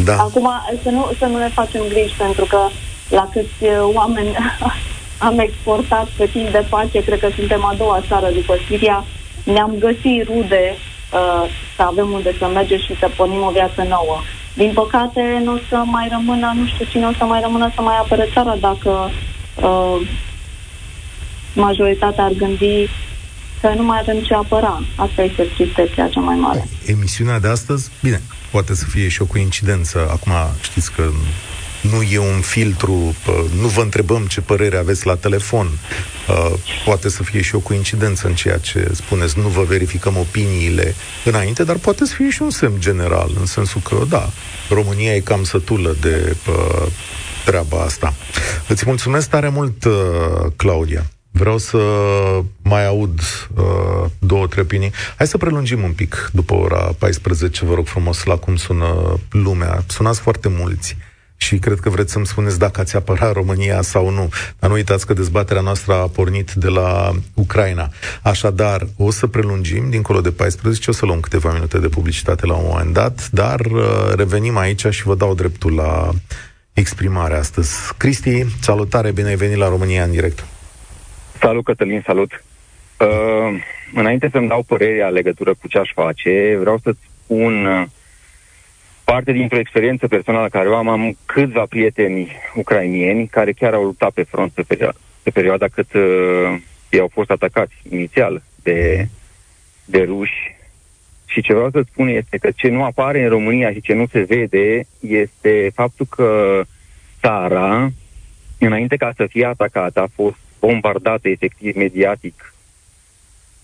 Da. 0.04 0.16
Acum, 0.16 0.48
să 0.82 0.88
nu, 0.90 1.10
să 1.18 1.24
nu 1.24 1.38
ne 1.38 1.48
facem 1.48 1.82
griji, 1.88 2.14
pentru 2.16 2.44
că 2.44 2.68
la 3.08 3.28
câți 3.32 3.62
uh, 3.62 3.94
oameni 3.94 4.36
am 5.28 5.38
exportat 5.38 6.06
pe 6.16 6.26
timp 6.26 6.48
de 6.50 6.66
pace, 6.68 7.04
cred 7.04 7.20
că 7.20 7.28
suntem 7.34 7.64
a 7.64 7.74
doua 7.74 8.02
țară 8.08 8.30
după 8.30 8.54
Siria, 8.66 9.04
ne-am 9.44 9.74
găsit 9.78 10.26
rude 10.26 10.76
uh, 10.76 11.50
să 11.76 11.82
avem 11.82 12.10
unde 12.10 12.34
să 12.38 12.46
mergem 12.46 12.78
și 12.78 12.96
să 12.98 13.10
pornim 13.16 13.42
o 13.42 13.50
viață 13.50 13.82
nouă. 13.88 14.20
Din 14.60 14.72
păcate, 14.74 15.40
nu 15.44 15.52
o 15.52 15.58
să 15.68 15.76
mai 15.84 16.08
rămână, 16.10 16.52
nu 16.54 16.66
știu 16.66 16.84
cine 16.84 17.06
o 17.06 17.12
să 17.12 17.24
mai 17.24 17.40
rămână 17.40 17.70
să 17.74 17.80
mai 17.80 17.96
apere 17.96 18.28
țara 18.32 18.56
dacă 18.60 19.10
uh, 19.62 20.08
majoritatea 21.54 22.24
ar 22.24 22.32
gândi 22.32 22.88
că 23.60 23.68
nu 23.76 23.82
mai 23.82 23.98
avem 24.00 24.18
ce 24.20 24.34
apăra. 24.34 24.82
Asta 24.96 25.22
este 25.22 25.42
tristețea 25.42 26.08
cea 26.08 26.20
mai 26.20 26.36
mare. 26.36 26.68
Emisiunea 26.86 27.38
de 27.38 27.48
astăzi, 27.48 27.90
bine, 28.02 28.20
poate 28.50 28.74
să 28.74 28.84
fie 28.84 29.08
și 29.08 29.22
o 29.22 29.24
coincidență. 29.24 30.08
Acum 30.10 30.32
știți 30.60 30.92
că 30.92 31.10
nu 31.80 32.02
e 32.02 32.18
un 32.18 32.40
filtru, 32.40 33.14
nu 33.60 33.66
vă 33.66 33.80
întrebăm 33.80 34.26
ce 34.26 34.40
părere 34.40 34.76
aveți 34.76 35.06
la 35.06 35.14
telefon. 35.14 35.68
Poate 36.84 37.08
să 37.08 37.22
fie 37.22 37.42
și 37.42 37.54
o 37.54 37.58
coincidență 37.58 38.26
în 38.26 38.34
ceea 38.34 38.58
ce 38.58 38.90
spuneți, 38.92 39.38
nu 39.38 39.48
vă 39.48 39.62
verificăm 39.62 40.16
opiniile 40.16 40.94
înainte, 41.24 41.64
dar 41.64 41.76
poate 41.76 42.04
să 42.04 42.14
fie 42.14 42.30
și 42.30 42.42
un 42.42 42.50
semn 42.50 42.80
general, 42.80 43.30
în 43.38 43.46
sensul 43.46 43.80
că, 43.80 44.04
da, 44.08 44.30
România 44.68 45.14
e 45.14 45.20
cam 45.20 45.44
sătulă 45.44 45.96
de 46.00 46.36
treaba 47.44 47.80
asta. 47.80 48.14
Îți 48.68 48.84
mulțumesc 48.86 49.28
tare 49.28 49.48
mult, 49.48 49.84
Claudia. 50.56 51.06
Vreau 51.30 51.58
să 51.58 51.78
mai 52.62 52.86
aud 52.86 53.20
uh, 53.54 54.10
două, 54.18 54.46
trei 54.46 54.62
opinii. 54.62 54.92
Hai 55.16 55.26
să 55.26 55.36
prelungim 55.36 55.82
un 55.82 55.92
pic 55.92 56.30
după 56.32 56.54
ora 56.54 56.94
14, 56.98 57.64
vă 57.64 57.74
rog 57.74 57.86
frumos, 57.86 58.24
la 58.24 58.36
cum 58.36 58.56
sună 58.56 59.18
lumea. 59.30 59.84
Sunați 59.86 60.20
foarte 60.20 60.48
mulți 60.48 60.96
și 61.40 61.58
cred 61.58 61.78
că 61.78 61.90
vreți 61.90 62.12
să-mi 62.12 62.26
spuneți 62.26 62.58
dacă 62.58 62.80
ați 62.80 62.96
apărat 62.96 63.32
România 63.32 63.82
sau 63.82 64.10
nu. 64.10 64.28
Dar 64.58 64.70
nu 64.70 64.76
uitați 64.76 65.06
că 65.06 65.12
dezbaterea 65.12 65.62
noastră 65.62 65.94
a 65.94 66.06
pornit 66.06 66.52
de 66.52 66.68
la 66.68 67.10
Ucraina. 67.34 67.88
Așadar, 68.22 68.86
o 68.96 69.10
să 69.10 69.26
prelungim, 69.26 69.90
dincolo 69.90 70.20
de 70.20 70.30
14, 70.30 70.90
o 70.90 70.92
să 70.92 71.06
luăm 71.06 71.20
câteva 71.20 71.52
minute 71.52 71.78
de 71.78 71.88
publicitate 71.88 72.46
la 72.46 72.54
un 72.54 72.64
moment 72.68 72.92
dat, 72.92 73.28
dar 73.30 73.60
uh, 73.60 74.12
revenim 74.16 74.56
aici 74.56 74.86
și 74.86 75.02
vă 75.02 75.14
dau 75.14 75.34
dreptul 75.34 75.74
la 75.74 76.10
exprimare 76.72 77.36
astăzi. 77.36 77.94
Cristi, 77.96 78.44
salutare, 78.60 79.12
bine 79.12 79.28
ai 79.28 79.36
venit 79.36 79.56
la 79.56 79.68
România 79.68 80.02
în 80.02 80.10
direct. 80.10 80.44
Salut, 81.40 81.64
Cătălin, 81.64 82.02
salut. 82.06 82.44
Uh, 82.98 83.62
înainte 83.94 84.28
să-mi 84.32 84.48
dau 84.48 84.62
părerea 84.62 85.08
legătură 85.08 85.54
cu 85.54 85.68
ce 85.68 85.78
aș 85.78 85.90
face, 85.94 86.56
vreau 86.60 86.78
să-ți 86.82 86.98
spun 87.24 87.64
uh, 87.66 87.86
parte 89.12 89.32
dintr-o 89.32 89.58
experiență 89.58 90.08
personală 90.08 90.48
care 90.48 90.68
o 90.68 90.74
am, 90.74 90.88
am 90.88 91.16
câțiva 91.24 91.64
prieteni 91.68 92.36
ucrainieni 92.54 93.26
care 93.26 93.52
chiar 93.52 93.74
au 93.74 93.84
luptat 93.84 94.10
pe 94.10 94.22
front 94.22 94.52
pe, 94.52 94.62
perio- 94.62 94.96
pe 95.22 95.30
perioada 95.30 95.66
cât 95.68 95.92
uh, 95.92 96.02
ei 96.90 97.00
au 97.00 97.10
fost 97.12 97.30
atacați 97.30 97.74
inițial 97.90 98.42
de, 98.62 99.08
de 99.84 100.02
ruși. 100.02 100.56
Și 101.26 101.42
ce 101.42 101.54
vreau 101.54 101.70
să 101.70 101.82
spun 101.90 102.08
este 102.08 102.36
că 102.36 102.50
ce 102.56 102.68
nu 102.68 102.84
apare 102.84 103.22
în 103.22 103.28
România 103.28 103.72
și 103.72 103.80
ce 103.80 103.94
nu 103.94 104.06
se 104.06 104.22
vede 104.22 104.86
este 105.00 105.70
faptul 105.74 106.06
că 106.10 106.62
țara, 107.20 107.90
înainte 108.58 108.96
ca 108.96 109.12
să 109.16 109.26
fie 109.26 109.44
atacată, 109.44 110.00
a 110.00 110.08
fost 110.14 110.36
bombardată 110.60 111.28
efectiv 111.28 111.76
mediatic 111.76 112.54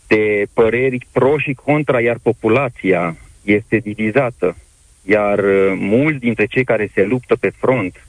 de 0.07 0.47
păreri 0.53 1.07
pro 1.13 1.39
și 1.39 1.53
contra, 1.53 2.01
iar 2.01 2.17
populația 2.23 3.17
este 3.43 3.77
divizată. 3.77 4.57
Iar 5.05 5.39
uh, 5.39 5.73
mulți 5.77 6.19
dintre 6.19 6.47
cei 6.47 6.65
care 6.65 6.91
se 6.95 7.05
luptă 7.05 7.37
pe 7.37 7.53
front, 7.57 8.07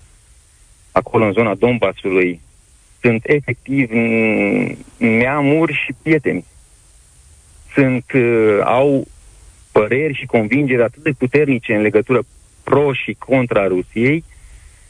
acolo 0.91 1.25
în 1.25 1.31
zona 1.31 1.55
Donbassului, 1.55 2.39
sunt 3.01 3.21
efectiv 3.25 3.89
neamuri 4.97 5.73
și 5.73 5.93
prieteni. 6.01 6.45
Sunt, 7.73 8.11
uh, 8.13 8.59
au 8.63 9.07
păreri 9.71 10.13
și 10.13 10.25
convingeri 10.25 10.81
atât 10.81 11.03
de 11.03 11.11
puternice 11.11 11.75
în 11.75 11.81
legătură 11.81 12.25
pro 12.63 12.93
și 12.93 13.15
contra 13.19 13.67
Rusiei, 13.67 14.23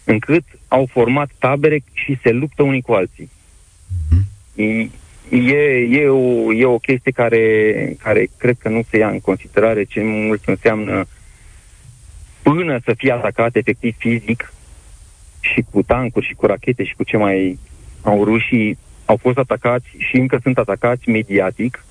încât 0.03 0.43
au 0.67 0.87
format 0.91 1.29
tabere 1.39 1.83
și 1.93 2.17
se 2.23 2.31
luptă 2.31 2.63
unii 2.63 2.81
cu 2.81 2.93
alții. 2.93 3.29
E, 5.29 5.63
e, 5.89 6.07
o, 6.07 6.53
e 6.53 6.65
o 6.65 6.77
chestie 6.77 7.11
care, 7.11 7.95
care 8.03 8.27
cred 8.37 8.55
că 8.59 8.69
nu 8.69 8.81
se 8.89 8.97
ia 8.97 9.09
în 9.09 9.19
considerare 9.19 9.83
ce 9.83 10.01
mult 10.03 10.45
înseamnă 10.45 11.07
până 12.45 12.79
să 12.83 12.93
fie 12.97 13.11
atacat 13.11 13.55
efectiv 13.55 13.95
fizic 13.97 14.53
și 15.39 15.65
cu 15.71 15.81
tancuri 15.81 16.25
și 16.25 16.33
cu 16.33 16.45
rachete 16.45 16.83
și 16.83 16.93
cu 16.95 17.03
ce 17.03 17.17
mai 17.17 17.59
au 18.01 18.23
rușii, 18.23 18.77
au 19.05 19.17
fost 19.21 19.37
atacați 19.37 19.87
și 19.97 20.15
încă 20.15 20.39
sunt 20.41 20.57
atacați 20.57 21.09
mediatic, 21.09 21.83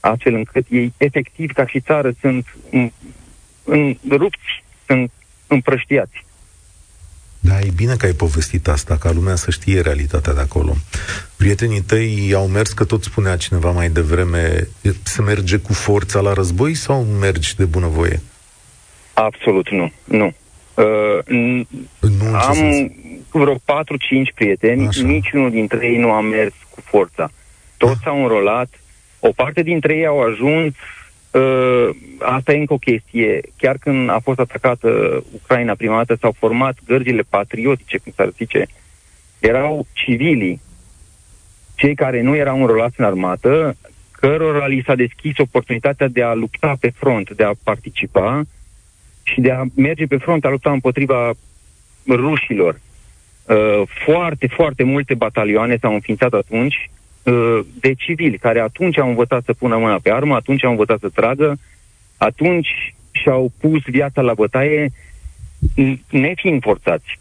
astfel 0.00 0.34
încât 0.34 0.66
ei 0.70 0.92
efectiv 0.96 1.52
ca 1.52 1.66
și 1.66 1.80
țară 1.80 2.12
sunt 2.20 2.56
în, 2.70 2.90
în 3.64 3.96
rupți, 4.10 4.64
sunt 4.86 5.10
împrăștiați. 5.46 6.24
Da, 7.40 7.60
e 7.60 7.70
bine 7.76 7.94
că 7.96 8.06
ai 8.06 8.12
povestit 8.12 8.68
asta, 8.68 8.96
ca 8.96 9.10
lumea 9.10 9.34
să 9.34 9.50
știe 9.50 9.80
realitatea 9.80 10.34
de 10.34 10.40
acolo. 10.40 10.76
Prietenii 11.36 11.80
tăi 11.80 12.32
au 12.34 12.46
mers, 12.46 12.72
că 12.72 12.84
tot 12.84 13.02
spunea 13.02 13.36
cineva 13.36 13.70
mai 13.70 13.90
devreme, 13.90 14.68
să 15.02 15.22
merge 15.22 15.56
cu 15.56 15.72
forța 15.72 16.20
la 16.20 16.32
război 16.32 16.74
sau 16.74 17.04
mergi 17.04 17.56
de 17.56 17.64
bunăvoie? 17.64 18.20
Absolut 19.14 19.70
nu, 19.70 19.92
nu. 20.04 20.32
Uh, 20.74 21.18
n- 21.24 21.66
nu 22.00 22.36
am 22.36 22.92
vreo 23.30 23.54
4-5 23.54 23.58
prieteni, 24.34 24.86
Așa. 24.86 25.02
niciunul 25.02 25.50
dintre 25.50 25.86
ei 25.86 25.96
nu 25.96 26.10
a 26.12 26.20
mers 26.20 26.54
cu 26.70 26.80
forța. 26.80 27.30
Toți 27.76 28.00
s-au 28.02 28.22
înrolat, 28.22 28.80
o 29.20 29.28
parte 29.32 29.62
dintre 29.62 29.94
ei 29.94 30.06
au 30.06 30.20
ajuns 30.20 30.74
Uh, 31.32 31.88
asta 32.18 32.52
e 32.52 32.58
încă 32.58 32.72
o 32.72 32.78
chestie. 32.78 33.40
Chiar 33.56 33.76
când 33.80 34.10
a 34.10 34.18
fost 34.22 34.38
atacată 34.38 35.22
Ucraina 35.32 35.74
prima 35.74 35.96
dată, 35.96 36.14
s-au 36.20 36.34
format 36.38 36.76
gărzile 36.86 37.22
patriotice, 37.28 37.98
cum 37.98 38.12
s-ar 38.16 38.30
zice. 38.36 38.66
Erau 39.38 39.86
civilii, 39.92 40.60
cei 41.74 41.94
care 41.94 42.20
nu 42.20 42.36
erau 42.36 42.60
înrolați 42.60 42.94
în 42.98 43.04
armată, 43.04 43.76
cărora 44.10 44.66
li 44.66 44.82
s-a 44.86 44.94
deschis 44.94 45.38
oportunitatea 45.38 46.08
de 46.08 46.22
a 46.22 46.34
lupta 46.34 46.76
pe 46.80 46.92
front, 46.94 47.30
de 47.30 47.44
a 47.44 47.52
participa 47.62 48.42
și 49.32 49.40
de 49.40 49.50
a 49.50 49.62
merge 49.74 50.06
pe 50.06 50.16
front, 50.16 50.44
a 50.44 50.50
lupta 50.50 50.70
împotriva 50.70 51.30
rușilor. 52.08 52.80
Uh, 53.46 53.82
foarte, 54.04 54.46
foarte 54.46 54.82
multe 54.82 55.14
batalioane 55.14 55.76
s-au 55.80 55.92
înființat 55.92 56.32
atunci 56.32 56.90
Uh, 57.22 57.58
de 57.80 57.94
civili 57.94 58.38
care 58.38 58.60
atunci 58.60 58.98
au 58.98 59.08
învățat 59.08 59.44
să 59.44 59.52
pună 59.52 59.76
mâna 59.76 59.98
pe 60.02 60.12
armă, 60.12 60.34
atunci 60.34 60.64
au 60.64 60.70
învățat 60.70 60.98
să 60.98 61.08
tragă, 61.08 61.58
atunci 62.16 62.94
și-au 63.10 63.52
pus 63.60 63.82
viața 63.84 64.20
la 64.20 64.34
bătaie 64.34 64.90
nefiind 66.10 66.62
forțați. 66.62 67.18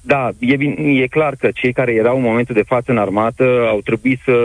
Da, 0.00 0.30
e, 0.38 0.56
e 1.02 1.06
clar 1.06 1.34
că 1.34 1.50
cei 1.54 1.72
care 1.72 1.92
erau 1.92 2.16
în 2.16 2.22
momentul 2.22 2.54
de 2.54 2.62
față 2.62 2.90
în 2.90 2.98
armată 2.98 3.66
au 3.68 3.80
trebuit 3.80 4.20
să, 4.24 4.36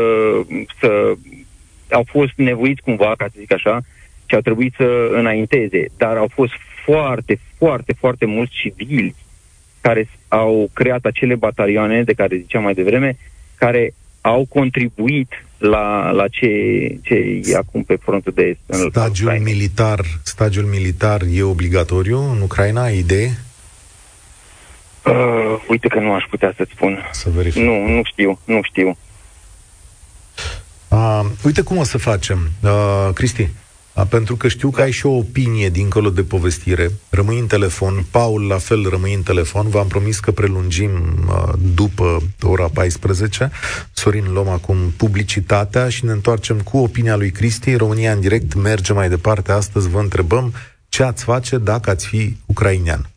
să 0.80 1.14
au 1.92 2.04
fost 2.08 2.34
nevoiți 2.36 2.82
cumva, 2.82 3.14
ca 3.18 3.26
să 3.26 3.36
zic 3.38 3.54
așa, 3.54 3.82
și 4.26 4.36
au 4.36 4.42
trebuit 4.42 4.74
să 4.78 5.10
înainteze, 5.14 5.86
dar 5.98 6.18
au 6.18 6.30
fost 6.34 6.54
foarte, 6.84 7.40
foarte, 7.58 7.94
foarte 8.00 8.26
mulți 8.26 8.54
civili 8.54 9.16
care 9.82 10.10
au 10.28 10.70
creat 10.74 11.06
acele 11.06 11.36
batalioane 11.36 12.04
de 12.04 12.14
care 12.14 12.36
ziceam 12.36 12.64
mai 12.64 12.74
devreme, 12.74 13.18
care 13.56 13.94
au 14.22 14.46
contribuit 14.50 15.32
la, 15.58 16.12
la 16.12 16.28
ce, 16.28 16.48
ce 17.02 17.42
e 17.44 17.56
acum 17.56 17.84
pe 17.84 17.96
frontul 17.96 18.32
de 18.36 18.42
est. 18.42 18.90
Stagiul 18.90 19.40
militar, 19.40 20.00
stagiul 20.24 20.66
militar 20.66 21.22
e 21.32 21.42
obligatoriu 21.44 22.32
în 22.32 22.42
Ucraina, 22.42 22.88
idee? 22.88 23.38
Uh, 25.06 25.64
uite 25.70 25.88
că 25.88 26.00
nu 26.00 26.14
aș 26.14 26.24
putea 26.30 26.54
să-ți 26.58 26.72
spun. 26.72 27.10
Să 27.12 27.30
verific. 27.30 27.64
Nu, 27.64 27.88
nu 27.88 28.02
știu, 28.04 28.40
nu 28.46 28.60
știu. 28.64 28.98
Uh, 30.88 31.22
uite 31.44 31.62
cum 31.62 31.78
o 31.78 31.84
să 31.84 31.98
facem. 31.98 32.50
Uh, 32.64 33.10
Cristi, 33.14 33.42
A, 33.42 33.61
pentru 34.10 34.36
că 34.36 34.48
știu 34.48 34.70
că 34.70 34.82
ai 34.82 34.92
și 34.92 35.06
o 35.06 35.10
opinie 35.10 35.70
dincolo 35.70 36.10
de 36.10 36.24
povestire. 36.24 36.92
Rămâi 37.10 37.40
în 37.40 37.48
telefon, 37.48 38.06
Paul 38.12 38.48
la 38.48 38.58
fel 38.58 38.90
rămâi 38.90 39.14
în 39.14 39.22
telefon. 39.22 39.70
V-am 39.70 39.88
promis 39.88 40.20
că 40.20 40.32
prelungim 40.32 40.92
a, 41.30 41.56
după 41.76 42.22
ora 42.42 42.68
14. 42.74 43.52
Sorin, 43.94 44.26
luăm 44.34 44.48
acum 44.48 44.78
publicitatea 44.98 45.90
și 45.90 46.06
ne 46.06 46.12
întoarcem 46.12 46.60
cu 46.62 46.78
opinia 46.78 47.16
lui 47.16 47.32
Cristi. 47.32 47.76
România 47.76 48.12
în 48.12 48.20
direct 48.20 48.54
merge 48.54 48.94
mai 48.94 49.10
departe. 49.10 49.52
Astăzi 49.52 49.90
vă 49.90 50.00
întrebăm 50.00 50.54
ce 50.90 51.04
ați 51.04 51.24
face 51.24 51.58
dacă 51.58 51.90
ați 51.90 52.08
fi 52.08 52.38
ucrainean. 52.46 53.10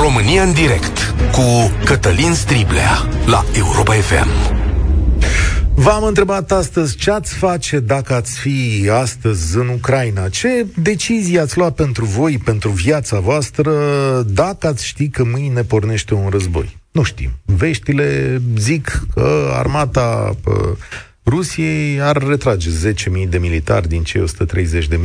România 0.00 0.42
în 0.42 0.52
direct 0.52 1.14
cu 1.32 1.72
Cătălin 1.84 2.34
Striblea 2.34 3.08
la 3.26 3.44
Europa 3.52 3.92
FM. 3.92 4.61
V-am 5.74 6.04
întrebat 6.04 6.52
astăzi 6.52 6.96
ce 6.96 7.10
ați 7.10 7.34
face 7.34 7.80
dacă 7.80 8.14
ați 8.14 8.38
fi 8.38 8.88
astăzi 8.92 9.56
în 9.56 9.68
Ucraina. 9.68 10.28
Ce 10.28 10.66
decizii 10.76 11.38
ați 11.38 11.56
luat 11.56 11.74
pentru 11.74 12.04
voi, 12.04 12.38
pentru 12.44 12.70
viața 12.70 13.20
voastră, 13.20 13.72
dacă 14.26 14.66
ați 14.66 14.86
ști 14.86 15.08
că 15.08 15.24
mâine 15.24 15.62
pornește 15.62 16.14
un 16.14 16.28
război? 16.28 16.78
Nu 16.90 17.02
știm. 17.02 17.30
Veștile 17.44 18.40
zic 18.56 19.02
că 19.14 19.52
armata 19.54 20.36
Rusiei 21.24 22.00
ar 22.00 22.16
retrage 22.16 22.70
10.000 22.92 23.28
de 23.28 23.38
militari 23.38 23.88
din 23.88 24.02
cei 24.02 24.24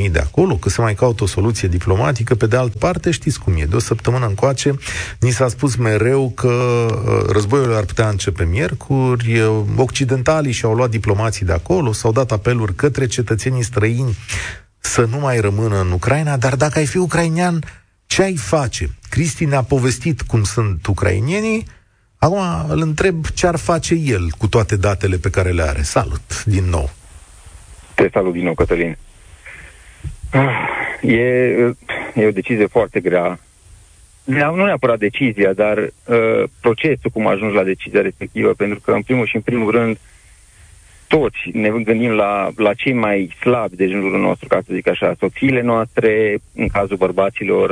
130.000 0.05 0.11
de 0.11 0.19
acolo, 0.19 0.55
că 0.55 0.69
se 0.69 0.81
mai 0.81 0.95
caută 0.95 1.23
o 1.23 1.27
soluție 1.27 1.67
diplomatică. 1.67 2.35
Pe 2.35 2.47
de 2.47 2.55
altă 2.55 2.77
parte, 2.77 3.11
știți 3.11 3.39
cum 3.39 3.53
e, 3.57 3.65
de 3.65 3.75
o 3.75 3.79
săptămână 3.79 4.25
încoace, 4.25 4.73
ni 5.19 5.31
s-a 5.31 5.47
spus 5.47 5.75
mereu 5.75 6.31
că 6.35 6.47
uh, 6.47 7.29
războiul 7.31 7.75
ar 7.75 7.83
putea 7.83 8.09
începe 8.09 8.43
miercuri, 8.43 9.39
uh, 9.39 9.61
occidentalii 9.75 10.51
și-au 10.51 10.73
luat 10.73 10.89
diplomații 10.89 11.45
de 11.45 11.53
acolo, 11.53 11.91
s-au 11.91 12.11
dat 12.11 12.31
apeluri 12.31 12.75
către 12.75 13.07
cetățenii 13.07 13.63
străini 13.63 14.17
să 14.79 15.07
nu 15.09 15.19
mai 15.19 15.39
rămână 15.39 15.79
în 15.79 15.91
Ucraina, 15.91 16.37
dar 16.37 16.55
dacă 16.55 16.79
ai 16.79 16.85
fi 16.85 16.97
ucrainean, 16.97 17.63
ce 18.05 18.21
ai 18.23 18.35
face? 18.35 18.89
Cristi 19.09 19.45
ne-a 19.45 19.63
povestit 19.63 20.21
cum 20.21 20.43
sunt 20.43 20.85
ucrainienii, 20.85 21.65
Acum 22.17 22.39
îl 22.69 22.81
întreb 22.81 23.25
ce 23.25 23.47
ar 23.47 23.57
face 23.57 23.93
el 23.93 24.29
cu 24.37 24.47
toate 24.47 24.75
datele 24.75 25.17
pe 25.17 25.29
care 25.29 25.51
le 25.51 25.61
are. 25.61 25.81
Salut, 25.81 26.43
din 26.45 26.63
nou. 26.63 26.89
Te 27.95 28.09
salut 28.11 28.33
din 28.33 28.43
nou, 28.43 28.53
Cătălin. 28.53 28.97
Ah, 30.31 30.67
e, 31.01 31.17
e 32.15 32.25
o 32.25 32.31
decizie 32.31 32.65
foarte 32.65 32.99
grea. 32.99 33.39
Nu 34.23 34.65
neapărat 34.65 34.99
decizia, 34.99 35.53
dar 35.53 35.77
uh, 35.77 36.43
procesul 36.61 37.09
cum 37.13 37.27
ajungi 37.27 37.55
la 37.55 37.63
decizia 37.63 38.01
respectivă, 38.01 38.53
pentru 38.53 38.79
că, 38.79 38.91
în 38.91 39.01
primul 39.01 39.27
și 39.27 39.35
în 39.35 39.41
primul 39.41 39.71
rând, 39.71 39.97
toți 41.07 41.37
ne 41.53 41.69
gândim 41.69 42.11
la, 42.11 42.49
la 42.55 42.73
cei 42.73 42.93
mai 42.93 43.35
slabi 43.39 43.75
de 43.75 43.87
jurul 43.87 44.19
nostru, 44.19 44.47
ca 44.47 44.59
să 44.65 44.73
zic 44.73 44.87
așa, 44.87 45.15
soțiile 45.19 45.61
noastre, 45.61 46.37
în 46.55 46.67
cazul 46.67 46.97
bărbaților, 46.97 47.69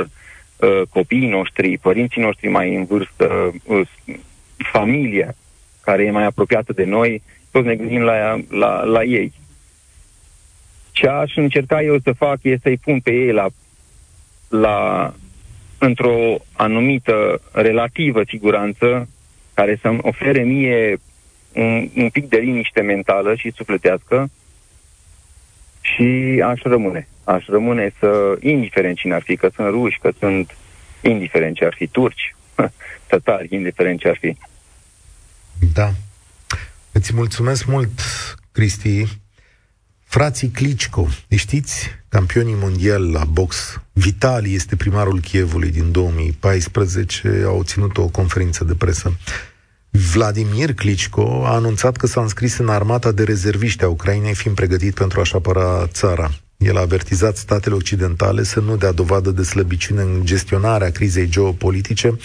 uh, 0.56 0.82
copiii 0.90 1.28
noștri, 1.28 1.78
părinții 1.78 2.22
noștri 2.22 2.48
mai 2.48 2.74
în 2.74 2.84
vârstă, 2.84 3.52
uh, 3.64 3.88
familia 4.56 5.34
care 5.80 6.04
e 6.04 6.10
mai 6.10 6.24
apropiată 6.24 6.72
de 6.72 6.84
noi, 6.84 7.22
toți 7.50 7.66
ne 7.66 7.74
gândim 7.74 8.00
la, 8.00 8.40
la, 8.50 8.84
la 8.84 9.02
ei. 9.02 9.32
Ce 10.92 11.08
aș 11.08 11.36
încerca 11.36 11.82
eu 11.82 11.98
să 11.98 12.12
fac 12.12 12.38
este 12.42 12.60
să-i 12.62 12.76
pun 12.76 13.00
pe 13.00 13.10
ei 13.10 13.32
la, 13.32 13.46
la 14.48 15.14
într-o 15.78 16.36
anumită 16.52 17.40
relativă 17.52 18.22
siguranță 18.26 19.08
care 19.54 19.78
să-mi 19.82 19.98
ofere 20.02 20.42
mie 20.42 20.98
un, 21.52 21.88
un 21.96 22.08
pic 22.08 22.28
de 22.28 22.36
liniște 22.36 22.80
mentală 22.80 23.34
și 23.34 23.52
sufletească 23.56 24.30
și 25.80 26.42
aș 26.44 26.60
rămâne. 26.62 27.08
Aș 27.24 27.46
rămâne 27.46 27.92
să, 27.98 28.36
indiferent 28.40 28.96
cine 28.96 29.14
ar 29.14 29.22
fi, 29.22 29.36
că 29.36 29.48
sunt 29.54 29.68
ruși, 29.68 29.98
că 29.98 30.10
sunt 30.18 30.56
indiferent 31.02 31.56
ce 31.56 31.64
ar 31.64 31.74
fi 31.74 31.86
turci, 31.86 32.34
tătari, 33.08 33.54
indiferent 33.54 33.98
ce 33.98 34.08
ar 34.08 34.16
fi. 34.20 34.36
Da. 35.72 35.92
Îți 36.92 37.14
mulțumesc 37.14 37.66
mult, 37.66 38.00
Cristi. 38.52 39.20
Frații 40.04 40.48
Klitschko, 40.48 41.08
știți, 41.36 41.90
campionii 42.08 42.54
mondiali 42.54 43.12
la 43.12 43.24
box, 43.24 43.80
Vitali 43.92 44.54
este 44.54 44.76
primarul 44.76 45.20
Chievului 45.20 45.70
din 45.70 45.92
2014, 45.92 47.42
au 47.44 47.62
ținut 47.62 47.98
o 47.98 48.08
conferință 48.08 48.64
de 48.64 48.74
presă. 48.74 49.16
Vladimir 49.90 50.74
Klitschko 50.74 51.42
a 51.44 51.54
anunțat 51.54 51.96
că 51.96 52.06
s-a 52.06 52.20
înscris 52.20 52.58
în 52.58 52.68
armata 52.68 53.12
de 53.12 53.24
rezerviști 53.24 53.84
a 53.84 53.88
Ucrainei, 53.88 54.34
fiind 54.34 54.56
pregătit 54.56 54.94
pentru 54.94 55.20
a-și 55.20 55.34
apăra 55.34 55.86
țara. 55.86 56.30
El 56.56 56.76
a 56.76 56.80
avertizat 56.80 57.36
statele 57.36 57.74
occidentale 57.74 58.42
să 58.42 58.60
nu 58.60 58.76
dea 58.76 58.92
dovadă 58.92 59.30
de 59.30 59.42
slăbiciune 59.42 60.02
în 60.02 60.20
gestionarea 60.24 60.90
crizei 60.90 61.28
geopolitice, 61.28 62.16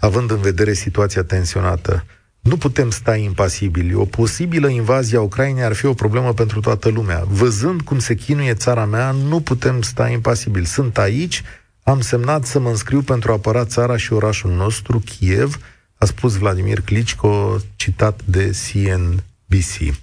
având 0.00 0.30
în 0.30 0.40
vedere 0.40 0.72
situația 0.72 1.22
tensionată. 1.22 2.04
Nu 2.40 2.56
putem 2.56 2.90
sta 2.90 3.16
impasibili. 3.16 3.94
O 3.94 4.04
posibilă 4.04 4.68
invazie 4.68 5.18
a 5.18 5.20
Ucrainei 5.20 5.62
ar 5.62 5.72
fi 5.72 5.86
o 5.86 5.94
problemă 5.94 6.32
pentru 6.32 6.60
toată 6.60 6.88
lumea. 6.88 7.24
Văzând 7.28 7.80
cum 7.80 7.98
se 7.98 8.14
chinuie 8.14 8.54
țara 8.54 8.84
mea, 8.84 9.10
nu 9.10 9.40
putem 9.40 9.82
sta 9.82 10.08
impasibili. 10.08 10.66
Sunt 10.66 10.98
aici, 10.98 11.42
am 11.82 12.00
semnat 12.00 12.44
să 12.44 12.58
mă 12.58 12.68
înscriu 12.68 13.02
pentru 13.02 13.30
a 13.30 13.34
apăra 13.34 13.64
țara 13.64 13.96
și 13.96 14.12
orașul 14.12 14.50
nostru, 14.50 14.98
Kiev, 14.98 15.58
a 15.98 16.04
spus 16.04 16.36
Vladimir 16.36 16.80
Klitschko, 16.80 17.56
citat 17.76 18.20
de 18.24 18.50
CNBC. 18.50 19.94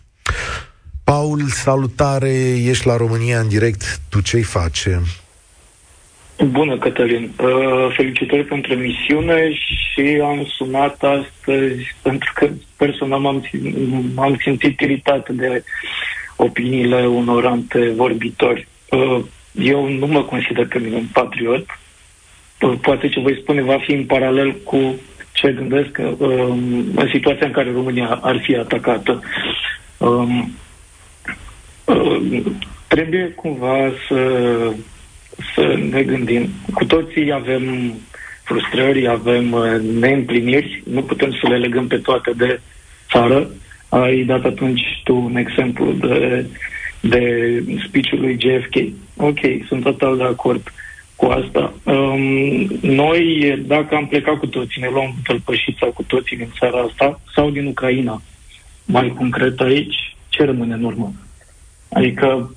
Paul, 1.14 1.42
salutare, 1.48 2.34
ești 2.70 2.88
la 2.88 2.98
România 2.98 3.40
în 3.40 3.48
direct, 3.48 4.00
tu 4.10 4.22
ce-i 4.22 4.42
face? 4.42 5.02
Bună, 6.46 6.78
Cătălin. 6.78 7.32
Uh, 7.40 7.94
felicitări 7.96 8.44
pentru 8.44 8.74
emisiune 8.74 9.54
și 9.54 10.22
am 10.24 10.46
sunat 10.58 11.04
astăzi 11.04 11.96
pentru 12.02 12.32
că 12.36 12.50
personal 12.78 13.20
m-am, 13.20 13.50
m-am 14.16 14.38
simțit 14.42 14.80
iritat 14.80 15.30
de 15.30 15.64
opiniile 16.36 17.06
unor 17.06 17.46
antevorbitori. 17.46 18.68
Uh, 18.90 19.20
eu 19.52 19.90
nu 19.90 20.08
mă 20.08 20.24
consider 20.24 20.68
pe 20.68 20.80
mine 20.80 20.96
un 20.96 21.08
patriot. 21.14 21.66
Uh, 22.62 22.74
poate 22.82 23.10
ce 23.10 23.20
voi 23.20 23.40
spune 23.42 23.62
va 23.62 23.78
fi 23.78 23.92
în 23.94 24.06
paralel 24.06 24.56
cu 24.64 25.00
ce 25.32 25.52
gândesc 25.52 25.92
că, 25.92 26.16
în 26.96 27.10
situația 27.12 27.46
în 27.46 27.54
care 27.54 27.72
România 27.72 28.20
ar 28.22 28.40
fi 28.40 28.56
atacată. 28.56 29.22
Um, 29.98 30.52
trebuie 32.94 33.34
cumva 33.36 33.92
să 34.08 34.22
să 35.56 35.78
ne 35.90 36.04
gândim. 36.04 36.50
Cu 36.74 36.86
toții 36.86 37.32
avem 37.32 37.94
frustrări, 38.44 39.08
avem 39.08 39.52
uh, 39.52 39.80
neîmpliniri, 40.00 40.84
nu 40.92 41.02
putem 41.02 41.32
să 41.42 41.48
le 41.48 41.58
legăm 41.58 41.88
pe 41.88 41.98
toate 41.98 42.32
de 42.38 42.60
țară. 43.12 43.50
Ai 43.90 44.24
dat 44.24 44.46
atunci 44.46 44.82
tu 45.04 45.16
un 45.16 45.36
exemplu 45.36 45.92
de, 45.92 46.46
de 47.00 47.22
speech-ul 47.88 48.20
lui 48.20 48.38
JFK. 48.40 48.76
Ok, 49.18 49.40
sunt 49.68 49.84
total 49.84 50.18
de 50.18 50.24
acord 50.24 50.72
cu 51.16 51.26
asta. 51.26 51.74
Um, 51.84 52.22
noi, 52.82 53.56
dacă 53.66 53.96
am 53.96 54.08
plecat 54.08 54.38
cu 54.38 54.48
toții, 54.48 54.82
ne 54.82 54.90
luăm 54.92 55.16
tălpășița 55.24 55.86
cu 55.86 56.04
toții 56.04 56.38
din 56.38 56.50
țara 56.60 56.80
asta, 56.80 57.22
sau 57.36 57.50
din 57.50 57.66
Ucraina, 57.66 58.22
mai 58.86 59.14
concret 59.18 59.60
aici, 59.60 60.16
ce 60.30 60.44
rămâne 60.44 60.74
în 60.74 60.84
urmă? 60.84 61.14
Adică 61.90 62.56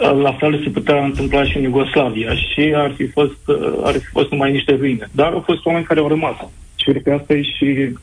la 0.00 0.32
fel 0.32 0.62
se 0.62 0.70
putea 0.70 1.04
întâmpla 1.04 1.44
și 1.44 1.56
în 1.56 1.62
Iugoslavia 1.62 2.34
și 2.34 2.72
ar 2.76 2.92
fi 2.96 3.06
fost, 3.06 3.38
ar 3.84 3.92
fi 3.92 4.06
fost 4.06 4.30
numai 4.30 4.52
niște 4.52 4.74
ruine. 4.74 5.08
Dar 5.12 5.32
au 5.32 5.40
fost 5.40 5.64
oameni 5.64 5.84
care 5.84 6.00
au 6.00 6.08
rămas. 6.08 6.36
Și 6.74 6.90
cred 6.90 7.02
că 7.02 7.12
asta 7.12 7.34
e 7.34 7.42
și 7.42 7.94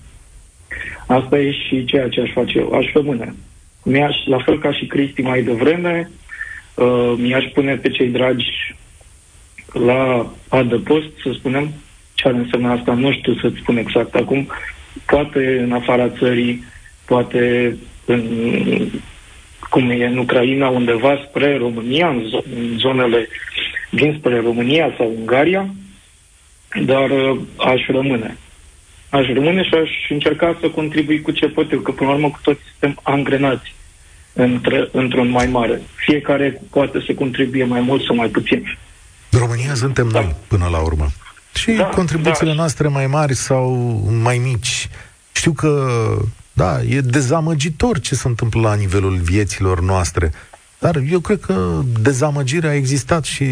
asta 1.08 1.40
e 1.40 1.52
și 1.52 1.86
ceea 1.86 2.10
ce 2.10 2.22
aș 2.22 2.32
face 2.34 2.58
eu. 2.58 2.72
Aș 2.72 2.92
rămâne. 2.94 3.34
Mi-aș, 3.84 4.16
la 4.26 4.38
fel 4.38 4.60
ca 4.60 4.74
și 4.74 4.86
Cristi 4.86 5.22
mai 5.22 5.42
devreme, 5.42 6.12
uh, 6.76 7.14
mi-aș 7.18 7.46
pune 7.54 7.76
pe 7.76 7.90
cei 7.90 8.08
dragi 8.08 8.76
la 9.74 10.32
adăpost, 10.48 11.10
să 11.24 11.32
spunem, 11.34 11.74
ce 12.14 12.28
ar 12.28 12.34
însemna 12.34 12.72
asta, 12.72 12.94
nu 12.94 13.12
știu 13.12 13.34
să-ți 13.34 13.58
spun 13.58 13.78
exact 13.78 14.16
acum, 14.16 14.48
poate 15.06 15.60
în 15.60 15.72
afara 15.72 16.10
țării, 16.10 16.64
poate 17.06 17.78
în 18.06 18.22
cum 19.70 19.90
e 19.90 20.06
în 20.06 20.18
Ucraina, 20.18 20.68
undeva 20.68 21.26
spre 21.30 21.58
România, 21.58 22.08
în, 22.08 22.22
zo- 22.22 22.56
în 22.56 22.78
zonele 22.78 23.28
dinspre 23.90 24.40
România 24.40 24.94
sau 24.98 25.14
Ungaria, 25.18 25.70
dar 26.86 27.10
uh, 27.10 27.40
aș 27.58 27.88
rămâne. 27.88 28.38
Aș 29.10 29.28
rămâne 29.34 29.64
și 29.64 29.74
aș 29.74 29.90
încerca 30.10 30.58
să 30.60 30.70
contribui 30.70 31.22
cu 31.22 31.32
ce 31.32 31.48
pot 31.48 31.72
eu, 31.72 31.80
că 31.80 31.92
până 31.92 32.10
la 32.10 32.16
urmă 32.16 32.30
cu 32.30 32.40
toți 32.42 32.60
suntem 32.80 33.00
angrenați 33.04 33.76
între, 34.34 34.90
într-un 34.92 35.30
mai 35.30 35.48
mare. 35.48 35.82
Fiecare 35.96 36.62
poate 36.70 37.04
să 37.06 37.14
contribuie 37.14 37.64
mai 37.64 37.82
mult 37.82 38.04
sau 38.04 38.16
mai 38.16 38.28
puțin. 38.28 38.78
România 39.32 39.74
suntem 39.74 40.10
da. 40.10 40.20
noi, 40.20 40.36
până 40.48 40.68
la 40.72 40.80
urmă. 40.80 41.08
Și 41.54 41.72
da, 41.72 41.84
contribuțiile 41.84 42.52
da. 42.52 42.58
noastre 42.58 42.88
mai 42.88 43.08
mari 43.08 43.36
sau 43.36 43.72
mai 44.22 44.38
mici. 44.38 44.90
Știu 45.32 45.52
că 45.52 45.88
da, 46.58 46.82
e 46.82 47.02
dezamăgitor 47.02 48.00
ce 48.00 48.16
se 48.16 48.28
întâmplă 48.28 48.62
la 48.62 48.74
nivelul 48.74 49.18
vieților 49.18 49.82
noastre. 49.82 50.32
Dar 50.80 51.02
eu 51.10 51.20
cred 51.20 51.40
că 51.40 51.82
dezamăgirea 52.02 52.70
a 52.70 52.74
existat 52.74 53.24
și 53.24 53.46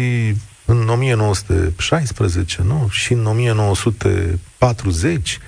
în 0.64 0.88
1916, 0.88 2.62
nu? 2.62 2.88
Și 2.90 3.12
în 3.12 3.26
1940 3.26 5.38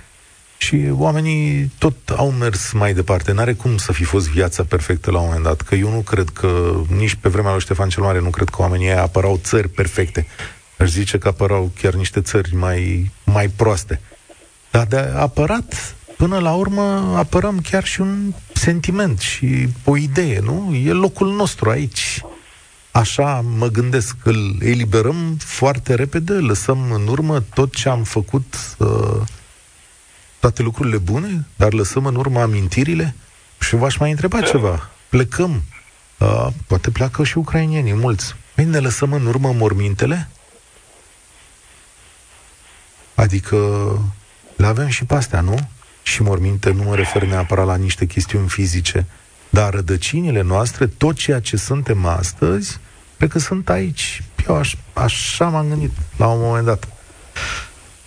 și 0.57 0.89
oamenii 0.91 1.73
tot 1.79 1.95
au 2.17 2.31
mers 2.31 2.73
mai 2.73 2.95
departe. 2.95 3.33
N-are 3.33 3.53
cum 3.53 3.77
să 3.77 3.93
fi 3.93 4.05
fost 4.05 4.29
viața 4.29 4.65
perfectă 4.65 5.11
la 5.11 5.19
un 5.19 5.25
moment 5.25 5.45
dat, 5.45 5.61
că 5.61 5.75
eu 5.75 5.91
nu 5.91 6.01
cred 6.01 6.29
că, 6.29 6.81
nici 6.97 7.15
pe 7.15 7.29
vremea 7.29 7.51
lui 7.51 7.61
Ștefan 7.61 7.89
cel 7.89 8.03
Mare, 8.03 8.21
nu 8.21 8.31
cred 8.31 8.49
că 8.49 8.63
oamenii 8.63 8.89
aia 8.89 9.03
apărau 9.03 9.41
țări 9.43 9.69
perfecte. 9.69 10.27
Aș 10.79 10.89
zice 10.89 11.19
că 11.19 11.29
apărau 11.29 11.73
chiar 11.81 11.95
niște 11.95 12.21
țări 12.21 12.55
mai, 12.55 13.11
mai 13.25 13.49
proaste. 13.49 14.01
Dar 14.71 14.87
de 14.87 14.97
apărat, 14.97 15.97
până 16.19 16.39
la 16.39 16.53
urmă, 16.53 17.15
apărăm 17.17 17.61
chiar 17.61 17.85
și 17.85 18.01
un 18.01 18.33
sentiment 18.53 19.19
și 19.19 19.69
o 19.85 19.97
idee, 19.97 20.41
nu? 20.41 20.75
E 20.75 20.93
locul 20.93 21.33
nostru 21.35 21.71
aici. 21.71 22.23
Așa 22.91 23.41
mă 23.41 23.67
gândesc, 23.67 24.17
îl 24.25 24.57
eliberăm 24.61 25.37
foarte 25.39 25.95
repede, 25.95 26.33
lăsăm 26.33 26.93
în 26.93 27.07
urmă 27.07 27.41
tot 27.41 27.75
ce 27.75 27.89
am 27.89 28.03
făcut 28.03 28.55
uh, 28.79 29.21
toate 30.41 30.63
lucrurile 30.63 30.99
bune, 30.99 31.47
dar 31.57 31.73
lăsăm 31.73 32.07
în 32.07 32.15
urmă 32.15 32.41
amintirile? 32.41 33.15
Și 33.61 33.77
v-aș 33.77 33.97
mai 33.97 34.11
întreba 34.11 34.41
ceva. 34.41 34.91
Plecăm. 35.09 35.63
Uh, 36.19 36.47
poate 36.67 36.91
pleacă 36.91 37.25
și 37.25 37.39
ucrainienii, 37.39 37.95
mulți. 37.95 38.35
Păi 38.55 38.65
ne 38.65 38.79
lăsăm 38.79 39.13
în 39.13 39.27
urmă 39.27 39.53
mormintele? 39.53 40.29
Adică 43.15 43.57
le 44.57 44.67
avem 44.67 44.89
și 44.89 45.05
pe 45.05 45.15
astea, 45.15 45.41
nu? 45.41 45.69
Și 46.09 46.23
morminte 46.23 46.73
nu 46.73 46.83
mă 46.83 46.95
refer 46.95 47.23
neapărat 47.23 47.67
la 47.67 47.77
niște 47.77 48.07
chestiuni 48.07 48.49
fizice, 48.49 49.07
dar 49.51 49.75
rădăcinile 49.75 50.43
noastre, 50.43 50.87
tot 50.87 51.17
ceea 51.17 51.41
ce 51.41 51.57
suntem 51.57 52.07
astăzi, 52.07 52.79
cred 53.17 53.31
că 53.31 53.39
sunt 53.39 53.69
aici. 53.69 54.23
Eu 54.49 54.57
aș, 54.57 54.75
așa 54.93 55.49
m-am 55.49 55.69
gândit 55.69 55.91
la 56.17 56.27
un 56.27 56.41
moment 56.41 56.65
dat. 56.65 56.89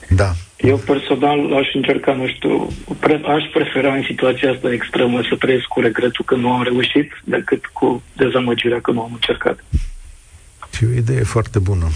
Da. 0.10 0.32
Eu 0.58 0.78
personal 0.78 1.54
aș 1.54 1.68
încerca, 1.74 2.14
nu 2.14 2.28
știu, 2.28 2.68
pre- 3.00 3.22
aș 3.26 3.44
prefera 3.54 3.94
în 3.94 4.04
situația 4.04 4.52
asta 4.52 4.72
extremă 4.72 5.22
să 5.30 5.36
trăiesc 5.36 5.66
cu 5.66 5.80
regretul 5.80 6.26
că 6.26 6.36
nu 6.36 6.52
am 6.52 6.64
reușit 6.64 7.22
decât 7.24 7.66
cu 7.66 8.04
dezamăgirea 8.16 8.82
că 8.82 8.92
nu 8.92 9.02
am 9.02 9.12
încercat. 9.14 9.64
Și 10.76 10.86
o 10.86 10.96
idee 10.96 11.24
foarte 11.24 11.60
bună. 11.60 11.88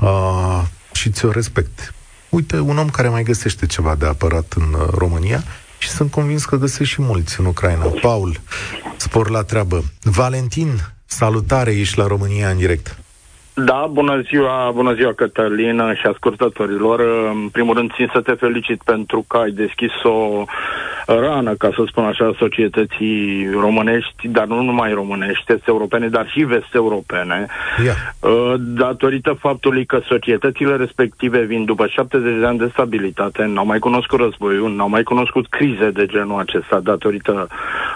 Uh, 0.00 0.62
și 0.92 1.10
ți-o 1.10 1.30
respect. 1.30 1.94
Uite, 2.34 2.58
un 2.58 2.78
om 2.78 2.90
care 2.90 3.08
mai 3.08 3.22
găsește 3.22 3.66
ceva 3.66 3.94
de 3.94 4.06
apărat 4.06 4.52
în 4.56 4.72
uh, 4.72 4.88
România 4.90 5.44
și 5.78 5.88
sunt 5.88 6.10
convins 6.10 6.44
că 6.44 6.56
găsești 6.56 6.94
și 6.94 7.02
mulți 7.02 7.40
în 7.40 7.46
Ucraina. 7.46 7.84
Paul, 8.00 8.40
spor 8.96 9.30
la 9.30 9.42
treabă. 9.42 9.84
Valentin, 10.02 10.92
salutare, 11.06 11.72
ești 11.72 11.98
la 11.98 12.06
România 12.06 12.50
în 12.50 12.56
direct. 12.56 12.98
Da, 13.56 13.88
bună 13.90 14.20
ziua, 14.20 14.70
bună 14.74 14.94
ziua 14.94 15.12
Cătălina 15.12 15.94
și 15.94 16.06
ascultătorilor. 16.06 17.00
În 17.32 17.48
primul 17.48 17.74
rând 17.74 17.92
țin 17.94 18.10
să 18.12 18.20
te 18.20 18.32
felicit 18.32 18.82
pentru 18.82 19.24
că 19.28 19.36
ai 19.36 19.50
deschis 19.50 20.02
o 20.02 20.44
rană, 21.06 21.54
ca 21.54 21.70
să 21.74 21.82
spun 21.86 22.04
așa, 22.04 22.34
societății 22.38 23.48
românești, 23.60 24.28
dar 24.28 24.46
nu 24.46 24.62
numai 24.62 24.92
românești, 24.92 25.52
este 25.52 25.62
europene, 25.66 26.08
dar 26.08 26.28
și 26.28 26.40
vest-europene, 26.40 27.46
yeah. 27.84 27.96
datorită 28.58 29.36
faptului 29.40 29.84
că 29.84 30.00
societățile 30.06 30.76
respective 30.76 31.40
vin 31.40 31.64
după 31.64 31.86
70 31.86 32.38
de 32.38 32.46
ani 32.46 32.58
de 32.58 32.68
stabilitate, 32.72 33.44
n-au 33.44 33.66
mai 33.66 33.78
cunoscut 33.78 34.20
războiul, 34.20 34.74
n-au 34.74 34.88
mai 34.88 35.02
cunoscut 35.02 35.46
crize 35.46 35.90
de 35.90 36.06
genul 36.06 36.40
acesta, 36.40 36.80
datorită 36.80 37.46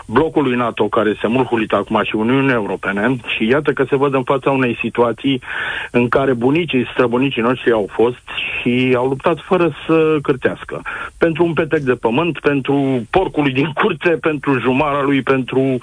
blocului 0.06 0.56
NATO 0.56 0.84
care 0.84 1.16
se 1.20 1.26
mulhulit 1.26 1.72
acum 1.72 2.00
și 2.04 2.16
Uniunii 2.16 2.52
Europene 2.52 3.16
și 3.36 3.48
iată 3.48 3.72
că 3.72 3.84
se 3.88 3.96
văd 3.96 4.14
în 4.14 4.22
fața 4.22 4.50
unei 4.50 4.78
situații 4.80 5.42
în 5.90 6.08
care 6.08 6.32
bunicii, 6.32 6.88
străbunicii 6.92 7.42
noștri 7.42 7.72
au 7.72 7.88
fost 7.90 8.22
și 8.60 8.94
au 8.96 9.06
luptat 9.08 9.38
fără 9.44 9.72
să 9.86 10.18
cârtească. 10.22 10.82
Pentru 11.18 11.44
un 11.44 11.52
petec 11.52 11.80
de 11.80 11.94
pământ, 11.94 12.38
pentru 12.38 13.06
porcului 13.10 13.52
din 13.52 13.72
curte, 13.72 14.08
pentru 14.08 14.58
jumara 14.58 15.02
lui, 15.02 15.22
pentru 15.22 15.78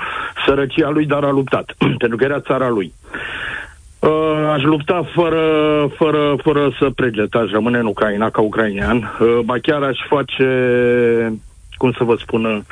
sărăcia 0.46 0.90
lui, 0.90 1.06
dar 1.06 1.24
a 1.24 1.32
luptat, 1.32 1.76
pentru 2.04 2.18
că 2.18 2.24
era 2.24 2.40
țara 2.40 2.70
lui. 2.70 2.94
Uh, 4.00 4.50
aș 4.54 4.64
lupta 4.64 5.06
fără, 5.14 5.44
fără, 5.96 6.36
fără 6.44 6.72
să 6.80 6.90
preget, 6.96 7.34
aș 7.34 7.52
rămâne 7.52 7.78
în 7.78 7.86
Ucraina 7.86 8.30
ca 8.30 8.42
ucrainean, 8.42 8.98
uh, 9.20 9.40
ba 9.46 9.56
chiar 9.62 9.82
aș 9.82 9.98
face, 10.10 10.48
cum 11.74 11.92
să 11.92 12.04
vă 12.04 12.16
spun, 12.16 12.66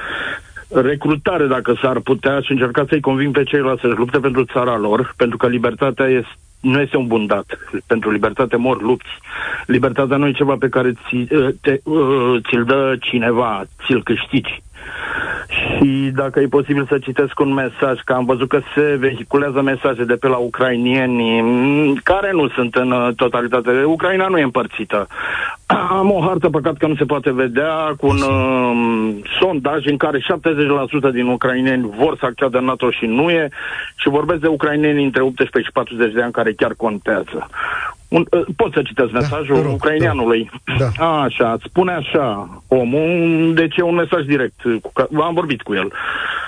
recrutare, 0.74 1.48
dacă 1.48 1.78
s-ar 1.82 2.00
putea, 2.00 2.40
și 2.40 2.52
încerca 2.52 2.86
să-i 2.88 3.00
conving 3.00 3.34
pe 3.34 3.44
ceilalți 3.44 3.82
să-și 3.82 3.98
lupte 3.98 4.20
pentru 4.20 4.44
țara 4.46 4.78
lor, 4.78 5.14
pentru 5.18 5.38
că 5.38 5.48
libertatea 5.48 6.06
este 6.06 6.36
nu 6.64 6.80
este 6.80 6.98
un 6.98 7.08
bun 7.08 7.26
dat. 7.26 7.46
Pentru 7.88 8.12
libertate 8.12 8.56
mor 8.56 8.82
lupți. 8.82 9.10
Libertatea 9.66 10.18
nu 10.18 10.28
e 10.28 10.32
ceva 10.32 10.56
pe 10.60 10.70
care 10.70 10.92
ți, 10.92 11.28
te, 11.62 11.78
ți-l 12.50 12.64
dă 12.66 12.96
cineva, 13.00 13.64
ți-l 13.86 14.04
câștigi. 14.04 14.62
Și 15.54 16.12
dacă 16.16 16.40
e 16.40 16.48
posibil 16.48 16.86
să 16.90 16.98
citesc 16.98 17.40
un 17.40 17.54
mesaj, 17.54 18.00
că 18.06 18.14
am 18.14 18.26
văzut 18.26 18.50
că 18.50 18.60
se 18.76 18.96
vehiculează 19.00 19.62
mesaje 19.62 20.04
de 20.04 20.14
pe 20.14 20.28
la 20.28 20.36
ucrainieni, 20.36 22.00
care 22.04 22.32
nu 22.32 22.50
sunt 22.50 22.76
în 22.76 22.92
uh, 22.92 23.10
totalitate. 23.16 23.84
Ucraina 23.84 24.28
nu 24.28 24.38
e 24.38 24.44
împărțită. 24.44 25.08
Am 26.00 26.12
o 26.12 26.22
hartă, 26.22 26.50
păcat 26.50 26.78
că 26.78 26.88
nu 26.88 26.96
se 26.96 27.06
poate 27.06 27.32
vedea, 27.32 27.94
cu 27.98 28.08
un 28.08 28.22
uh, 28.22 29.16
sondaj 29.40 29.86
în 29.86 29.98
care 29.98 30.20
70% 30.20 31.12
din 31.12 31.28
ucraineni 31.28 31.90
vor 31.98 32.18
să 32.20 32.26
acceadă 32.26 32.58
în 32.58 32.66
NATO 32.66 32.92
și 32.92 33.06
nu 33.06 33.30
e, 33.30 33.50
și 33.96 34.10
vorbesc 34.10 34.40
de 34.40 34.48
ucraineni 34.48 35.04
între 35.04 35.22
18 35.22 35.60
și 35.60 35.72
40 35.74 36.14
de 36.14 36.22
ani 36.22 36.32
care 36.32 36.54
chiar 36.54 36.74
contează. 36.78 37.50
Un, 38.16 38.26
uh, 38.32 38.46
pot 38.56 38.74
să 38.74 38.82
citesc 38.82 39.12
da, 39.12 39.20
mesajul 39.20 39.62
rog, 39.62 39.74
ucraineanului. 39.74 40.50
Da. 40.78 41.06
A, 41.06 41.22
așa, 41.28 41.58
spune 41.64 41.92
așa, 41.92 42.62
omul, 42.68 43.52
deci 43.56 43.78
e 43.78 43.82
un 43.82 43.96
mesaj 43.96 44.26
direct, 44.26 44.62
cu, 44.82 44.92
am 45.22 45.34
vorbit 45.34 45.62
cu 45.62 45.74
el. 45.74 45.92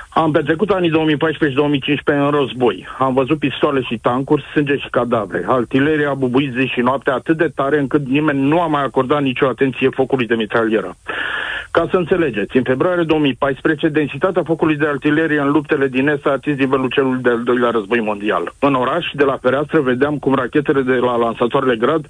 Am 0.09 0.32
petrecut 0.32 0.70
anii 0.70 0.89
2014 0.89 1.49
și 1.49 1.55
2015 1.55 2.26
în 2.26 2.32
război. 2.32 2.88
Am 2.97 3.13
văzut 3.13 3.39
pistoale 3.39 3.82
și 3.82 3.97
tancuri, 3.97 4.43
sânge 4.51 4.78
și 4.78 4.89
cadavre. 4.89 5.45
Artileria 5.47 6.09
a 6.09 6.13
bubuit 6.13 6.53
zi 6.53 6.66
și 6.66 6.80
noapte 6.80 7.11
atât 7.11 7.38
de 7.38 7.51
tare 7.55 7.80
încât 7.80 8.07
nimeni 8.07 8.47
nu 8.47 8.61
a 8.61 8.68
mai 8.68 8.84
acordat 8.84 9.22
nicio 9.22 9.47
atenție 9.47 9.89
focului 9.89 10.28
de 10.28 10.36
mitralieră. 10.36 10.95
Ca 11.78 11.88
să 11.90 11.98
înțelegeți, 11.98 12.58
în 12.58 12.64
februarie 12.64 13.04
2014, 13.04 13.88
densitatea 13.88 14.44
focului 14.44 14.76
de 14.76 14.88
artilerie 14.88 15.40
în 15.40 15.52
luptele 15.52 15.88
din 15.88 16.08
Est 16.08 16.26
a 16.26 16.30
atins 16.30 16.58
nivelul 16.58 16.90
celul 16.90 17.20
de-al 17.22 17.44
doilea 17.44 17.70
război 17.70 18.00
mondial. 18.00 18.54
În 18.60 18.74
oraș, 18.74 19.06
de 19.14 19.24
la 19.24 19.38
fereastră, 19.42 19.82
vedeam 19.82 20.18
cum 20.18 20.34
rachetele 20.34 20.82
de 20.82 20.94
la 20.94 21.16
lansatoarele 21.16 21.76
grad 21.76 22.06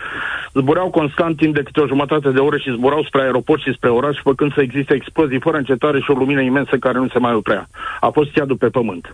zbureau 0.54 0.90
constant 0.90 1.38
timp 1.38 1.54
de 1.54 1.64
câte 1.64 1.82
o 1.82 1.88
jumătate 1.88 2.30
de 2.30 2.40
oră 2.40 2.58
și 2.58 2.72
zburau 2.72 3.04
spre 3.04 3.22
aeroport 3.22 3.62
și 3.62 3.74
spre 3.74 3.90
oraș, 3.90 4.18
făcând 4.22 4.54
să 4.54 4.62
existe 4.62 4.94
explozii 4.94 5.40
fără 5.40 5.58
încetare 5.58 6.00
și 6.00 6.12
o 6.12 6.18
lumină 6.18 6.42
imensă 6.42 6.78
care 6.78 6.98
nu 6.98 7.08
se 7.08 7.20
mai 7.20 7.34
oprea. 7.34 7.68
A 8.00 8.10
fost 8.10 8.36
iadul 8.36 8.56
pe 8.56 8.70
pământ. 8.70 9.14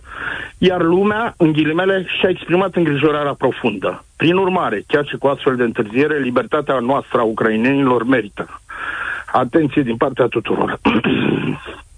Iar 0.58 0.82
lumea, 0.82 1.34
în 1.36 1.52
ghilimele, 1.52 2.04
și-a 2.18 2.28
exprimat 2.28 2.74
îngrijorarea 2.74 3.34
profundă. 3.34 4.04
Prin 4.16 4.36
urmare, 4.36 4.82
chiar 4.86 5.06
și 5.06 5.16
cu 5.16 5.26
astfel 5.26 5.56
de 5.56 5.62
întârziere, 5.62 6.18
libertatea 6.18 6.78
noastră 6.78 7.18
a 7.18 7.22
ucrainenilor 7.22 8.04
merită. 8.04 8.60
Atenție 9.32 9.82
din 9.82 9.96
partea 9.96 10.26
tuturor. 10.26 10.80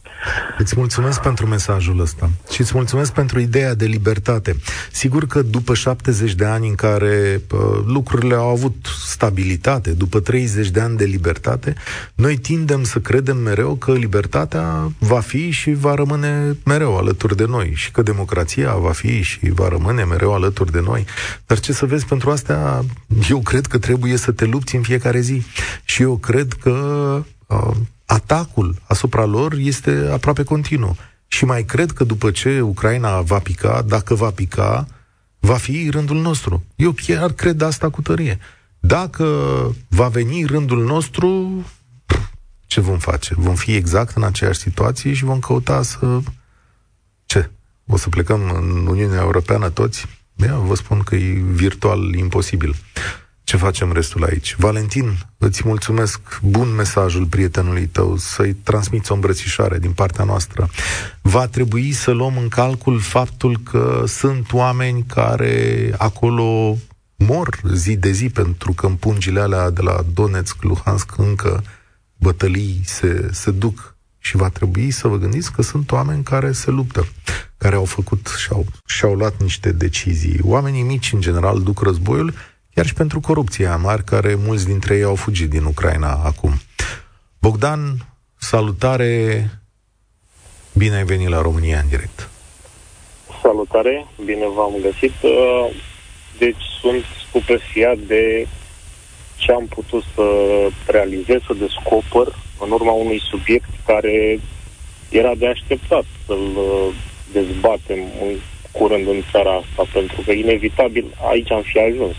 Îți 0.58 0.74
mulțumesc 0.76 1.20
pentru 1.20 1.46
mesajul 1.46 2.00
ăsta 2.00 2.30
și 2.50 2.60
îți 2.60 2.72
mulțumesc 2.74 3.12
pentru 3.12 3.40
ideea 3.40 3.74
de 3.74 3.84
libertate. 3.84 4.56
Sigur 4.92 5.26
că 5.26 5.42
după 5.42 5.74
70 5.74 6.34
de 6.34 6.44
ani 6.44 6.68
în 6.68 6.74
care 6.74 7.40
uh, 7.52 7.60
lucrurile 7.86 8.34
au 8.34 8.48
avut 8.48 8.74
stabilitate, 9.06 9.90
după 9.90 10.20
30 10.20 10.70
de 10.70 10.80
ani 10.80 10.96
de 10.96 11.04
libertate, 11.04 11.74
noi 12.14 12.36
tindem 12.36 12.84
să 12.84 12.98
credem 12.98 13.36
mereu 13.36 13.74
că 13.74 13.92
libertatea 13.92 14.92
va 14.98 15.20
fi 15.20 15.50
și 15.50 15.72
va 15.72 15.94
rămâne 15.94 16.56
mereu 16.64 16.96
alături 16.96 17.36
de 17.36 17.44
noi 17.44 17.72
și 17.74 17.90
că 17.90 18.02
democrația 18.02 18.74
va 18.74 18.92
fi 18.92 19.22
și 19.22 19.50
va 19.50 19.68
rămâne 19.68 20.04
mereu 20.04 20.34
alături 20.34 20.72
de 20.72 20.80
noi. 20.80 21.04
Dar 21.46 21.60
ce 21.60 21.72
să 21.72 21.86
vezi 21.86 22.06
pentru 22.06 22.30
asta, 22.30 22.84
eu 23.30 23.40
cred 23.40 23.66
că 23.66 23.78
trebuie 23.78 24.16
să 24.16 24.32
te 24.32 24.44
lupți 24.44 24.76
în 24.76 24.82
fiecare 24.82 25.20
zi. 25.20 25.42
Și 25.84 26.02
eu 26.02 26.16
cred 26.16 26.52
că 26.52 26.70
uh, 26.70 27.24
atacul 28.06 28.76
asupra 28.86 29.24
lor 29.24 29.52
este 29.52 30.08
aproape 30.12 30.42
continuu. 30.42 30.96
Și 31.26 31.44
mai 31.44 31.64
cred 31.64 31.90
că 31.90 32.04
după 32.04 32.30
ce 32.30 32.60
Ucraina 32.60 33.20
va 33.20 33.38
pica, 33.38 33.82
dacă 33.82 34.14
va 34.14 34.30
pica, 34.30 34.86
va 35.38 35.56
fi 35.56 35.88
rândul 35.90 36.20
nostru. 36.20 36.64
Eu 36.76 36.92
chiar 36.92 37.32
cred 37.32 37.60
asta 37.60 37.90
cu 37.90 38.02
tărie. 38.02 38.38
Dacă 38.80 39.26
va 39.88 40.08
veni 40.08 40.44
rândul 40.44 40.84
nostru, 40.84 41.64
ce 42.66 42.80
vom 42.80 42.98
face? 42.98 43.34
Vom 43.36 43.54
fi 43.54 43.74
exact 43.74 44.16
în 44.16 44.22
aceeași 44.22 44.58
situație 44.58 45.12
și 45.12 45.24
vom 45.24 45.38
căuta 45.38 45.82
să... 45.82 46.20
Ce? 47.26 47.50
O 47.86 47.96
să 47.96 48.08
plecăm 48.08 48.40
în 48.54 48.86
Uniunea 48.86 49.20
Europeană 49.20 49.70
toți? 49.70 50.06
Eu 50.36 50.60
vă 50.60 50.74
spun 50.74 51.02
că 51.02 51.14
e 51.14 51.32
virtual 51.32 52.14
imposibil. 52.14 52.74
Ce 53.44 53.56
facem 53.56 53.92
restul 53.92 54.24
aici. 54.24 54.54
Valentin, 54.58 55.18
îți 55.38 55.62
mulțumesc, 55.64 56.20
bun 56.42 56.74
mesajul 56.74 57.24
prietenului 57.26 57.86
tău, 57.86 58.16
să-i 58.16 58.52
transmiți 58.52 59.10
o 59.10 59.14
îmbrățișare 59.14 59.78
din 59.78 59.92
partea 59.92 60.24
noastră. 60.24 60.68
Va 61.22 61.46
trebui 61.46 61.92
să 61.92 62.10
luăm 62.10 62.36
în 62.36 62.48
calcul 62.48 63.00
faptul 63.00 63.58
că 63.70 64.04
sunt 64.06 64.52
oameni 64.52 65.04
care 65.06 65.90
acolo 65.98 66.76
mor 67.16 67.60
zi 67.72 67.96
de 67.96 68.10
zi, 68.10 68.28
pentru 68.28 68.72
că 68.72 68.86
în 68.86 68.94
pungile 68.94 69.40
alea 69.40 69.70
de 69.70 69.82
la 69.82 70.04
Donetsk, 70.14 70.62
Luhansk, 70.62 71.18
încă 71.18 71.62
bătălii 72.16 72.80
se, 72.84 73.28
se 73.32 73.50
duc 73.50 73.96
și 74.18 74.36
va 74.36 74.48
trebui 74.48 74.90
să 74.90 75.08
vă 75.08 75.16
gândiți 75.16 75.52
că 75.52 75.62
sunt 75.62 75.92
oameni 75.92 76.22
care 76.22 76.52
se 76.52 76.70
luptă, 76.70 77.06
care 77.56 77.74
au 77.74 77.84
făcut 77.84 78.34
și-au, 78.38 78.66
și-au 78.86 79.14
luat 79.14 79.42
niște 79.42 79.72
decizii. 79.72 80.40
Oamenii 80.42 80.82
mici, 80.82 81.12
în 81.12 81.20
general, 81.20 81.62
duc 81.62 81.82
războiul, 81.82 82.34
chiar 82.74 82.86
și 82.86 82.94
pentru 82.94 83.20
corupția 83.20 83.76
mari, 83.76 84.04
care 84.04 84.34
mulți 84.34 84.66
dintre 84.66 84.94
ei 84.94 85.02
au 85.02 85.14
fugit 85.14 85.50
din 85.50 85.64
Ucraina 85.64 86.20
acum. 86.24 86.52
Bogdan, 87.40 87.80
salutare, 88.38 89.44
bine 90.72 90.96
ai 90.96 91.04
venit 91.04 91.28
la 91.28 91.40
România 91.40 91.78
în 91.78 91.88
direct. 91.88 92.28
Salutare, 93.42 94.06
bine 94.24 94.46
v-am 94.54 94.74
găsit. 94.82 95.12
Uh, 95.22 95.70
deci 96.38 96.62
sunt 96.80 97.04
stupefiat 97.28 97.96
de 97.96 98.46
ce 99.36 99.52
am 99.52 99.66
putut 99.66 100.02
să 100.14 100.26
realizez, 100.86 101.40
să 101.46 101.54
descoper 101.54 102.26
în 102.60 102.70
urma 102.70 102.92
unui 102.92 103.20
subiect 103.30 103.68
care 103.86 104.40
era 105.08 105.34
de 105.34 105.46
așteptat 105.46 106.04
să-l 106.26 106.56
uh, 106.56 106.94
dezbatem 107.32 107.98
în 108.22 108.30
curând 108.72 109.06
în 109.06 109.22
țara 109.30 109.54
asta, 109.56 109.84
pentru 109.92 110.20
că 110.24 110.30
inevitabil 110.32 111.16
aici 111.30 111.50
am 111.50 111.62
fi 111.62 111.78
ajuns 111.78 112.16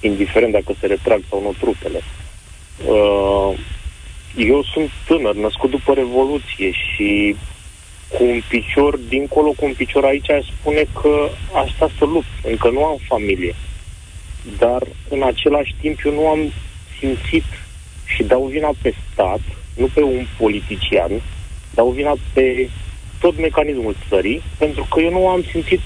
indiferent 0.00 0.52
dacă 0.52 0.74
se 0.80 0.86
retrag 0.86 1.20
sau 1.28 1.42
nu 1.42 1.54
trupele. 1.58 2.00
Uh, 2.86 3.58
eu 4.36 4.62
sunt 4.62 4.90
tânăr, 5.06 5.34
născut 5.34 5.70
după 5.70 5.94
Revoluție 5.94 6.70
și 6.70 7.36
cu 8.08 8.24
un 8.24 8.40
picior 8.48 8.96
dincolo, 8.96 9.50
cu 9.50 9.64
un 9.64 9.74
picior 9.76 10.04
aici, 10.04 10.30
aș 10.30 10.46
spune 10.60 10.84
că 11.00 11.28
asta 11.52 11.90
să 11.98 12.04
lupt. 12.04 12.26
Încă 12.42 12.70
nu 12.70 12.84
am 12.84 12.98
familie. 13.06 13.54
Dar 14.58 14.82
în 15.08 15.22
același 15.22 15.74
timp 15.80 16.00
eu 16.04 16.12
nu 16.12 16.28
am 16.28 16.52
simțit 16.98 17.44
și 18.04 18.22
dau 18.22 18.44
vina 18.44 18.70
pe 18.82 18.94
stat, 19.12 19.40
nu 19.76 19.88
pe 19.94 20.02
un 20.02 20.26
politician, 20.38 21.10
dau 21.74 21.90
vina 21.90 22.14
pe 22.32 22.68
tot 23.20 23.38
mecanismul 23.38 23.96
țării, 24.08 24.42
pentru 24.58 24.86
că 24.90 25.00
eu 25.00 25.10
nu 25.10 25.28
am 25.28 25.44
simțit 25.50 25.80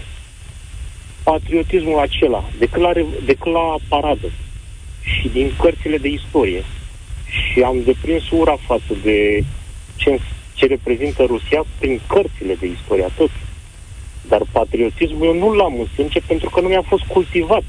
patriotismul 1.22 1.98
acela, 1.98 2.50
decât 2.58 2.80
la, 2.80 2.92
decât 3.24 3.52
la 3.52 3.76
paradă 3.88 4.30
și 5.02 5.28
din 5.28 5.52
cărțile 5.60 5.98
de 5.98 6.08
istorie. 6.08 6.64
Și 7.26 7.60
am 7.60 7.82
deprins 7.84 8.30
ura 8.30 8.56
față 8.66 8.92
de 9.02 9.44
ce, 9.96 10.20
ce 10.54 10.66
reprezintă 10.66 11.22
Rusia 11.22 11.64
prin 11.78 12.00
cărțile 12.06 12.54
de 12.60 12.66
istorie, 12.66 13.04
atât. 13.04 13.30
Dar 14.28 14.42
patriotismul 14.52 15.26
eu 15.26 15.38
nu 15.38 15.52
l-am 15.52 15.80
în 15.80 15.86
sânge 15.94 16.20
pentru 16.26 16.50
că 16.50 16.60
nu 16.60 16.68
mi-a 16.68 16.84
fost 16.88 17.02
cultivat. 17.02 17.62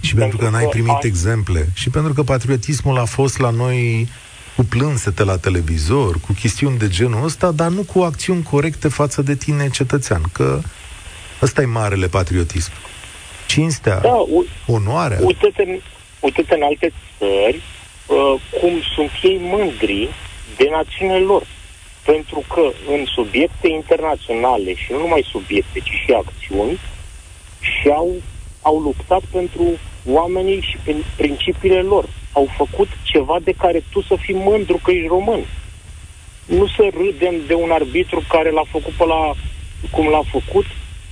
Și 0.00 0.14
pentru, 0.14 0.36
pentru 0.36 0.38
că 0.38 0.48
n-ai 0.50 0.66
primit 0.70 1.02
a... 1.02 1.06
exemple. 1.06 1.68
Și 1.74 1.90
pentru 1.90 2.12
că 2.12 2.22
patriotismul 2.22 2.98
a 2.98 3.04
fost 3.04 3.38
la 3.38 3.50
noi 3.50 4.08
cu 4.56 4.64
plânsete 4.64 5.24
la 5.24 5.36
televizor, 5.36 6.20
cu 6.20 6.32
chestiuni 6.32 6.78
de 6.78 6.88
genul 6.88 7.24
ăsta, 7.24 7.50
dar 7.50 7.68
nu 7.68 7.82
cu 7.82 8.00
acțiuni 8.00 8.42
corecte 8.42 8.88
față 8.88 9.22
de 9.22 9.34
tine, 9.34 9.68
cetățean. 9.68 10.22
Că 10.32 10.60
Ăsta 11.42 11.62
e 11.62 11.64
marele 11.64 12.06
patriotism. 12.06 12.70
Cinstea, 13.46 13.98
da, 13.98 14.14
u- 14.14 14.46
onoarea. 14.66 15.18
Uite-te, 15.22 15.80
uite-te 16.20 16.54
în 16.54 16.62
alte 16.62 16.92
țări 17.18 17.62
uh, 18.06 18.40
cum 18.60 18.72
sunt 18.94 19.10
ei 19.22 19.38
mândri 19.40 20.08
de 20.56 20.68
națiunile 20.70 21.18
lor. 21.18 21.42
Pentru 22.04 22.44
că 22.54 22.70
în 22.88 23.04
subiecte 23.04 23.68
internaționale 23.68 24.74
și 24.74 24.92
nu 24.92 24.98
numai 24.98 25.26
subiecte, 25.30 25.78
ci 25.78 25.90
și 26.04 26.12
acțiuni, 26.12 26.78
și-au 27.60 28.22
au 28.62 28.78
luptat 28.78 29.22
pentru 29.30 29.78
oamenii 30.06 30.60
și 30.60 30.76
prin 30.84 31.04
principiile 31.16 31.80
lor. 31.80 32.08
Au 32.32 32.48
făcut 32.56 32.88
ceva 33.02 33.36
de 33.42 33.52
care 33.52 33.82
tu 33.90 34.02
să 34.02 34.16
fii 34.20 34.34
mândru 34.34 34.80
că 34.82 34.90
ești 34.90 35.06
român. 35.06 35.44
Nu 36.44 36.66
să 36.66 36.90
râdem 36.94 37.34
de 37.46 37.54
un 37.54 37.70
arbitru 37.70 38.22
care 38.28 38.50
l-a 38.50 38.64
făcut 38.70 38.92
pe 38.92 39.04
la 39.04 39.34
cum 39.90 40.08
l-a 40.08 40.22
făcut 40.30 40.66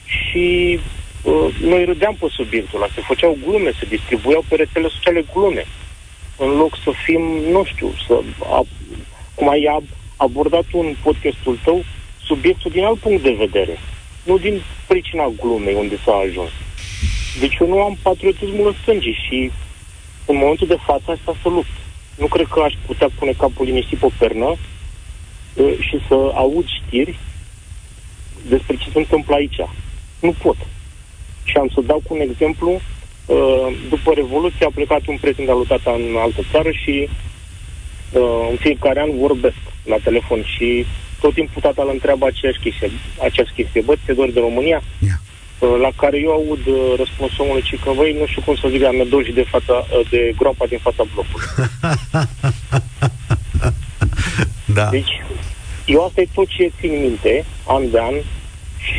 și 0.08 0.78
uh, 1.22 1.54
noi 1.60 1.84
râdeam 1.84 2.14
pe 2.20 2.26
subiectul 2.30 2.82
ăla, 2.82 2.92
se 2.94 3.00
făceau 3.00 3.38
glume, 3.44 3.70
se 3.78 3.84
distribuiau 3.88 4.44
pe 4.48 4.54
rețele 4.54 4.88
sociale 4.88 5.24
glume. 5.32 5.64
În 6.36 6.48
loc 6.56 6.76
să 6.84 6.90
fim, 7.04 7.22
nu 7.50 7.64
știu, 7.64 7.92
să, 8.06 8.20
a, 8.44 8.62
cum 9.34 9.48
ai 9.48 9.82
abordat 10.16 10.64
un 10.72 10.94
podcastul 11.02 11.58
tău, 11.64 11.84
subiectul 12.24 12.70
din 12.70 12.84
alt 12.84 12.98
punct 12.98 13.22
de 13.22 13.36
vedere. 13.38 13.78
Nu 14.22 14.38
din 14.38 14.62
pricina 14.86 15.32
glumei 15.40 15.74
unde 15.74 15.96
s-a 16.04 16.12
ajuns. 16.12 16.50
Deci 17.40 17.56
eu 17.60 17.68
nu 17.68 17.82
am 17.82 17.98
patriotismul 18.02 18.66
în 18.66 18.74
sânge 18.84 19.12
și 19.12 19.50
în 20.26 20.36
momentul 20.36 20.66
de 20.66 20.78
față 20.86 21.10
asta 21.10 21.36
să 21.42 21.48
lupt. 21.48 21.76
Nu 22.18 22.26
cred 22.26 22.46
că 22.46 22.60
aș 22.60 22.74
putea 22.86 23.08
pune 23.18 23.32
capul 23.32 23.66
liniștit 23.66 23.98
pe 23.98 24.06
pernă 24.18 24.46
uh, 24.46 25.74
și 25.80 25.98
să 26.08 26.14
aud 26.14 26.66
știri 26.66 27.18
despre 28.48 28.76
ce 28.76 28.90
se 28.90 28.98
întâmplă 28.98 29.34
aici. 29.34 29.60
Nu 30.20 30.34
pot. 30.42 30.56
Și 31.44 31.56
am 31.56 31.68
să 31.74 31.80
dau 31.80 32.02
cu 32.04 32.14
un 32.14 32.20
exemplu. 32.20 32.80
Uh, 33.26 33.66
după 33.88 34.12
Revoluție 34.14 34.66
a 34.66 34.70
plecat 34.74 35.06
un 35.06 35.16
prieten 35.20 35.44
de 35.44 35.52
tata 35.68 35.90
în 35.90 36.16
altă 36.16 36.40
țară 36.50 36.70
și 36.70 37.08
uh, 38.12 38.46
în 38.50 38.56
fiecare 38.56 39.00
an 39.00 39.18
vorbesc 39.18 39.56
la 39.84 39.96
telefon 40.04 40.42
și 40.56 40.86
tot 41.20 41.34
timpul 41.34 41.62
tata 41.62 41.82
îl 41.82 41.90
întreabă 41.92 42.26
aceeași 42.26 42.58
chestie, 42.58 42.90
aceeași 43.22 43.52
chestie. 43.52 43.80
Bă, 43.80 43.94
te 44.04 44.12
dori 44.12 44.32
de 44.32 44.40
România? 44.40 44.82
Yeah. 44.98 45.18
La 45.80 45.90
care 45.96 46.18
eu 46.18 46.30
aud 46.30 46.60
răspunsul 46.96 47.44
omului 47.44 47.62
și 47.62 47.76
că, 47.76 47.90
băi, 47.96 48.16
nu 48.18 48.26
știu 48.26 48.42
cum 48.44 48.56
să 48.56 48.68
zic, 48.68 48.84
am 48.84 49.22
și 49.24 49.32
de, 49.32 49.46
fața, 49.50 49.86
de 50.10 50.32
groapa 50.36 50.66
din 50.66 50.78
fața 50.78 51.04
blocului. 51.12 51.46
da. 54.78 54.88
Deci, 54.90 55.22
eu 55.86 56.04
asta 56.04 56.20
e 56.20 56.28
tot 56.34 56.46
ce 56.46 56.72
țin 56.80 57.00
minte, 57.00 57.44
an 57.66 57.90
de 57.90 57.98
an, 57.98 58.14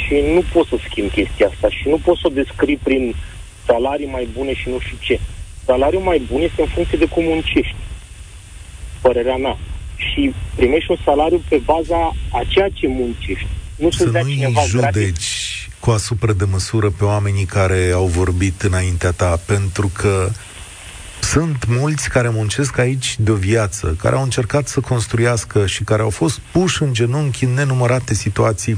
și 0.03 0.15
nu 0.33 0.43
pot 0.53 0.67
să 0.67 0.75
schimb 0.89 1.11
chestia 1.11 1.47
asta 1.53 1.69
și 1.69 1.87
nu 1.87 1.97
pot 1.97 2.17
să 2.17 2.23
o 2.27 2.35
descrii 2.39 2.79
prin 2.83 3.15
salarii 3.65 4.13
mai 4.15 4.27
bune 4.33 4.53
și 4.53 4.69
nu 4.69 4.79
știu 4.79 4.97
ce. 4.99 5.19
Salariul 5.65 6.01
mai 6.01 6.21
bun 6.31 6.41
este 6.41 6.61
în 6.61 6.67
funcție 6.67 6.97
de 6.97 7.05
cum 7.05 7.23
muncești. 7.23 7.75
Părerea 9.01 9.35
mea. 9.35 9.57
Și 9.95 10.33
primești 10.55 10.91
un 10.91 10.97
salariu 11.03 11.43
pe 11.49 11.61
baza 11.65 12.15
a 12.31 12.41
ceea 12.47 12.69
ce 12.73 12.87
muncești. 12.87 13.47
Nu 13.75 13.91
să 13.91 14.03
nu 14.03 14.19
îi 14.19 14.53
judeci 14.67 14.71
gratis. 14.71 15.27
cu 15.79 15.89
asupra 15.89 16.33
de 16.33 16.45
măsură 16.51 16.89
pe 16.89 17.03
oamenii 17.03 17.45
care 17.45 17.91
au 17.93 18.05
vorbit 18.05 18.61
înaintea 18.61 19.11
ta, 19.11 19.39
pentru 19.45 19.91
că 19.93 20.29
sunt 21.21 21.65
mulți 21.67 22.09
care 22.09 22.29
muncesc 22.29 22.77
aici 22.77 23.15
de 23.19 23.31
o 23.31 23.35
viață, 23.35 23.95
care 23.99 24.15
au 24.15 24.23
încercat 24.23 24.67
să 24.67 24.79
construiască 24.79 25.65
și 25.65 25.83
care 25.83 26.01
au 26.01 26.09
fost 26.09 26.39
puși 26.51 26.83
în 26.83 26.93
genunchi 26.93 27.43
în 27.43 27.53
nenumărate 27.53 28.13
situații 28.13 28.77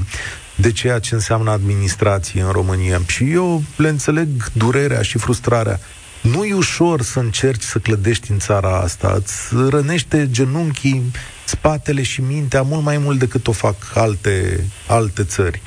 de 0.54 0.72
ceea 0.72 0.98
ce 0.98 1.14
înseamnă 1.14 1.50
administrație 1.50 2.42
în 2.42 2.50
România. 2.50 3.00
Și 3.06 3.30
eu 3.30 3.62
le 3.76 3.88
înțeleg 3.88 4.28
durerea 4.52 5.02
și 5.02 5.18
frustrarea. 5.18 5.80
Nu 6.20 6.44
e 6.44 6.54
ușor 6.54 7.02
să 7.02 7.18
încerci 7.18 7.62
să 7.62 7.78
clădești 7.78 8.30
în 8.30 8.38
țara 8.38 8.80
asta. 8.80 9.12
Îți 9.16 9.68
rănește 9.68 10.28
genunchii, 10.30 11.12
spatele 11.44 12.02
și 12.02 12.20
mintea 12.20 12.62
mult 12.62 12.82
mai 12.82 12.98
mult 12.98 13.18
decât 13.18 13.46
o 13.46 13.52
fac 13.52 13.76
alte, 13.94 14.64
alte 14.86 15.24
țări. 15.24 15.62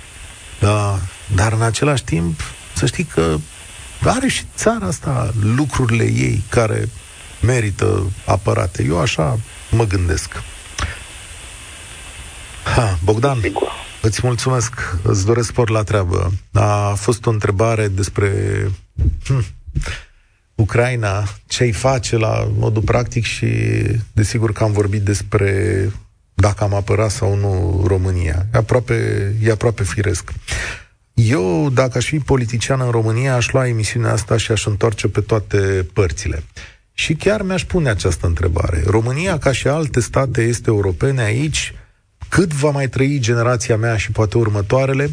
Da, 0.60 1.00
dar 1.36 1.54
în 1.54 1.62
același 1.62 2.04
timp, 2.04 2.40
să 2.74 2.86
știi 2.86 3.04
că 3.04 3.38
are 4.04 4.28
și 4.28 4.44
țara 4.56 4.86
asta 4.86 5.34
lucrurile 5.56 6.04
ei 6.04 6.44
care 6.50 6.90
merită 7.42 8.12
apărate. 8.26 8.84
Eu 8.84 9.00
așa 9.00 9.40
mă 9.72 9.84
gândesc. 9.84 10.44
Ha, 12.76 13.00
Bogdan, 13.04 13.40
îți 14.06 14.20
mulțumesc, 14.24 14.98
îți 15.04 15.26
doresc 15.26 15.48
spor 15.48 15.70
la 15.70 15.84
treabă. 15.84 16.32
A 16.52 16.94
fost 16.94 17.26
o 17.26 17.30
întrebare 17.30 17.88
despre 17.88 18.32
hm, 19.26 19.46
Ucraina, 20.56 21.24
ce-i 21.48 21.72
face 21.72 22.18
la 22.18 22.48
modul 22.58 22.82
practic 22.82 23.24
și 23.24 23.48
desigur 24.12 24.52
că 24.52 24.64
am 24.64 24.72
vorbit 24.72 25.02
despre 25.02 25.92
dacă 26.34 26.64
am 26.64 26.74
apărat 26.74 27.12
sau 27.12 27.36
nu 27.36 27.84
România. 27.88 28.46
E 28.54 28.58
aproape, 28.58 28.96
e 29.42 29.52
aproape 29.52 29.84
firesc. 29.84 30.32
Eu, 31.14 31.70
dacă 31.70 31.98
aș 31.98 32.06
fi 32.06 32.20
politician 32.20 32.82
în 32.82 32.90
România, 32.90 33.36
aș 33.36 33.52
lua 33.52 33.68
emisiunea 33.68 34.12
asta 34.12 34.38
și 34.38 34.52
aș 34.52 34.66
întoarce 34.66 35.08
pe 35.08 35.22
toate 35.22 35.88
părțile. 35.94 36.44
Și 36.94 37.14
chiar 37.14 37.42
mi-aș 37.42 37.66
pune 37.66 37.90
această 37.90 38.28
întrebare. 38.28 38.84
România, 38.86 39.38
ca 39.38 39.52
și 39.52 39.68
alte 39.68 40.00
state 40.00 40.42
este 40.42 40.70
europene 40.70 41.22
aici, 41.22 41.74
cât 42.36 42.54
va 42.54 42.70
mai 42.70 42.90
trăi 42.90 43.18
generația 43.20 43.78
mea 43.78 43.98
și 43.98 44.12
poate 44.12 44.38
următoarele, 44.38 45.10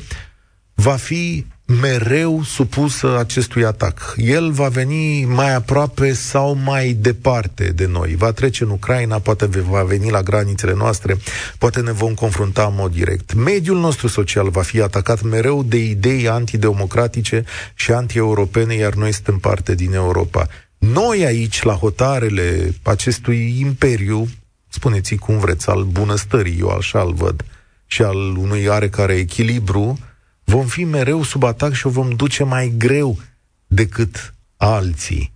va 0.75 0.93
fi 0.93 1.47
mereu 1.81 2.43
supusă 2.43 3.18
acestui 3.18 3.64
atac. 3.64 4.14
El 4.16 4.51
va 4.51 4.68
veni 4.68 5.25
mai 5.25 5.55
aproape 5.55 6.12
sau 6.12 6.55
mai 6.55 6.93
departe 6.93 7.64
de 7.64 7.87
noi. 7.87 8.14
Va 8.14 8.33
trece 8.33 8.64
în 8.64 8.70
Ucraina, 8.70 9.18
poate 9.18 9.47
va 9.47 9.83
veni 9.83 10.11
la 10.11 10.23
granițele 10.23 10.75
noastre, 10.75 11.16
poate 11.59 11.81
ne 11.81 11.93
vom 11.93 12.14
confrunta 12.14 12.64
în 12.64 12.75
mod 12.77 12.93
direct. 12.93 13.35
Mediul 13.35 13.79
nostru 13.79 14.07
social 14.09 14.49
va 14.49 14.62
fi 14.62 14.81
atacat 14.81 15.23
mereu 15.23 15.62
de 15.62 15.85
idei 15.85 16.29
antidemocratice 16.29 17.45
și 17.75 17.93
anti-europene, 17.93 18.75
iar 18.75 18.95
noi 18.95 19.12
suntem 19.12 19.39
parte 19.39 19.75
din 19.75 19.93
Europa. 19.95 20.49
Noi 20.79 21.25
aici, 21.25 21.62
la 21.62 21.73
hotarele 21.73 22.75
acestui 22.83 23.57
imperiu, 23.61 24.29
spuneți 24.73 25.14
cum 25.14 25.39
vreți, 25.39 25.68
al 25.68 25.85
bunăstării, 25.85 26.59
eu 26.59 26.68
așa 26.68 27.01
îl 27.01 27.12
văd, 27.12 27.45
și 27.87 28.03
al 28.03 28.37
unui 28.37 28.68
arecare 28.68 29.14
echilibru, 29.14 29.99
vom 30.45 30.66
fi 30.66 30.85
mereu 30.85 31.23
sub 31.23 31.43
atac 31.43 31.73
și 31.73 31.87
o 31.87 31.91
vom 31.91 32.11
duce 32.11 32.45
mai 32.45 32.75
greu 32.77 33.18
decât 33.66 34.35
alții. 34.57 35.33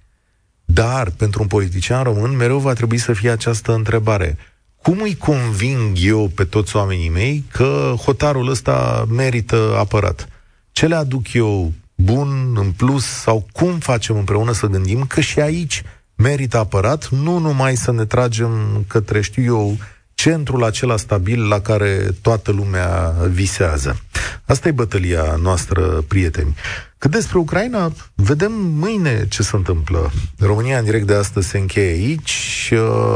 Dar, 0.64 1.10
pentru 1.10 1.42
un 1.42 1.48
politician 1.48 2.02
român, 2.02 2.36
mereu 2.36 2.58
va 2.58 2.72
trebui 2.72 2.98
să 2.98 3.12
fie 3.12 3.30
această 3.30 3.74
întrebare. 3.74 4.38
Cum 4.82 5.00
îi 5.00 5.16
conving 5.16 5.96
eu 6.00 6.28
pe 6.28 6.44
toți 6.44 6.76
oamenii 6.76 7.08
mei 7.08 7.44
că 7.52 7.94
hotarul 8.04 8.48
ăsta 8.48 9.06
merită 9.10 9.76
apărat? 9.78 10.28
Ce 10.72 10.86
le 10.86 10.94
aduc 10.94 11.32
eu 11.32 11.72
bun, 11.94 12.56
în 12.56 12.72
plus, 12.72 13.04
sau 13.04 13.46
cum 13.52 13.78
facem 13.78 14.16
împreună 14.16 14.52
să 14.52 14.66
gândim 14.66 15.04
că 15.04 15.20
și 15.20 15.40
aici 15.40 15.82
merită 16.16 16.58
apărat, 16.58 17.08
nu 17.08 17.38
numai 17.38 17.76
să 17.76 17.92
ne 17.92 18.04
tragem 18.04 18.84
către, 18.86 19.20
știu 19.20 19.42
eu, 19.42 19.76
centrul 20.14 20.64
acela 20.64 20.96
stabil 20.96 21.48
la 21.48 21.60
care 21.60 22.14
toată 22.22 22.50
lumea 22.50 23.14
visează. 23.30 24.00
Asta 24.44 24.68
e 24.68 24.72
bătălia 24.72 25.36
noastră, 25.42 26.04
prieteni. 26.08 26.56
Cât 26.98 27.10
despre 27.10 27.38
Ucraina, 27.38 27.92
vedem 28.14 28.52
mâine 28.52 29.28
ce 29.28 29.42
se 29.42 29.56
întâmplă. 29.56 30.10
România 30.38 30.78
în 30.78 30.84
direct 30.84 31.06
de 31.06 31.14
astăzi 31.14 31.48
se 31.48 31.58
încheie 31.58 31.92
aici. 31.92 32.72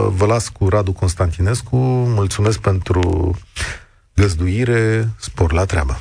Vă 0.09 0.26
las 0.26 0.48
cu 0.48 0.68
Radu 0.68 0.92
Constantinescu. 0.92 1.76
Mulțumesc 2.07 2.59
pentru 2.59 3.34
găzduire. 4.14 5.09
Spor 5.18 5.53
la 5.53 5.64
treabă. 5.64 6.01